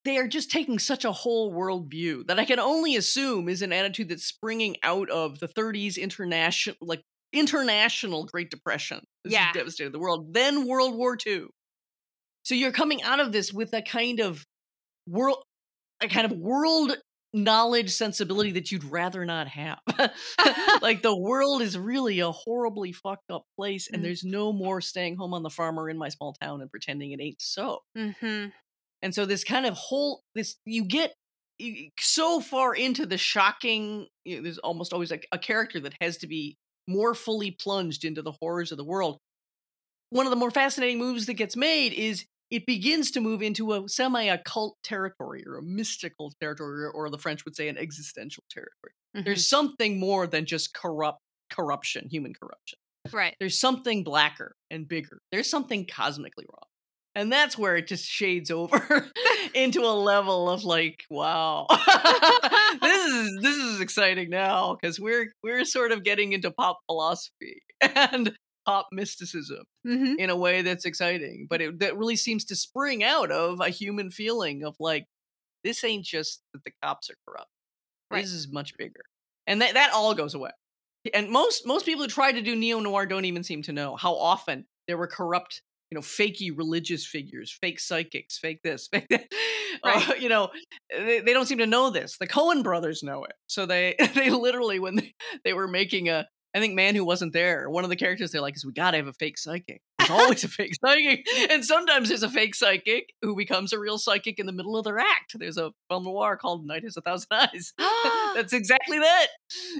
they 0.04 0.18
are 0.18 0.28
just 0.28 0.50
taking 0.50 0.78
such 0.78 1.04
a 1.04 1.12
whole 1.12 1.52
world 1.52 1.90
view 1.90 2.24
that 2.28 2.38
I 2.38 2.44
can 2.44 2.58
only 2.58 2.96
assume 2.96 3.48
is 3.48 3.62
an 3.62 3.72
attitude 3.72 4.08
that's 4.10 4.24
springing 4.26 4.76
out 4.82 5.08
of 5.10 5.38
the 5.38 5.48
30s 5.48 5.96
international, 5.98 6.76
like 6.80 7.02
international 7.34 8.26
Great 8.26 8.50
Depression. 8.50 9.04
This 9.24 9.34
Yeah. 9.34 9.52
devastated 9.52 9.92
the 9.92 9.98
world. 9.98 10.34
Then 10.34 10.66
World 10.66 10.94
War 10.96 11.16
II. 11.16 11.48
So 12.44 12.54
you're 12.54 12.72
coming 12.72 13.02
out 13.02 13.20
of 13.20 13.32
this 13.32 13.52
with 13.52 13.74
a 13.74 13.82
kind 13.82 14.20
of 14.20 14.44
world, 15.06 15.44
a 16.02 16.08
kind 16.08 16.30
of 16.30 16.38
world 16.38 16.96
knowledge 17.34 17.90
sensibility 17.90 18.52
that 18.52 18.72
you'd 18.72 18.84
rather 18.84 19.24
not 19.24 19.48
have. 19.48 19.80
like 20.82 21.02
the 21.02 21.16
world 21.16 21.62
is 21.62 21.78
really 21.78 22.20
a 22.20 22.32
horribly 22.32 22.92
fucked 22.92 23.30
up 23.30 23.44
place, 23.56 23.88
and 23.92 24.02
Mm. 24.02 24.06
there's 24.06 24.24
no 24.24 24.52
more 24.52 24.80
staying 24.80 25.16
home 25.16 25.34
on 25.34 25.42
the 25.42 25.50
farm 25.50 25.78
or 25.78 25.90
in 25.90 25.98
my 25.98 26.08
small 26.10 26.34
town 26.34 26.60
and 26.62 26.70
pretending 26.70 27.12
it 27.12 27.20
ain't 27.20 27.40
so. 27.42 27.80
hmm 27.94 28.52
And 29.02 29.14
so 29.14 29.26
this 29.26 29.44
kind 29.44 29.66
of 29.66 29.74
whole 29.74 30.22
this 30.34 30.56
you 30.64 30.84
get 30.84 31.14
so 31.98 32.40
far 32.40 32.74
into 32.74 33.06
the 33.06 33.18
shocking. 33.18 34.08
You 34.24 34.36
know, 34.36 34.42
there's 34.42 34.58
almost 34.58 34.92
always 34.92 35.10
like 35.10 35.26
a 35.32 35.38
character 35.38 35.80
that 35.80 35.94
has 36.00 36.16
to 36.18 36.26
be 36.26 36.56
more 36.86 37.14
fully 37.14 37.50
plunged 37.50 38.04
into 38.04 38.22
the 38.22 38.32
horrors 38.32 38.72
of 38.72 38.78
the 38.78 38.84
world. 38.84 39.18
One 40.10 40.26
of 40.26 40.30
the 40.30 40.36
more 40.36 40.50
fascinating 40.50 40.98
moves 40.98 41.26
that 41.26 41.34
gets 41.34 41.56
made 41.56 41.92
is 41.92 42.24
it 42.50 42.66
begins 42.66 43.10
to 43.12 43.20
move 43.20 43.42
into 43.42 43.72
a 43.72 43.88
semi 43.88 44.22
occult 44.22 44.76
territory 44.82 45.44
or 45.46 45.56
a 45.56 45.62
mystical 45.62 46.32
territory, 46.40 46.86
or, 46.92 47.10
the 47.10 47.18
French 47.18 47.44
would 47.44 47.56
say 47.56 47.68
an 47.68 47.78
existential 47.78 48.44
territory. 48.50 48.92
Mm-hmm. 49.16 49.24
There's 49.24 49.48
something 49.48 49.98
more 49.98 50.26
than 50.26 50.46
just 50.46 50.74
corrupt 50.74 51.20
corruption, 51.50 52.08
human 52.08 52.32
corruption. 52.34 52.78
right. 53.12 53.34
There's 53.40 53.58
something 53.58 54.04
blacker 54.04 54.56
and 54.70 54.86
bigger. 54.86 55.20
There's 55.32 55.50
something 55.50 55.86
cosmically 55.86 56.46
wrong. 56.48 56.68
And 57.16 57.30
that's 57.30 57.56
where 57.56 57.76
it 57.76 57.86
just 57.86 58.06
shades 58.06 58.50
over 58.50 59.08
into 59.54 59.82
a 59.82 59.94
level 59.94 60.50
of 60.50 60.64
like, 60.64 61.04
wow. 61.10 61.66
this 62.82 63.04
is 63.06 63.38
this 63.40 63.56
is 63.56 63.80
exciting 63.94 64.30
now 64.30 64.76
because 64.80 64.98
we're 64.98 65.32
we're 65.42 65.64
sort 65.64 65.92
of 65.92 66.04
getting 66.04 66.32
into 66.32 66.50
pop 66.50 66.78
philosophy 66.86 67.62
and 67.80 68.36
pop 68.66 68.88
mysticism 68.92 69.62
hmm 69.86 70.14
in 70.18 70.30
a 70.30 70.36
way 70.36 70.62
that's 70.62 70.84
exciting. 70.84 71.46
But 71.48 71.60
it 71.60 71.78
that 71.80 71.96
really 71.96 72.16
seems 72.16 72.44
to 72.46 72.56
spring 72.56 73.04
out 73.04 73.30
of 73.30 73.60
a 73.60 73.68
human 73.68 74.10
feeling 74.10 74.64
of 74.64 74.76
like, 74.80 75.06
this 75.64 75.84
ain't 75.84 76.04
just 76.04 76.42
that 76.52 76.64
the 76.64 76.72
cops 76.82 77.10
are 77.10 77.16
corrupt. 77.26 77.50
Right. 78.10 78.22
This 78.22 78.32
is 78.32 78.52
much 78.52 78.76
bigger. 78.78 79.02
And 79.46 79.62
that 79.62 79.74
that 79.74 79.92
all 79.92 80.14
goes 80.14 80.34
away. 80.34 80.50
And 81.12 81.30
most 81.30 81.66
most 81.66 81.86
people 81.86 82.02
who 82.04 82.08
try 82.08 82.32
to 82.32 82.42
do 82.42 82.56
neo 82.56 82.80
noir 82.80 83.06
don't 83.06 83.26
even 83.26 83.44
seem 83.44 83.62
to 83.62 83.72
know 83.72 83.96
how 83.96 84.14
often 84.16 84.66
there 84.88 84.98
were 84.98 85.06
corrupt, 85.06 85.62
you 85.90 85.96
know, 85.96 86.00
fakey 86.00 86.56
religious 86.56 87.06
figures, 87.06 87.56
fake 87.60 87.80
psychics, 87.80 88.38
fake 88.38 88.62
this, 88.62 88.88
fake 88.92 89.06
that. 89.10 89.26
Right. 89.84 90.08
Uh, 90.08 90.14
you 90.14 90.28
know, 90.28 90.48
they, 90.90 91.20
they 91.20 91.32
don't 91.32 91.46
seem 91.46 91.58
to 91.58 91.66
know 91.66 91.90
this. 91.90 92.16
The 92.18 92.26
Coen 92.26 92.62
brothers 92.62 93.02
know 93.02 93.24
it. 93.24 93.34
So 93.46 93.66
they 93.66 93.96
they 94.14 94.30
literally 94.30 94.78
when 94.78 94.96
they, 94.96 95.14
they 95.44 95.52
were 95.52 95.68
making 95.68 96.08
a 96.08 96.26
I 96.54 96.60
think 96.60 96.74
man 96.74 96.94
who 96.94 97.04
wasn't 97.04 97.32
there, 97.32 97.68
one 97.68 97.82
of 97.82 97.90
the 97.90 97.96
characters 97.96 98.30
they're 98.30 98.40
like 98.40 98.54
is 98.56 98.64
we 98.64 98.72
gotta 98.72 98.96
have 98.96 99.08
a 99.08 99.12
fake 99.12 99.38
psychic. 99.38 99.82
There's 99.98 100.10
always 100.10 100.44
a 100.44 100.48
fake 100.48 100.74
psychic. 100.84 101.26
And 101.50 101.64
sometimes 101.64 102.08
there's 102.08 102.22
a 102.22 102.30
fake 102.30 102.54
psychic 102.54 103.12
who 103.22 103.34
becomes 103.36 103.72
a 103.72 103.78
real 103.78 103.98
psychic 103.98 104.38
in 104.38 104.46
the 104.46 104.52
middle 104.52 104.76
of 104.76 104.84
their 104.84 104.98
act. 104.98 105.36
There's 105.36 105.58
a 105.58 105.72
film 105.88 106.04
noir 106.04 106.36
called 106.36 106.66
Night 106.66 106.84
Has 106.84 106.96
a 106.96 107.00
Thousand 107.00 107.28
Eyes. 107.32 107.72
That's 108.34 108.52
exactly 108.52 108.98
that. 108.98 109.26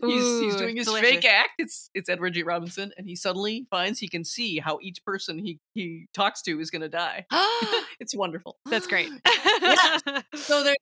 He's 0.05 0.41
he's 0.41 0.57
doing 0.57 0.77
his 0.77 0.87
delicious. 0.87 1.11
fake 1.11 1.25
act. 1.25 1.53
It's 1.59 1.91
it's 1.95 2.09
Edward 2.09 2.35
G. 2.35 2.43
Robinson, 2.43 2.93
and 2.97 3.07
he 3.07 3.17
suddenly 3.17 3.67
finds 3.71 3.99
he 3.99 4.09
can 4.09 4.25
see 4.25 4.59
how 4.59 4.79
each 4.83 5.05
person 5.05 5.39
he 5.39 5.59
he 5.75 6.07
talks 6.15 6.43
to 6.43 6.61
is 6.61 6.71
gonna 6.71 6.89
die. 6.89 7.27
It's 8.01 8.15
wonderful. 8.15 8.57
That's 8.67 8.87
great. 8.87 9.11
So 10.35 10.63
they 10.65 10.75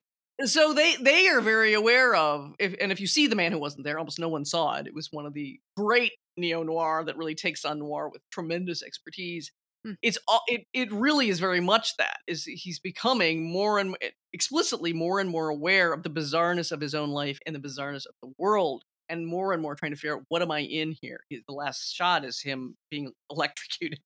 so 0.44 0.72
they 0.72 0.96
they 0.96 1.28
are 1.28 1.40
very 1.40 1.74
aware 1.74 2.14
of 2.14 2.54
if 2.58 2.74
and 2.80 2.90
if 2.90 3.00
you 3.00 3.06
see 3.06 3.26
the 3.26 3.36
man 3.36 3.52
who 3.52 3.58
wasn't 3.58 3.84
there, 3.84 3.98
almost 3.98 4.18
no 4.18 4.28
one 4.28 4.44
saw 4.44 4.76
it. 4.76 4.86
It 4.86 4.94
was 4.94 5.08
one 5.12 5.26
of 5.26 5.34
the 5.34 5.60
great 5.76 6.12
neo 6.36 6.62
noir 6.62 7.04
that 7.04 7.16
really 7.16 7.34
takes 7.34 7.64
on 7.64 7.78
noir 7.78 8.08
with 8.08 8.22
tremendous 8.30 8.82
expertise. 8.82 9.52
Hmm. 9.84 9.92
It's 10.02 10.18
all 10.28 10.42
it 10.46 10.64
it 10.72 10.92
really 10.92 11.28
is 11.28 11.40
very 11.40 11.60
much 11.60 11.96
that 11.96 12.18
is 12.26 12.44
he's 12.44 12.78
becoming 12.78 13.50
more 13.50 13.78
and 13.78 13.96
explicitly 14.32 14.92
more 14.92 15.18
and 15.20 15.28
more 15.28 15.48
aware 15.48 15.92
of 15.92 16.02
the 16.02 16.10
bizarreness 16.10 16.70
of 16.72 16.80
his 16.80 16.94
own 16.94 17.10
life 17.10 17.38
and 17.46 17.54
the 17.54 17.60
bizarreness 17.60 18.06
of 18.06 18.14
the 18.22 18.32
world 18.38 18.84
and 19.08 19.26
more 19.26 19.52
and 19.52 19.60
more 19.60 19.74
trying 19.74 19.92
to 19.92 19.96
figure 19.96 20.16
out 20.16 20.24
what 20.28 20.40
am 20.40 20.50
I 20.50 20.60
in 20.60 20.96
here. 21.00 21.20
The 21.30 21.52
last 21.52 21.94
shot 21.94 22.24
is 22.24 22.40
him 22.40 22.76
being 22.90 23.12
electrocuted 23.30 24.00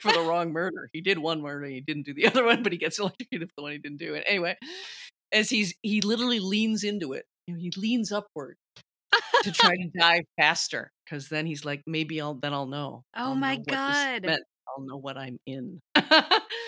for 0.00 0.12
the 0.12 0.20
wrong 0.26 0.52
murder. 0.52 0.88
He 0.92 1.00
did 1.00 1.18
one 1.18 1.42
murder, 1.42 1.66
he 1.66 1.80
didn't 1.80 2.06
do 2.06 2.14
the 2.14 2.26
other 2.28 2.44
one, 2.44 2.62
but 2.62 2.72
he 2.72 2.78
gets 2.78 2.98
electrocuted 2.98 3.48
for 3.48 3.54
the 3.58 3.62
one 3.62 3.72
he 3.72 3.78
didn't 3.78 3.98
do. 3.98 4.14
And 4.14 4.24
anyway, 4.26 4.56
as 5.32 5.50
he's 5.50 5.74
he 5.82 6.00
literally 6.00 6.40
leans 6.40 6.84
into 6.84 7.12
it, 7.12 7.26
you 7.46 7.54
know, 7.54 7.60
he 7.60 7.72
leans 7.76 8.12
upward 8.12 8.56
to 9.42 9.52
try 9.52 9.76
to 9.76 9.90
dive 9.98 10.24
faster 10.38 10.92
because 11.04 11.28
then 11.28 11.46
he's 11.46 11.64
like, 11.64 11.82
maybe 11.86 12.20
I'll 12.20 12.34
then 12.34 12.54
I'll 12.54 12.66
know. 12.66 13.04
Oh 13.16 13.30
I'll 13.30 13.34
my 13.34 13.56
know 13.56 13.64
God. 13.66 14.38
I'll 14.76 14.84
know 14.84 14.96
what 14.96 15.16
I'm 15.16 15.38
in. 15.46 15.80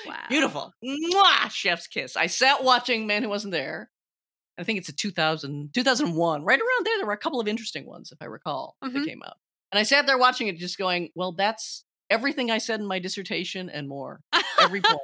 Wow. 0.05 0.17
Beautiful. 0.29 0.73
Mwah! 0.85 1.49
Chef's 1.51 1.87
kiss. 1.87 2.17
I 2.17 2.27
sat 2.27 2.65
watching 2.65 3.07
Man 3.07 3.23
Who 3.23 3.29
Wasn't 3.29 3.53
There. 3.53 3.89
I 4.59 4.65
think 4.65 4.81
it's 4.81 4.89
a 4.89 4.93
2000, 4.93 5.71
2001, 5.73 6.43
right 6.45 6.59
around 6.59 6.87
there. 6.87 6.97
There 6.99 7.07
were 7.07 7.13
a 7.13 7.19
couple 7.19 7.41
of 7.41 7.47
interesting 7.47 7.87
ones, 7.87 8.11
if 8.11 8.19
I 8.21 8.25
recall, 8.25 8.75
Mhm. 8.85 8.95
that 8.95 9.07
came 9.07 9.23
out. 9.25 9.37
And 9.71 9.79
I 9.79 9.85
sat 9.85 10.07
there 10.07 10.19
watching 10.19 10.49
it 10.49 10.59
just 10.59 10.77
going, 10.77 11.11
well, 11.15 11.31
that's 11.31 11.85
everything 12.11 12.51
I 12.51 12.59
said 12.59 12.81
in 12.81 12.87
my 12.87 12.99
dissertation 12.99 13.71
and 13.71 13.89
more. 13.89 14.19
Every 14.61 14.81
point. 14.81 14.99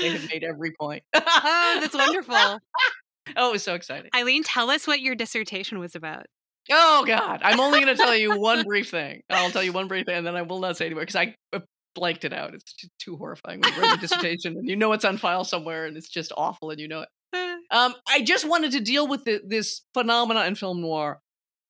they 0.00 0.08
have 0.12 0.26
made 0.30 0.44
every 0.44 0.72
point. 0.80 1.02
oh, 1.14 1.20
that's 1.82 1.94
wonderful. 1.94 2.34
oh, 3.36 3.48
it 3.50 3.52
was 3.52 3.62
so 3.62 3.74
exciting. 3.74 4.10
Eileen, 4.16 4.44
tell 4.44 4.70
us 4.70 4.86
what 4.86 5.00
your 5.00 5.14
dissertation 5.14 5.78
was 5.78 5.94
about. 5.94 6.24
Oh 6.70 7.04
God, 7.06 7.40
I'm 7.44 7.60
only 7.60 7.80
going 7.82 7.94
to 7.94 8.02
tell 8.02 8.16
you 8.16 8.38
one 8.40 8.62
brief 8.64 8.90
thing. 8.90 9.20
I'll 9.30 9.50
tell 9.50 9.62
you 9.62 9.72
one 9.74 9.88
brief 9.88 10.06
thing, 10.06 10.16
and 10.16 10.26
then 10.26 10.36
I 10.36 10.42
will 10.42 10.60
not 10.60 10.76
say 10.78 10.86
anymore 10.86 11.02
because 11.02 11.16
I 11.16 11.34
uh, 11.52 11.60
blanked 11.98 12.24
it 12.24 12.32
out. 12.32 12.54
It's 12.54 12.74
too 12.98 13.16
horrifying 13.16 13.62
you 13.62 13.82
write 13.82 13.98
a 13.98 14.00
dissertation 14.00 14.56
and 14.56 14.68
you 14.68 14.76
know 14.76 14.92
it's 14.92 15.04
on 15.04 15.18
file 15.18 15.44
somewhere, 15.44 15.86
and 15.86 15.96
it's 15.96 16.08
just 16.08 16.32
awful, 16.36 16.70
and 16.70 16.80
you 16.80 16.88
know 16.88 17.02
it. 17.02 17.08
Um, 17.70 17.94
I 18.08 18.22
just 18.22 18.48
wanted 18.48 18.72
to 18.72 18.80
deal 18.80 19.06
with 19.06 19.24
the, 19.24 19.42
this 19.46 19.82
phenomena 19.92 20.46
in 20.46 20.54
film 20.54 20.80
noir 20.80 21.20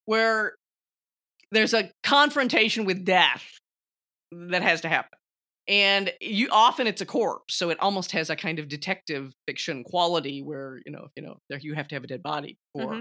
where 0.04 0.54
there's 1.50 1.74
a 1.74 1.90
confrontation 2.04 2.84
with 2.84 3.04
death 3.04 3.44
that 4.30 4.62
has 4.62 4.82
to 4.82 4.88
happen 4.88 5.18
and 5.68 6.10
you 6.20 6.48
often 6.50 6.86
it's 6.86 7.02
a 7.02 7.06
corpse 7.06 7.54
so 7.54 7.70
it 7.70 7.78
almost 7.80 8.12
has 8.12 8.30
a 8.30 8.36
kind 8.36 8.58
of 8.58 8.68
detective 8.68 9.34
fiction 9.46 9.84
quality 9.84 10.42
where 10.42 10.80
you 10.86 10.92
know 10.92 11.08
you 11.14 11.22
know 11.22 11.36
there 11.48 11.58
you 11.58 11.74
have 11.74 11.86
to 11.88 11.94
have 11.94 12.04
a 12.04 12.08
dead 12.08 12.22
body 12.22 12.56
before 12.74 12.92
mm-hmm. 12.92 13.00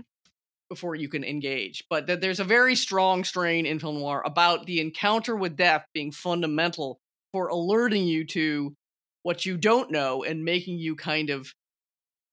before 0.69 0.95
you 0.95 1.09
can 1.09 1.23
engage 1.23 1.83
but 1.89 2.07
th- 2.07 2.19
there's 2.19 2.39
a 2.39 2.45
very 2.45 2.75
strong 2.75 3.23
strain 3.23 3.65
in 3.65 3.79
film 3.79 3.99
noir 3.99 4.21
about 4.25 4.65
the 4.65 4.81
encounter 4.81 5.35
with 5.35 5.55
death 5.55 5.85
being 5.93 6.11
fundamental 6.11 6.99
for 7.31 7.47
alerting 7.47 8.05
you 8.05 8.25
to 8.25 8.75
what 9.23 9.45
you 9.45 9.57
don't 9.57 9.91
know 9.91 10.23
and 10.23 10.45
making 10.45 10.79
you 10.79 10.95
kind 10.95 11.29
of 11.29 11.51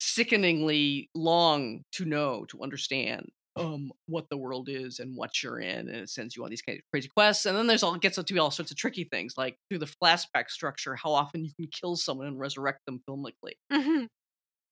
sickeningly 0.01 1.09
long 1.14 1.82
to 1.92 2.05
know 2.05 2.45
to 2.47 2.62
understand 2.62 3.30
um 3.57 3.92
what 4.07 4.28
the 4.30 4.36
world 4.36 4.68
is 4.68 4.99
and 4.99 5.16
what 5.16 5.42
you're 5.42 5.61
in 5.61 5.88
and 5.88 5.97
it 5.97 6.09
sends 6.11 6.36
you 6.36 6.45
on 6.45 6.51
these 6.51 6.62
kind 6.62 6.78
of 6.78 6.84
crazy 6.92 7.09
quests 7.09 7.47
and 7.47 7.57
then 7.57 7.66
there's 7.66 7.82
all 7.82 7.97
gets 7.97 8.16
to 8.16 8.34
be 8.34 8.38
all 8.38 8.51
sorts 8.51 8.70
of 8.70 8.76
tricky 8.76 9.05
things 9.05 9.34
like 9.36 9.57
through 9.68 9.78
the 9.78 9.92
flashback 10.03 10.51
structure 10.51 10.97
how 10.97 11.12
often 11.12 11.45
you 11.45 11.53
can 11.57 11.68
kill 11.68 11.97
someone 11.97 12.26
and 12.26 12.38
resurrect 12.38 12.80
them 12.86 13.01
filmically 13.09 13.55
mm-hmm. 13.72 14.05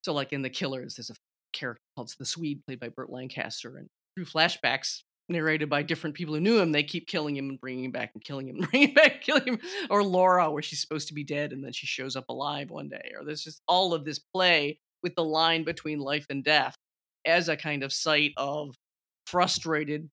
so 0.03 0.13
like 0.13 0.33
in 0.33 0.43
the 0.43 0.51
killers 0.51 0.97
there's 0.97 1.11
a 1.11 1.15
character 1.53 1.83
called 1.97 2.13
the 2.19 2.25
swede 2.25 2.61
played 2.67 2.81
by 2.81 2.89
burt 2.89 3.11
lancaster 3.11 3.77
and 3.77 3.89
through 4.17 4.25
flashbacks 4.25 5.03
narrated 5.29 5.71
by 5.71 5.83
different 5.83 6.15
people 6.15 6.35
who 6.35 6.41
knew 6.41 6.59
him 6.59 6.73
they 6.73 6.83
keep 6.83 7.07
killing 7.07 7.37
him 7.37 7.49
and 7.49 7.61
bringing 7.61 7.85
him 7.85 7.91
back 7.91 8.11
and 8.15 8.25
killing 8.25 8.49
him 8.49 8.57
and 8.57 8.69
bringing 8.71 8.89
him 8.89 8.95
back 8.95 9.23
killing 9.23 9.45
him 9.45 9.59
or 9.89 10.03
laura 10.03 10.51
where 10.51 10.63
she's 10.63 10.81
supposed 10.81 11.09
to 11.09 11.15
be 11.15 11.25
dead 11.25 11.53
and 11.53 11.65
then 11.65 11.73
she 11.73 11.87
shows 11.87 12.17
up 12.17 12.29
alive 12.29 12.71
one 12.71 12.89
day 12.89 13.13
or 13.17 13.25
there's 13.25 13.43
just 13.43 13.63
all 13.67 13.95
of 13.95 14.05
this 14.05 14.19
play 14.19 14.79
with 15.03 15.15
the 15.15 15.25
line 15.25 15.65
between 15.65 15.99
life 15.99 16.27
and 16.31 16.45
death 16.45 16.77
as 17.25 17.49
a 17.49 17.57
kind 17.57 17.83
of 17.83 17.93
site 17.93 18.33
of 18.37 18.75
frustrated, 19.27 20.09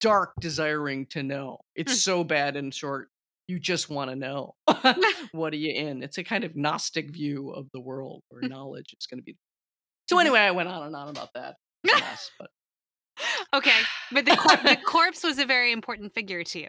dark 0.00 0.32
desiring 0.40 1.06
to 1.06 1.22
know. 1.22 1.58
It's 1.74 1.92
hmm. 1.92 1.98
so 1.98 2.24
bad 2.24 2.56
in 2.56 2.70
short, 2.70 3.08
you 3.48 3.58
just 3.58 3.90
want 3.90 4.10
to 4.10 4.16
know. 4.16 4.54
what 5.32 5.52
are 5.52 5.56
you 5.56 5.72
in? 5.72 6.02
It's 6.02 6.18
a 6.18 6.24
kind 6.24 6.44
of 6.44 6.56
Gnostic 6.56 7.10
view 7.10 7.50
of 7.50 7.68
the 7.72 7.80
world 7.80 8.22
where 8.28 8.42
knowledge 8.42 8.94
is 8.98 9.06
going 9.06 9.18
to 9.18 9.24
be. 9.24 9.36
So 10.08 10.16
mm-hmm. 10.16 10.20
anyway, 10.26 10.40
I 10.40 10.50
went 10.50 10.68
on 10.68 10.86
and 10.86 10.96
on 10.96 11.08
about 11.08 11.30
that. 11.34 11.56
Yes, 11.82 12.30
but 12.38 12.50
okay, 13.54 13.78
but 14.12 14.24
the, 14.24 14.36
cor- 14.36 14.56
the 14.56 14.76
corpse 14.86 15.22
was 15.22 15.38
a 15.38 15.46
very 15.46 15.72
important 15.72 16.14
figure 16.14 16.44
to 16.44 16.60
you. 16.60 16.68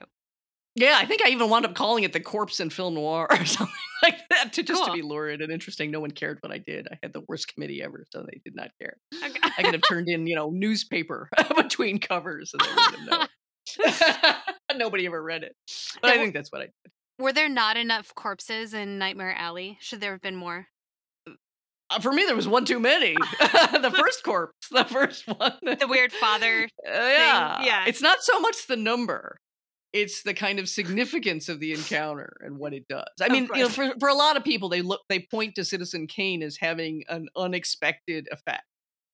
Yeah, 0.75 0.97
I 0.97 1.05
think 1.05 1.21
I 1.25 1.29
even 1.29 1.49
wound 1.49 1.65
up 1.65 1.75
calling 1.75 2.05
it 2.05 2.13
the 2.13 2.21
corpse 2.21 2.59
in 2.59 2.69
film 2.69 2.93
noir 2.93 3.27
or 3.29 3.45
something 3.45 3.75
like 4.03 4.19
that 4.29 4.53
to 4.53 4.63
just 4.63 4.81
cool. 4.81 4.87
to 4.87 4.93
be 4.93 5.01
lurid 5.01 5.41
and 5.41 5.51
interesting. 5.51 5.91
No 5.91 5.99
one 5.99 6.11
cared 6.11 6.37
what 6.41 6.51
I 6.51 6.59
did. 6.59 6.87
I 6.89 6.97
had 7.03 7.11
the 7.11 7.23
worst 7.27 7.53
committee 7.53 7.81
ever, 7.83 8.05
so 8.09 8.21
they 8.21 8.39
did 8.45 8.55
not 8.55 8.71
care. 8.79 8.95
Okay. 9.23 9.39
I 9.57 9.63
could 9.63 9.73
have 9.73 9.83
turned 9.87 10.07
in, 10.07 10.27
you 10.27 10.35
know, 10.35 10.49
newspaper 10.49 11.29
between 11.55 11.99
covers 11.99 12.53
and 12.53 12.61
they 12.61 12.97
would 12.97 13.09
know. 13.09 14.35
Nobody 14.77 15.05
ever 15.05 15.21
read 15.21 15.43
it. 15.43 15.55
But 16.01 16.07
there 16.07 16.17
I 16.17 16.17
think 16.21 16.33
that's 16.33 16.51
what 16.51 16.61
I 16.61 16.65
did. 16.65 16.91
Were 17.19 17.33
there 17.33 17.49
not 17.49 17.77
enough 17.77 18.15
corpses 18.15 18.73
in 18.73 18.97
Nightmare 18.97 19.35
Alley? 19.37 19.77
Should 19.81 19.99
there 19.99 20.13
have 20.13 20.21
been 20.21 20.37
more? 20.37 20.67
Uh, 21.91 21.99
for 21.99 22.11
me, 22.11 22.25
there 22.25 22.35
was 22.35 22.47
one 22.47 22.65
too 22.65 22.79
many. 22.79 23.15
the 23.39 23.93
first 23.95 24.23
corpse, 24.23 24.67
the 24.71 24.85
first 24.85 25.27
one. 25.27 25.53
The 25.61 25.87
weird 25.87 26.11
father. 26.11 26.67
Uh, 26.87 26.91
yeah. 26.91 27.57
Thing. 27.57 27.67
Yeah. 27.67 27.85
It's 27.87 28.01
not 28.01 28.23
so 28.23 28.39
much 28.39 28.67
the 28.67 28.75
number 28.75 29.37
it's 29.93 30.23
the 30.23 30.33
kind 30.33 30.59
of 30.59 30.69
significance 30.69 31.49
of 31.49 31.59
the 31.59 31.73
encounter 31.73 32.37
and 32.41 32.57
what 32.57 32.73
it 32.73 32.87
does. 32.87 33.09
I 33.21 33.29
mean, 33.29 33.49
you 33.53 33.63
know, 33.63 33.69
for, 33.69 33.93
for 33.99 34.09
a 34.09 34.13
lot 34.13 34.37
of 34.37 34.43
people, 34.43 34.69
they 34.69 34.81
look 34.81 35.01
they 35.09 35.27
point 35.29 35.55
to 35.55 35.65
Citizen 35.65 36.07
Kane 36.07 36.41
as 36.43 36.57
having 36.57 37.03
an 37.09 37.27
unexpected 37.35 38.27
effect. 38.31 38.63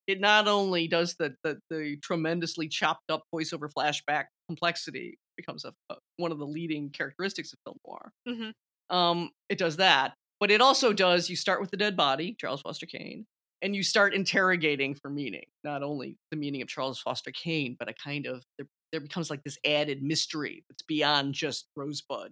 It 0.05 0.21
not 0.21 0.47
only 0.47 0.87
does 0.87 1.15
the 1.15 1.35
the, 1.43 1.57
the 1.69 1.97
tremendously 2.01 2.67
chopped 2.67 3.09
up 3.09 3.23
voiceover 3.33 3.69
flashback 3.75 4.25
complexity 4.47 5.17
becomes 5.35 5.65
a, 5.65 5.73
a, 5.89 5.95
one 6.17 6.31
of 6.31 6.37
the 6.37 6.45
leading 6.45 6.89
characteristics 6.91 7.53
of 7.53 7.59
film 7.65 7.77
noir. 7.85 8.11
Mm-hmm. 8.27 8.95
Um, 8.95 9.31
it 9.49 9.57
does 9.57 9.77
that, 9.77 10.13
but 10.39 10.51
it 10.51 10.61
also 10.61 10.93
does. 10.93 11.29
You 11.29 11.35
start 11.35 11.61
with 11.61 11.71
the 11.71 11.77
dead 11.77 11.95
body, 11.95 12.35
Charles 12.39 12.61
Foster 12.61 12.85
Kane, 12.85 13.25
and 13.61 13.75
you 13.75 13.83
start 13.83 14.13
interrogating 14.13 14.95
for 14.95 15.09
meaning. 15.09 15.45
Not 15.63 15.83
only 15.83 16.17
the 16.31 16.37
meaning 16.37 16.61
of 16.61 16.67
Charles 16.67 16.99
Foster 16.99 17.31
Kane, 17.31 17.75
but 17.77 17.89
a 17.89 17.93
kind 17.93 18.25
of 18.25 18.43
there, 18.57 18.67
there 18.91 19.01
becomes 19.01 19.29
like 19.29 19.43
this 19.43 19.57
added 19.65 20.03
mystery 20.03 20.63
that's 20.69 20.83
beyond 20.83 21.33
just 21.33 21.67
Rosebud, 21.75 22.31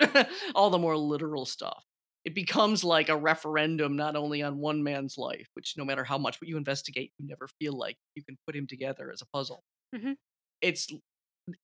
all 0.54 0.70
the 0.70 0.78
more 0.78 0.96
literal 0.96 1.46
stuff. 1.46 1.84
It 2.24 2.34
becomes 2.34 2.82
like 2.82 3.10
a 3.10 3.16
referendum 3.16 3.96
not 3.96 4.16
only 4.16 4.42
on 4.42 4.58
one 4.58 4.82
man's 4.82 5.18
life, 5.18 5.46
which 5.52 5.74
no 5.76 5.84
matter 5.84 6.04
how 6.04 6.16
much 6.16 6.40
what 6.40 6.48
you 6.48 6.56
investigate, 6.56 7.12
you 7.18 7.26
never 7.28 7.48
feel 7.60 7.76
like 7.76 7.96
you 8.14 8.24
can 8.24 8.38
put 8.46 8.56
him 8.56 8.66
together 8.66 9.10
as 9.12 9.20
a 9.20 9.26
puzzle. 9.26 9.62
Mm-hmm. 9.94 10.12
It's 10.62 10.88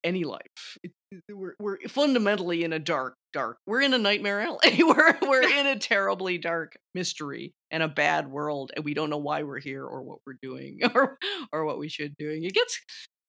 any 0.05 0.25
life. 0.25 0.79
It, 0.83 0.93
we're, 1.29 1.55
we're 1.59 1.79
fundamentally 1.89 2.65
in 2.65 2.73
a 2.73 2.79
dark, 2.79 3.15
dark. 3.33 3.59
We're 3.67 3.81
in 3.81 3.95
a 3.95 3.99
nightmare 3.99 4.41
alley. 4.41 4.83
we're 4.83 5.19
we're 5.23 5.43
in 5.43 5.67
a 5.67 5.79
terribly 5.79 6.39
dark 6.39 6.77
mystery 6.95 7.55
and 7.71 7.83
a 7.83 7.89
bad 7.89 8.29
world, 8.29 8.73
and 8.75 8.85
we 8.85 8.95
don't 8.95 9.11
know 9.11 9.19
why 9.19 9.43
we're 9.43 9.61
here 9.61 9.85
or 9.85 10.03
what 10.03 10.19
we're 10.27 10.39
doing 10.43 10.81
or 10.95 11.19
or 11.53 11.65
what 11.65 11.79
we 11.79 11.89
should 11.89 12.17
doing. 12.17 12.45
It 12.45 12.55
gets 12.55 12.79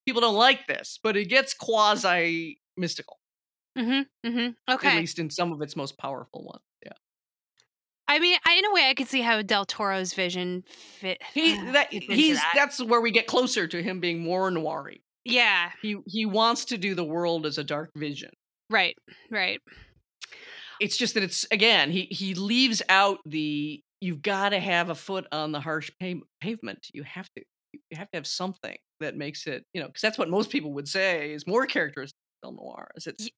people 0.06 0.20
don't 0.20 0.36
like 0.36 0.66
this, 0.66 0.98
but 1.02 1.16
it 1.16 1.26
gets 1.26 1.54
quasi 1.54 2.58
mystical. 2.76 3.18
Mm-hmm, 3.78 4.28
mm-hmm. 4.28 4.72
Okay. 4.74 4.88
At 4.88 4.96
least 4.96 5.18
in 5.18 5.30
some 5.30 5.52
of 5.52 5.62
its 5.62 5.76
most 5.76 5.96
powerful 5.96 6.44
ones. 6.44 6.62
Yeah. 6.84 6.92
I 8.06 8.18
mean, 8.18 8.36
I, 8.46 8.54
in 8.56 8.64
a 8.66 8.72
way, 8.74 8.90
I 8.90 8.94
could 8.94 9.08
see 9.08 9.22
how 9.22 9.40
Del 9.40 9.64
Toro's 9.64 10.12
vision 10.12 10.64
fit. 10.66 11.22
He 11.32 11.56
that 11.72 11.92
he's 11.92 12.36
that. 12.36 12.52
that's 12.54 12.82
where 12.82 13.00
we 13.00 13.10
get 13.10 13.26
closer 13.26 13.66
to 13.66 13.82
him 13.82 14.00
being 14.00 14.20
more 14.20 14.50
noir. 14.50 14.90
Yeah. 15.24 15.70
He 15.80 15.98
he 16.06 16.26
wants 16.26 16.66
to 16.66 16.78
do 16.78 16.94
the 16.94 17.04
world 17.04 17.46
as 17.46 17.58
a 17.58 17.64
dark 17.64 17.90
vision. 17.96 18.30
Right. 18.70 18.96
Right. 19.30 19.60
It's 20.80 20.96
just 20.96 21.14
that 21.14 21.22
it's 21.22 21.46
again 21.50 21.90
he 21.90 22.08
he 22.10 22.34
leaves 22.34 22.82
out 22.88 23.18
the 23.24 23.80
you've 24.00 24.22
got 24.22 24.50
to 24.50 24.58
have 24.58 24.90
a 24.90 24.94
foot 24.94 25.26
on 25.30 25.52
the 25.52 25.60
harsh 25.60 25.90
pavement. 26.40 26.86
You 26.92 27.04
have 27.04 27.28
to 27.36 27.44
you 27.72 27.96
have 27.96 28.10
to 28.10 28.18
have 28.18 28.26
something 28.26 28.76
that 29.00 29.16
makes 29.16 29.46
it, 29.46 29.64
you 29.72 29.80
know, 29.80 29.86
because 29.86 30.02
that's 30.02 30.18
what 30.18 30.28
most 30.28 30.50
people 30.50 30.72
would 30.74 30.88
say 30.88 31.32
is 31.32 31.46
more 31.46 31.66
characteristic 31.66 32.16
of 32.42 32.48
film 32.48 32.56
noir. 32.56 32.90
Is 32.96 33.06
it's 33.06 33.30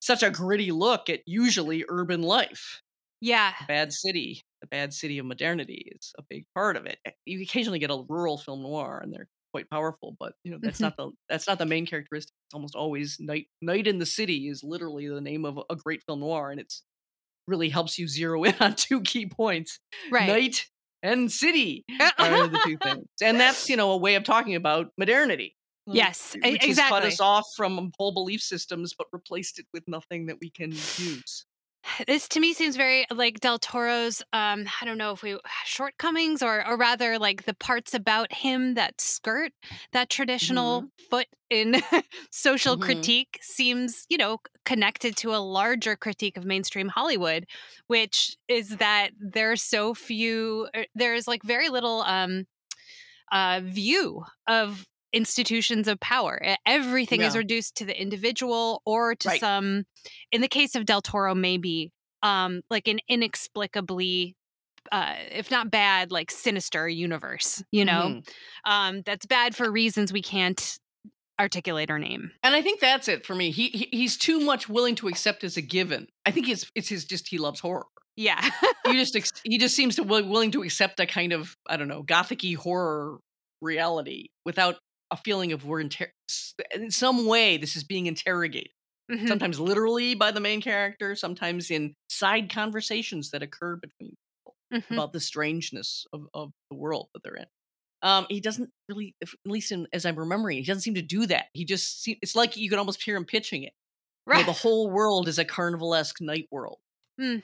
such 0.00 0.22
a 0.22 0.30
gritty 0.30 0.72
look 0.72 1.08
at 1.08 1.20
usually 1.26 1.84
urban 1.88 2.22
life. 2.22 2.82
Yeah, 3.20 3.52
the 3.60 3.66
bad 3.66 3.92
city, 3.92 4.42
the 4.62 4.66
bad 4.66 4.94
city 4.94 5.18
of 5.18 5.26
modernity 5.26 5.92
is 5.94 6.12
a 6.18 6.22
big 6.28 6.46
part 6.54 6.76
of 6.76 6.86
it. 6.86 6.98
You 7.26 7.42
occasionally 7.42 7.78
get 7.78 7.90
a 7.90 8.02
rural 8.08 8.38
film 8.38 8.62
noir, 8.62 9.00
and 9.02 9.12
they're 9.12 9.28
quite 9.52 9.68
powerful, 9.70 10.16
but 10.18 10.34
you 10.44 10.52
know 10.52 10.58
that's 10.60 10.76
mm-hmm. 10.76 10.84
not 10.84 10.96
the 10.96 11.10
that's 11.28 11.46
not 11.46 11.58
the 11.58 11.66
main 11.66 11.86
characteristic. 11.86 12.32
It's 12.46 12.54
almost 12.54 12.74
always 12.74 13.18
night. 13.20 13.46
Night 13.60 13.86
in 13.86 13.98
the 13.98 14.06
city 14.06 14.48
is 14.48 14.62
literally 14.64 15.08
the 15.08 15.20
name 15.20 15.44
of 15.44 15.58
a 15.68 15.76
great 15.76 16.02
film 16.06 16.20
noir, 16.20 16.50
and 16.50 16.60
it's 16.60 16.82
really 17.46 17.68
helps 17.68 17.98
you 17.98 18.08
zero 18.08 18.42
in 18.44 18.54
on 18.60 18.74
two 18.74 19.02
key 19.02 19.26
points. 19.26 19.78
Right. 20.10 20.28
Night 20.28 20.66
and 21.02 21.30
city 21.30 21.84
are 22.18 22.46
the 22.46 22.60
two 22.64 22.76
things. 22.82 23.06
And 23.22 23.40
that's, 23.40 23.68
you 23.68 23.76
know, 23.76 23.92
a 23.92 23.96
way 23.96 24.14
of 24.14 24.24
talking 24.24 24.54
about 24.54 24.88
modernity. 24.98 25.56
Yes, 25.86 26.34
which 26.34 26.62
exactly. 26.62 26.68
Has 26.68 26.88
cut 26.88 27.04
us 27.04 27.20
off 27.20 27.46
from 27.56 27.90
whole 27.98 28.12
belief 28.12 28.40
systems, 28.40 28.94
but 28.96 29.08
replaced 29.12 29.58
it 29.58 29.66
with 29.72 29.82
nothing 29.88 30.26
that 30.26 30.36
we 30.40 30.50
can 30.50 30.70
use. 30.70 31.46
This 32.06 32.28
to 32.28 32.40
me 32.40 32.52
seems 32.52 32.76
very 32.76 33.06
like 33.10 33.40
Del 33.40 33.58
Toro's. 33.58 34.22
Um, 34.32 34.66
I 34.80 34.84
don't 34.84 34.98
know 34.98 35.12
if 35.12 35.22
we 35.22 35.38
shortcomings 35.64 36.42
or, 36.42 36.66
or 36.66 36.76
rather 36.76 37.18
like 37.18 37.44
the 37.44 37.54
parts 37.54 37.94
about 37.94 38.32
him 38.32 38.74
that 38.74 39.00
skirt 39.00 39.52
that 39.92 40.10
traditional 40.10 40.82
mm-hmm. 40.82 40.88
foot 41.10 41.26
in 41.48 41.82
social 42.30 42.74
mm-hmm. 42.74 42.84
critique 42.84 43.38
seems, 43.42 44.06
you 44.08 44.18
know, 44.18 44.38
connected 44.64 45.16
to 45.18 45.34
a 45.34 45.38
larger 45.38 45.96
critique 45.96 46.36
of 46.36 46.44
mainstream 46.44 46.88
Hollywood, 46.88 47.46
which 47.86 48.36
is 48.48 48.76
that 48.76 49.10
there's 49.18 49.62
so 49.62 49.94
few. 49.94 50.68
Er, 50.74 50.84
there's 50.94 51.26
like 51.26 51.42
very 51.42 51.68
little 51.68 52.02
um, 52.02 52.46
uh, 53.32 53.60
view 53.62 54.24
of 54.46 54.86
institutions 55.12 55.88
of 55.88 55.98
power. 56.00 56.40
Everything 56.66 57.20
yeah. 57.20 57.28
is 57.28 57.36
reduced 57.36 57.76
to 57.76 57.84
the 57.84 58.00
individual 58.00 58.82
or 58.84 59.14
to 59.16 59.28
right. 59.28 59.40
some, 59.40 59.84
in 60.32 60.40
the 60.40 60.48
case 60.48 60.74
of 60.74 60.84
Del 60.84 61.02
Toro, 61.02 61.34
maybe 61.34 61.92
um, 62.22 62.62
like 62.70 62.88
an 62.88 63.00
inexplicably, 63.08 64.36
uh, 64.92 65.14
if 65.30 65.50
not 65.50 65.70
bad, 65.70 66.10
like 66.12 66.30
sinister 66.30 66.88
universe, 66.88 67.62
you 67.70 67.84
know, 67.84 68.20
mm. 68.22 68.28
um, 68.64 69.02
that's 69.02 69.26
bad 69.26 69.54
for 69.54 69.70
reasons 69.70 70.12
we 70.12 70.22
can't 70.22 70.78
articulate 71.40 71.88
her 71.88 71.98
name. 71.98 72.30
And 72.42 72.54
I 72.54 72.62
think 72.62 72.80
that's 72.80 73.08
it 73.08 73.24
for 73.24 73.34
me. 73.34 73.50
He, 73.50 73.68
he 73.68 73.88
he's 73.90 74.16
too 74.16 74.40
much 74.40 74.68
willing 74.68 74.94
to 74.96 75.08
accept 75.08 75.42
as 75.42 75.56
a 75.56 75.62
given. 75.62 76.06
I 76.26 76.30
think 76.30 76.48
it's 76.48 76.70
it's 76.74 76.88
his 76.88 77.04
just 77.04 77.28
he 77.28 77.38
loves 77.38 77.60
horror. 77.60 77.86
Yeah. 78.16 78.50
he 78.86 78.92
just 78.92 79.16
ex- 79.16 79.32
he 79.42 79.56
just 79.58 79.74
seems 79.74 79.96
to 79.96 80.02
wi- 80.02 80.28
willing 80.28 80.50
to 80.52 80.62
accept 80.62 81.00
a 81.00 81.06
kind 81.06 81.32
of 81.32 81.56
I 81.68 81.76
don't 81.78 81.88
know 81.88 82.02
gothicy 82.02 82.56
horror 82.56 83.18
reality 83.62 84.28
without 84.44 84.76
a 85.10 85.16
feeling 85.16 85.52
of 85.52 85.64
we're 85.64 85.80
inter- 85.80 86.12
in 86.74 86.90
some 86.90 87.26
way 87.26 87.56
this 87.56 87.76
is 87.76 87.84
being 87.84 88.06
interrogated. 88.06 88.70
Mhm. 89.10 89.26
Sometimes 89.28 89.58
literally 89.58 90.14
by 90.14 90.30
the 90.30 90.40
main 90.40 90.60
character, 90.60 91.16
sometimes 91.16 91.70
in 91.70 91.94
side 92.08 92.48
conversations 92.50 93.30
that 93.30 93.42
occur 93.42 93.76
between 93.76 94.16
Mhm. 94.72 94.90
about 94.92 95.12
the 95.12 95.18
strangeness 95.20 96.06
of, 96.12 96.28
of 96.32 96.52
the 96.70 96.76
world 96.76 97.08
that 97.14 97.22
they're 97.24 97.34
in. 97.34 97.46
Um, 98.02 98.26
he 98.30 98.40
doesn't 98.40 98.70
really, 98.88 99.16
if, 99.20 99.34
at 99.34 99.50
least 99.50 99.72
in, 99.72 99.88
as 99.92 100.06
I'm 100.06 100.16
remembering, 100.16 100.58
he 100.58 100.64
doesn't 100.64 100.82
seem 100.82 100.94
to 100.94 101.02
do 101.02 101.26
that. 101.26 101.46
He 101.54 101.64
just, 101.64 102.02
see, 102.02 102.18
it's 102.22 102.36
like 102.36 102.56
you 102.56 102.70
can 102.70 102.78
almost 102.78 103.02
hear 103.02 103.16
him 103.16 103.24
pitching 103.24 103.64
it. 103.64 103.72
You 104.26 104.34
know, 104.34 104.38
Right. 104.38 104.46
the 104.46 104.52
whole 104.52 104.88
world 104.90 105.26
is 105.28 105.38
a 105.40 105.44
carnivalesque 105.44 106.20
night 106.20 106.46
world, 106.52 106.78
Mhm. 107.20 107.42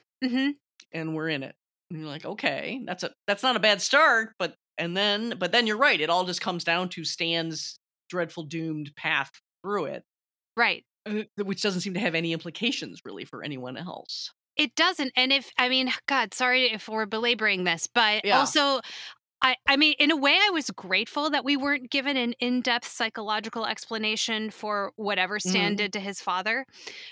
and 0.92 1.14
we're 1.16 1.28
in 1.28 1.42
it. 1.42 1.56
And 1.90 1.98
you're 2.00 2.08
like, 2.08 2.24
okay, 2.24 2.80
that's 2.86 3.02
a 3.02 3.12
that's 3.26 3.42
not 3.42 3.56
a 3.56 3.60
bad 3.60 3.82
start, 3.82 4.34
but 4.38 4.54
and 4.78 4.96
then 4.96 5.34
but 5.38 5.52
then 5.52 5.66
you're 5.66 5.76
right. 5.76 6.00
It 6.00 6.10
all 6.10 6.24
just 6.24 6.40
comes 6.40 6.64
down 6.64 6.88
to 6.90 7.04
Stan's 7.04 7.78
dreadful 8.08 8.44
doomed 8.44 8.94
path 8.96 9.30
through 9.62 9.86
it, 9.86 10.04
Right. 10.56 10.84
uh, 11.06 11.24
which 11.36 11.62
doesn't 11.62 11.80
seem 11.82 11.94
to 11.94 12.00
have 12.00 12.14
any 12.14 12.32
implications 12.32 13.00
really 13.04 13.24
for 13.24 13.42
anyone 13.42 13.76
else. 13.76 14.32
It 14.56 14.74
doesn't. 14.74 15.12
And 15.16 15.32
if 15.32 15.50
I 15.58 15.68
mean, 15.68 15.92
God, 16.06 16.32
sorry 16.34 16.72
if 16.72 16.88
we're 16.88 17.06
belaboring 17.06 17.64
this, 17.64 17.86
but 17.92 18.24
Yeah. 18.24 18.38
also 18.38 18.80
I, 19.42 19.56
I 19.68 19.76
mean, 19.76 19.94
in 19.98 20.10
a 20.10 20.16
way, 20.16 20.32
I 20.32 20.50
was 20.50 20.70
grateful 20.70 21.28
that 21.30 21.44
we 21.44 21.58
weren't 21.58 21.90
given 21.90 22.16
an 22.16 22.32
in-depth 22.40 22.88
psychological 22.88 23.66
explanation 23.66 24.50
for 24.50 24.92
whatever 24.96 25.38
Stan 25.38 25.74
Mhm. 25.74 25.76
did 25.76 25.92
to 25.92 26.00
his 26.00 26.22
father, 26.22 26.64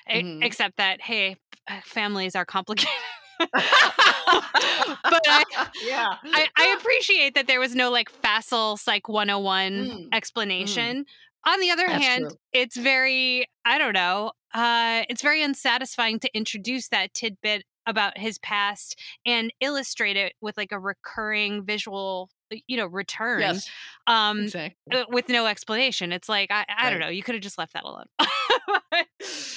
Mhm. 0.08 0.42
except 0.42 0.78
that 0.78 1.02
hey, 1.02 1.36
families 1.84 2.34
are 2.34 2.46
complicated. 2.46 2.90
but 3.40 5.22
I- 5.28 5.44
yeah, 5.80 6.06
I, 6.32 6.48
I 6.56 6.76
appreciate 6.78 7.34
that 7.34 7.46
there 7.46 7.60
was 7.60 7.74
no 7.74 7.90
like 7.90 8.10
facile 8.22 8.76
psych 8.76 9.08
101 9.08 9.90
Mm, 9.90 10.08
explanation. 10.12 11.04
On 11.46 11.60
the 11.60 11.70
other 11.70 11.86
That's 11.86 12.04
hand, 12.04 12.24
true. 12.28 12.38
it's 12.52 12.76
very, 12.76 13.46
I 13.64 13.78
don't 13.78 13.92
know, 13.92 14.32
uh, 14.54 15.02
it's 15.10 15.22
very 15.22 15.42
unsatisfying 15.42 16.18
to 16.20 16.30
introduce 16.34 16.88
that 16.88 17.12
tidbit 17.14 17.64
about 17.86 18.18
his 18.18 18.38
past 18.38 18.98
and 19.26 19.52
illustrate 19.60 20.16
it 20.16 20.34
with 20.40 20.56
like 20.56 20.72
a 20.72 20.78
recurring 20.78 21.64
visual, 21.64 22.30
you 22.66 22.76
know, 22.76 22.86
return 22.86 23.40
yes, 23.40 23.68
um, 24.06 24.40
exactly. 24.44 24.74
uh, 24.92 25.04
with 25.08 25.28
no 25.28 25.46
explanation. 25.46 26.12
It's 26.12 26.28
like, 26.28 26.50
I, 26.50 26.64
I 26.68 26.90
don't 26.90 27.00
know, 27.00 27.08
you 27.08 27.22
could 27.22 27.34
have 27.34 27.42
just 27.42 27.58
left 27.58 27.74
that 27.74 27.84
alone. 27.84 28.06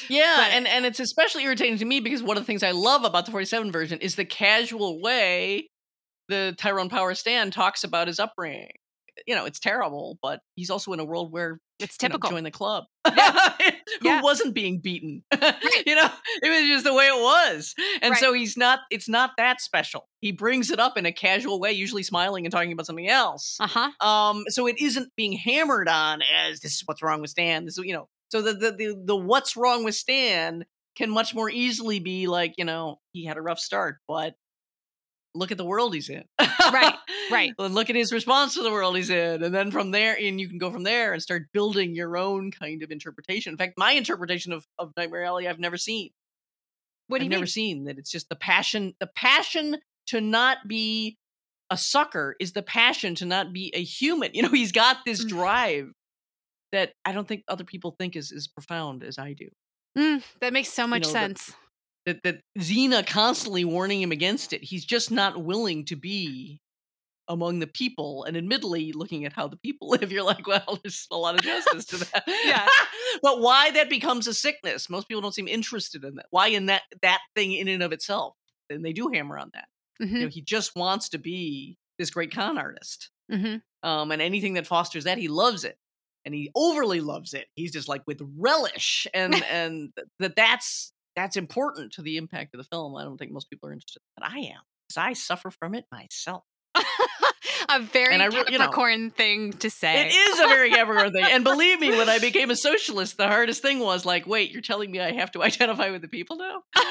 Yeah, 0.09 0.36
But- 0.38 0.51
and 0.53 0.67
and 0.67 0.86
it's 0.86 0.99
especially 0.99 1.43
irritating 1.43 1.78
to 1.80 1.86
me 1.86 1.99
because 1.99 2.23
one 2.23 2.38
of 2.38 2.43
the 2.43 2.47
things 2.47 2.63
I 2.63 2.71
love 2.71 3.03
about 3.03 3.25
the 3.25 3.32
47 3.32 3.71
version 3.71 3.99
is 3.99 4.15
the 4.15 4.25
casual 4.25 5.01
way 5.01 5.69
the 6.30 6.55
Tyrone 6.57 6.89
Power 6.89 7.13
Stan 7.13 7.51
talks 7.51 7.84
about 7.84 8.07
his 8.07 8.19
upbringing. 8.19 8.71
You 9.25 9.36
know, 9.36 9.45
it's 9.45 9.59
terrible, 9.59 10.17
but 10.21 10.39
he's 10.55 10.69
also 10.69 10.93
in 10.93 10.99
a 10.99 11.05
world 11.05 11.32
where 11.32 11.59
it's 11.80 11.97
you 12.01 12.09
know, 12.09 12.13
typical. 12.13 12.30
join 12.32 12.43
the 12.43 12.51
club. 12.51 12.86
Who 14.01 14.09
Yeah. 14.09 14.21
wasn't 14.21 14.53
being 14.53 14.80
beaten? 14.80 15.23
you 15.34 15.95
know, 15.95 16.09
it 16.43 16.49
was 16.49 16.67
just 16.69 16.84
the 16.84 16.93
way 16.93 17.05
it 17.07 17.21
was. 17.21 17.73
And 18.01 18.11
Right. 18.11 18.19
so 18.19 18.34
he's 18.34 18.57
not 18.57 18.80
it's 18.91 19.09
not 19.09 19.32
that 19.38 19.61
special. 19.61 20.07
He 20.19 20.32
brings 20.32 20.71
it 20.71 20.80
up 20.80 20.97
in 20.97 21.05
a 21.05 21.11
casual 21.11 21.59
way, 21.59 21.71
usually 21.71 22.03
smiling 22.03 22.45
and 22.45 22.51
talking 22.51 22.71
about 22.71 22.86
something 22.86 23.07
else. 23.09 23.57
uh 23.59 23.67
huh. 23.67 24.05
Um, 24.07 24.43
so 24.49 24.67
it 24.67 24.80
isn't 24.82 25.11
being 25.15 25.34
hammered 25.34 25.88
on 25.89 26.21
as 26.21 26.59
this 26.59 26.73
is 26.75 26.84
what's 26.86 27.01
wrong 27.01 27.21
with 27.21 27.30
Stan. 27.32 27.65
This 27.65 27.78
is 27.78 27.86
you 27.86 27.93
know, 27.93 28.07
so 28.30 28.41
the 28.41 28.53
the 28.53 28.71
the, 28.71 29.03
the 29.05 29.15
what's 29.15 29.55
wrong 29.55 29.84
with 29.84 29.95
Stan 29.95 30.65
can 30.95 31.09
much 31.09 31.36
more 31.36 31.49
easily 31.49 31.99
be 31.99 32.28
like, 32.28 32.55
you 32.57 32.65
know, 32.65 32.99
he 33.13 33.23
had 33.25 33.38
a 33.38 33.41
rough 33.41 33.59
start, 33.59 33.97
but 34.07 34.34
look 35.38 35.51
at 35.51 35.57
the 35.57 35.65
world 35.65 35.93
he's 35.93 36.09
in. 36.09 36.23
Right, 36.39 36.95
right. 37.31 37.53
And 37.59 37.73
look 37.75 37.89
at 37.89 37.95
his 37.95 38.11
response 38.11 38.55
to 38.55 38.63
the 38.63 38.71
world 38.71 38.95
he's 38.97 39.09
in. 39.09 39.43
And 39.43 39.53
then 39.53 39.71
from 39.71 39.91
there, 39.91 40.17
and 40.19 40.39
you 40.39 40.49
can 40.49 40.57
go 40.57 40.71
from 40.71 40.83
there 40.83 41.13
and 41.13 41.21
start 41.21 41.47
building 41.53 41.95
your 41.95 42.17
own 42.17 42.51
kind 42.51 42.83
of 42.83 42.91
interpretation. 42.91 43.51
In 43.53 43.57
fact, 43.57 43.73
my 43.77 43.91
interpretation 43.91 44.51
of, 44.53 44.65
of 44.77 44.91
Nightmare 44.97 45.23
Alley 45.23 45.47
I've 45.47 45.59
never 45.59 45.77
seen. 45.77 46.09
What 47.07 47.19
do 47.19 47.21
I've 47.21 47.25
you 47.25 47.29
never 47.29 47.41
mean? 47.41 47.47
seen 47.47 47.83
that 47.85 47.97
it's 47.97 48.11
just 48.11 48.27
the 48.29 48.35
passion 48.35 48.93
the 48.99 49.07
passion 49.15 49.77
to 50.07 50.19
not 50.21 50.57
be 50.67 51.17
a 51.69 51.77
sucker 51.77 52.35
is 52.39 52.51
the 52.53 52.61
passion 52.63 53.15
to 53.15 53.25
not 53.25 53.53
be 53.53 53.71
a 53.73 53.81
human 53.83 54.31
you 54.33 54.41
know 54.41 54.49
he's 54.49 54.71
got 54.71 54.97
this 55.05 55.23
Mm. 55.23 55.29
drive 55.29 55.91
that 56.73 56.91
i 57.05 57.11
don't 57.13 57.27
think 57.27 57.43
other 57.47 57.63
people 57.63 57.95
think 57.97 58.15
is 58.17 58.31
as 58.33 58.47
profound 58.47 59.03
as 59.03 59.17
i 59.17 59.31
do 59.33 59.47
Mm, 59.97 60.21
that 60.41 60.53
makes 60.53 60.69
so 60.71 60.85
much 60.85 61.01
know, 61.03 61.07
the- 61.07 61.11
sense. 61.13 61.53
That 62.07 62.23
that 62.23 62.39
Zena 62.59 63.03
constantly 63.03 63.65
warning 63.65 64.01
him 64.01 64.13
against 64.13 64.53
it. 64.53 64.63
He's 64.63 64.85
just 64.85 65.11
not 65.11 65.43
willing 65.43 65.83
to 65.85 65.97
be 65.97 66.61
among 67.27 67.59
the 67.59 67.67
people. 67.67 68.23
And 68.23 68.37
admittedly 68.37 68.93
looking 68.93 69.25
at 69.25 69.33
how 69.33 69.49
the 69.49 69.57
people 69.57 69.89
live 70.01 70.11
you're 70.11 70.23
like 70.23 70.47
well 70.47 70.79
there's 70.81 71.05
a 71.11 71.17
lot 71.17 71.35
of 71.35 71.41
justice 71.41 71.85
to 71.87 71.97
that. 71.97 72.23
Yeah. 72.45 72.65
but 73.21 73.41
why 73.41 73.71
that 73.71 73.89
becomes 73.89 74.25
a 74.25 74.33
sickness? 74.33 74.89
Most 74.89 75.09
people 75.09 75.21
don't 75.21 75.33
seem 75.33 75.49
interested 75.49 76.05
in 76.05 76.15
that. 76.15 76.27
Why 76.29 76.47
in 76.47 76.67
that 76.67 76.83
that 77.01 77.19
thing 77.35 77.51
in 77.51 77.67
and 77.67 77.83
of 77.83 77.91
itself? 77.91 78.35
And 78.69 78.83
they 78.83 78.93
do 78.93 79.09
hammer 79.13 79.37
on 79.37 79.51
that. 79.53 79.67
Hmm 79.99 80.15
you 80.15 80.23
know 80.23 80.29
he 80.29 80.41
just 80.41 80.75
wants 80.77 81.09
to 81.09 81.17
be 81.17 81.77
this 81.99 82.09
great 82.09 82.33
con 82.33 82.57
artist. 82.57 83.09
Hmm 83.29 83.57
um 83.83 84.11
and 84.11 84.21
anything 84.21 84.53
that 84.53 84.65
fosters 84.65 85.03
that 85.03 85.17
he 85.17 85.27
loves 85.27 85.65
it. 85.65 85.77
And 86.23 86.33
he 86.33 86.51
overly 86.55 86.99
loves 86.99 87.33
it. 87.33 87.47
He's 87.55 87.71
just 87.71 87.87
like 87.87 88.03
with 88.07 88.21
relish. 88.37 89.07
And 89.13 89.35
and 89.51 89.91
that 90.19 90.35
that's 90.35 90.93
that's 91.18 91.36
important 91.36 91.91
to 91.93 92.01
the 92.03 92.18
impact 92.18 92.53
of 92.53 92.59
the 92.59 92.63
film 92.63 92.95
i 92.95 93.03
don't 93.03 93.18
think 93.18 93.32
most 93.32 93.49
people 93.49 93.68
are 93.68 93.74
interested 93.74 94.01
but 94.15 94.26
i 94.26 94.38
am 94.38 94.61
because 94.88 94.97
i 94.97 95.13
suffer 95.13 95.51
from 95.51 95.76
it 95.76 95.86
myself 95.91 96.43
a 97.69 97.80
very 97.80 98.13
And 98.13 98.23
I 98.23 98.28
re- 98.28 98.43
you 98.49 98.57
know, 98.57 98.71
thing 99.15 99.53
to 99.53 99.69
say. 99.69 100.07
it 100.07 100.13
is 100.13 100.39
a 100.39 100.43
very 100.43 100.69
Capricorn 100.71 101.11
thing. 101.11 101.25
And 101.25 101.43
believe 101.43 101.80
me 101.80 101.89
when 101.91 102.09
i 102.09 102.19
became 102.19 102.49
a 102.51 102.55
socialist 102.55 103.17
the 103.17 103.28
hardest 103.28 103.61
thing 103.61 103.80
was 103.80 104.05
like 104.05 104.25
wait 104.28 104.51
you're 104.51 104.61
telling 104.61 104.91
me 104.91 104.99
i 104.99 105.11
have 105.11 105.32
to 105.32 105.43
identify 105.49 105.89
with 105.89 106.01
the 106.01 106.07
people 106.07 106.38
now? 106.38 106.63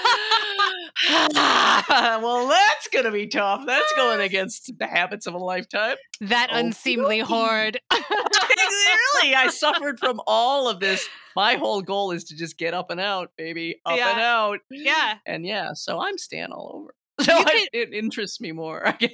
Well 1.39 2.49
that's 2.49 2.89
gonna 2.89 3.13
be 3.13 3.27
tough. 3.27 3.65
That's 3.67 3.93
going 3.97 4.21
against 4.21 4.73
the 4.79 4.87
habits 4.87 5.27
of 5.27 5.35
a 5.35 5.39
lifetime. 5.39 5.97
That 6.21 6.49
Okey 6.51 6.59
unseemly 6.61 7.19
dokey. 7.21 7.23
horde. 7.23 7.81
really 7.93 9.35
i 9.35 9.49
suffered 9.49 9.99
from 9.99 10.21
all 10.27 10.69
of 10.69 10.81
this. 10.81 11.07
My 11.35 11.57
whole 11.57 11.83
goal 11.83 12.13
is 12.13 12.25
to 12.25 12.37
just 12.37 12.57
get 12.57 12.73
up 12.75 12.91
and 12.91 13.01
out 13.01 13.31
baby. 13.37 13.81
Up 13.85 13.99
and 13.99 14.21
out. 14.21 14.61
Yeah, 14.71 15.19
and 15.27 15.45
yeah 15.47 15.71
so 15.75 16.01
i'm 16.01 16.17
stan 16.19 16.51
all 16.53 16.73
over 16.75 16.95
so 17.23 17.37
You 17.39 17.45
I, 17.47 17.69
it 17.73 17.93
interests 17.95 18.41
me 18.41 18.53
more 18.53 18.87
i 18.87 18.93
guess 18.93 19.13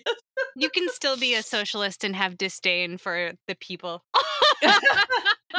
you 0.57 0.69
can 0.71 0.89
still 0.91 1.17
be 1.17 1.35
a 1.35 1.43
socialist 1.43 2.05
and 2.05 2.15
have 2.17 2.37
disdain 2.37 2.99
for 2.99 3.33
the 3.49 3.55
people. 3.55 4.05
no 4.63 4.71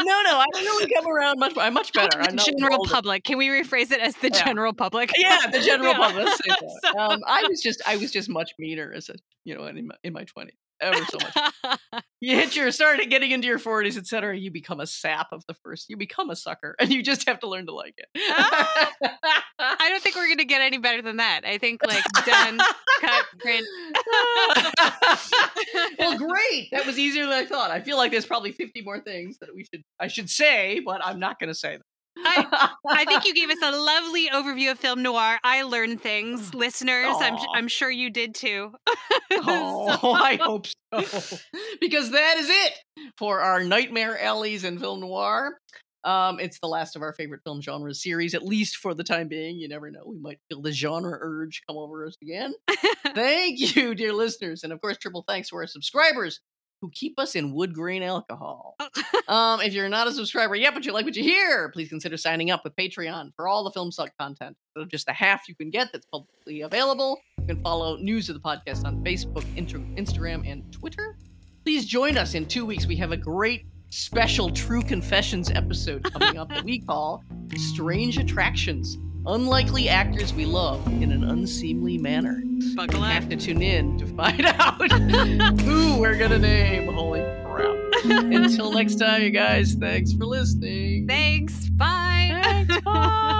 no 0.03 0.37
i 0.39 0.45
don't 0.53 0.63
really 0.63 0.91
come 0.93 1.07
around 1.07 1.39
much 1.39 1.53
i'm 1.57 1.73
much 1.73 1.91
better 1.93 2.17
the 2.21 2.29
i'm 2.29 2.37
general 2.37 2.85
public. 2.85 3.23
Can 3.23 3.37
we 3.37 3.47
rephrase 3.49 3.91
it 3.91 3.99
as 3.99 4.15
the 4.17 4.29
Yeah. 4.33 4.45
general 4.45 4.73
public? 4.73 5.11
yeah 5.17 5.47
the 5.51 5.59
general 5.59 5.91
Yeah. 5.93 5.97
public 6.07 6.25
let's 6.25 6.37
say 6.37 6.49
that. 6.49 6.79
So- 6.93 6.99
um, 6.99 7.19
i 7.27 7.43
was 7.49 7.61
just 7.61 7.81
i 7.87 7.97
was 7.97 8.11
just 8.11 8.29
much 8.29 8.51
meaner 8.59 8.91
as 8.95 9.09
a 9.09 9.15
you 9.45 9.55
know 9.55 9.65
in 9.65 9.87
my, 9.87 9.95
in 10.03 10.13
my 10.13 10.23
20s 10.25 10.49
ever 10.81 11.05
so 11.05 11.17
much. 11.21 11.79
You 12.23 12.37
hit 12.37 12.55
your 12.55 12.71
start 12.71 13.01
getting 13.09 13.31
into 13.31 13.49
your 13.49 13.59
40s 13.59 13.97
etc 13.97 14.37
you 14.37 14.49
become 14.49 14.79
a 14.79 14.87
sap 14.87 15.27
of 15.33 15.43
the 15.45 15.53
first 15.55 15.89
you 15.89 15.97
become 15.97 16.29
a 16.29 16.37
sucker 16.37 16.73
and 16.79 16.89
you 16.89 17.03
just 17.03 17.27
have 17.27 17.41
to 17.41 17.49
learn 17.49 17.65
to 17.65 17.73
like 17.73 17.95
it. 17.97 18.05
Ah! 18.29 18.91
I 19.59 19.89
don't 19.89 20.01
think 20.01 20.15
we're 20.15 20.29
gonna 20.29 20.45
get 20.45 20.61
any 20.61 20.77
better 20.77 21.01
than 21.01 21.17
that. 21.17 21.41
I 21.45 21.57
think 21.57 21.81
like 21.85 22.01
done, 22.25 22.59
cut, 23.01 23.25
print. 23.39 23.67
well 25.99 26.17
great! 26.17 26.69
That 26.71 26.85
was 26.85 26.97
easier 26.97 27.25
than 27.25 27.33
i 27.33 27.45
thought. 27.45 27.71
I 27.71 27.81
feel 27.81 27.97
like 27.97 28.11
there's 28.11 28.25
probably 28.25 28.53
50 28.53 28.83
more 28.83 29.01
things 29.01 29.37
that 29.39 29.53
we 29.53 29.65
should 29.65 29.83
i 29.99 30.07
should 30.07 30.29
say 30.29 30.79
but 30.79 31.03
i'm 31.03 31.19
not 31.19 31.39
going 31.39 31.49
to 31.49 31.55
say 31.55 31.73
them 31.73 31.83
I 32.17 33.05
think 33.07 33.25
you 33.25 33.33
gave 33.33 33.49
us 33.49 33.57
a 33.61 33.71
lovely 33.71 34.29
overview 34.29 34.71
of 34.71 34.79
film 34.79 35.01
noir. 35.01 35.39
I 35.43 35.63
learned 35.63 36.01
things, 36.01 36.53
listeners. 36.53 37.15
I'm 37.19 37.37
I'm 37.55 37.67
sure 37.67 37.89
you 37.89 38.09
did 38.09 38.35
too. 38.35 38.73
Oh, 39.35 40.13
I 40.13 40.35
hope 40.35 40.67
so. 40.67 41.37
because 41.81 42.11
that 42.11 42.37
is 42.37 42.47
it 42.49 42.73
for 43.17 43.41
our 43.41 43.63
Nightmare 43.63 44.21
Alleys 44.21 44.63
and 44.63 44.79
Film 44.79 44.99
Noir. 44.99 45.57
Um, 46.03 46.39
it's 46.39 46.59
the 46.59 46.67
last 46.67 46.95
of 46.95 47.01
our 47.01 47.13
favorite 47.13 47.41
film 47.43 47.59
genre 47.59 47.93
series, 47.95 48.35
at 48.35 48.43
least 48.43 48.77
for 48.77 48.93
the 48.93 49.03
time 49.03 49.27
being. 49.27 49.57
You 49.57 49.67
never 49.67 49.89
know. 49.89 50.03
We 50.05 50.19
might 50.19 50.37
feel 50.49 50.61
the 50.61 50.71
genre 50.71 51.17
urge 51.19 51.63
come 51.67 51.77
over 51.77 52.05
us 52.05 52.15
again. 52.21 52.53
Thank 53.15 53.75
you, 53.75 53.95
dear 53.95 54.13
listeners. 54.13 54.63
And 54.63 54.71
of 54.71 54.79
course, 54.81 54.97
triple 54.99 55.23
thanks 55.27 55.49
to 55.49 55.55
our 55.55 55.67
subscribers 55.67 56.39
who 56.83 56.89
keep 56.89 57.17
us 57.17 57.33
in 57.35 57.53
wood 57.53 57.73
grain 57.73 58.03
alcohol. 58.03 58.75
um, 59.29 59.61
if 59.61 59.73
you're 59.73 59.87
not 59.87 60.05
a 60.05 60.11
subscriber 60.19 60.53
yet, 60.53 60.73
but 60.73 60.85
you 60.85 60.91
like 60.91 61.05
what 61.05 61.15
you 61.15 61.23
hear, 61.23 61.69
please 61.69 61.87
consider 61.87 62.17
signing 62.17 62.51
up 62.51 62.61
with 62.65 62.75
Patreon 62.75 63.31
for 63.37 63.47
all 63.47 63.63
the 63.63 63.71
Film 63.71 63.89
Suck 63.89 64.11
content. 64.19 64.57
So 64.75 64.83
just 64.83 65.05
the 65.05 65.13
half 65.13 65.47
you 65.47 65.55
can 65.55 65.69
get 65.69 65.93
that's 65.93 66.05
publicly 66.07 66.59
available. 66.59 67.21
You 67.39 67.47
can 67.47 67.63
follow 67.63 67.95
news 67.95 68.27
of 68.27 68.35
the 68.35 68.41
podcast 68.41 68.83
on 68.83 69.01
Facebook, 69.01 69.45
Inter- 69.55 69.79
Instagram, 69.95 70.45
and 70.45 70.69
Twitter. 70.73 71.15
Please 71.63 71.85
join 71.85 72.17
us 72.17 72.33
in 72.33 72.45
two 72.45 72.65
weeks. 72.65 72.85
We 72.85 72.97
have 72.97 73.13
a 73.13 73.17
great 73.17 73.65
special 73.89 74.49
True 74.49 74.81
Confessions 74.81 75.51
episode 75.51 76.03
coming 76.11 76.37
up 76.37 76.49
that 76.49 76.65
we 76.65 76.81
call 76.81 77.23
Strange 77.55 78.17
Attractions 78.17 78.97
unlikely 79.25 79.89
actors 79.89 80.33
we 80.33 80.45
love 80.45 80.85
in 81.01 81.11
an 81.11 81.23
unseemly 81.23 81.97
manner. 81.97 82.43
Buckle 82.75 82.99
you 82.99 83.05
up. 83.05 83.11
have 83.11 83.29
to 83.29 83.35
tune 83.35 83.61
in 83.61 83.97
to 83.99 84.05
find 84.05 84.45
out 84.45 84.91
who 85.61 85.99
we're 85.99 86.17
going 86.17 86.31
to 86.31 86.39
name. 86.39 86.91
Holy 86.93 87.21
crap. 87.45 87.75
Until 88.05 88.71
next 88.71 88.95
time, 88.95 89.21
you 89.21 89.29
guys, 89.31 89.73
thanks 89.75 90.13
for 90.13 90.25
listening. 90.25 91.07
Thanks. 91.07 91.69
Bye. 91.69 92.39
Thanks, 92.41 92.81
bye. 92.81 93.39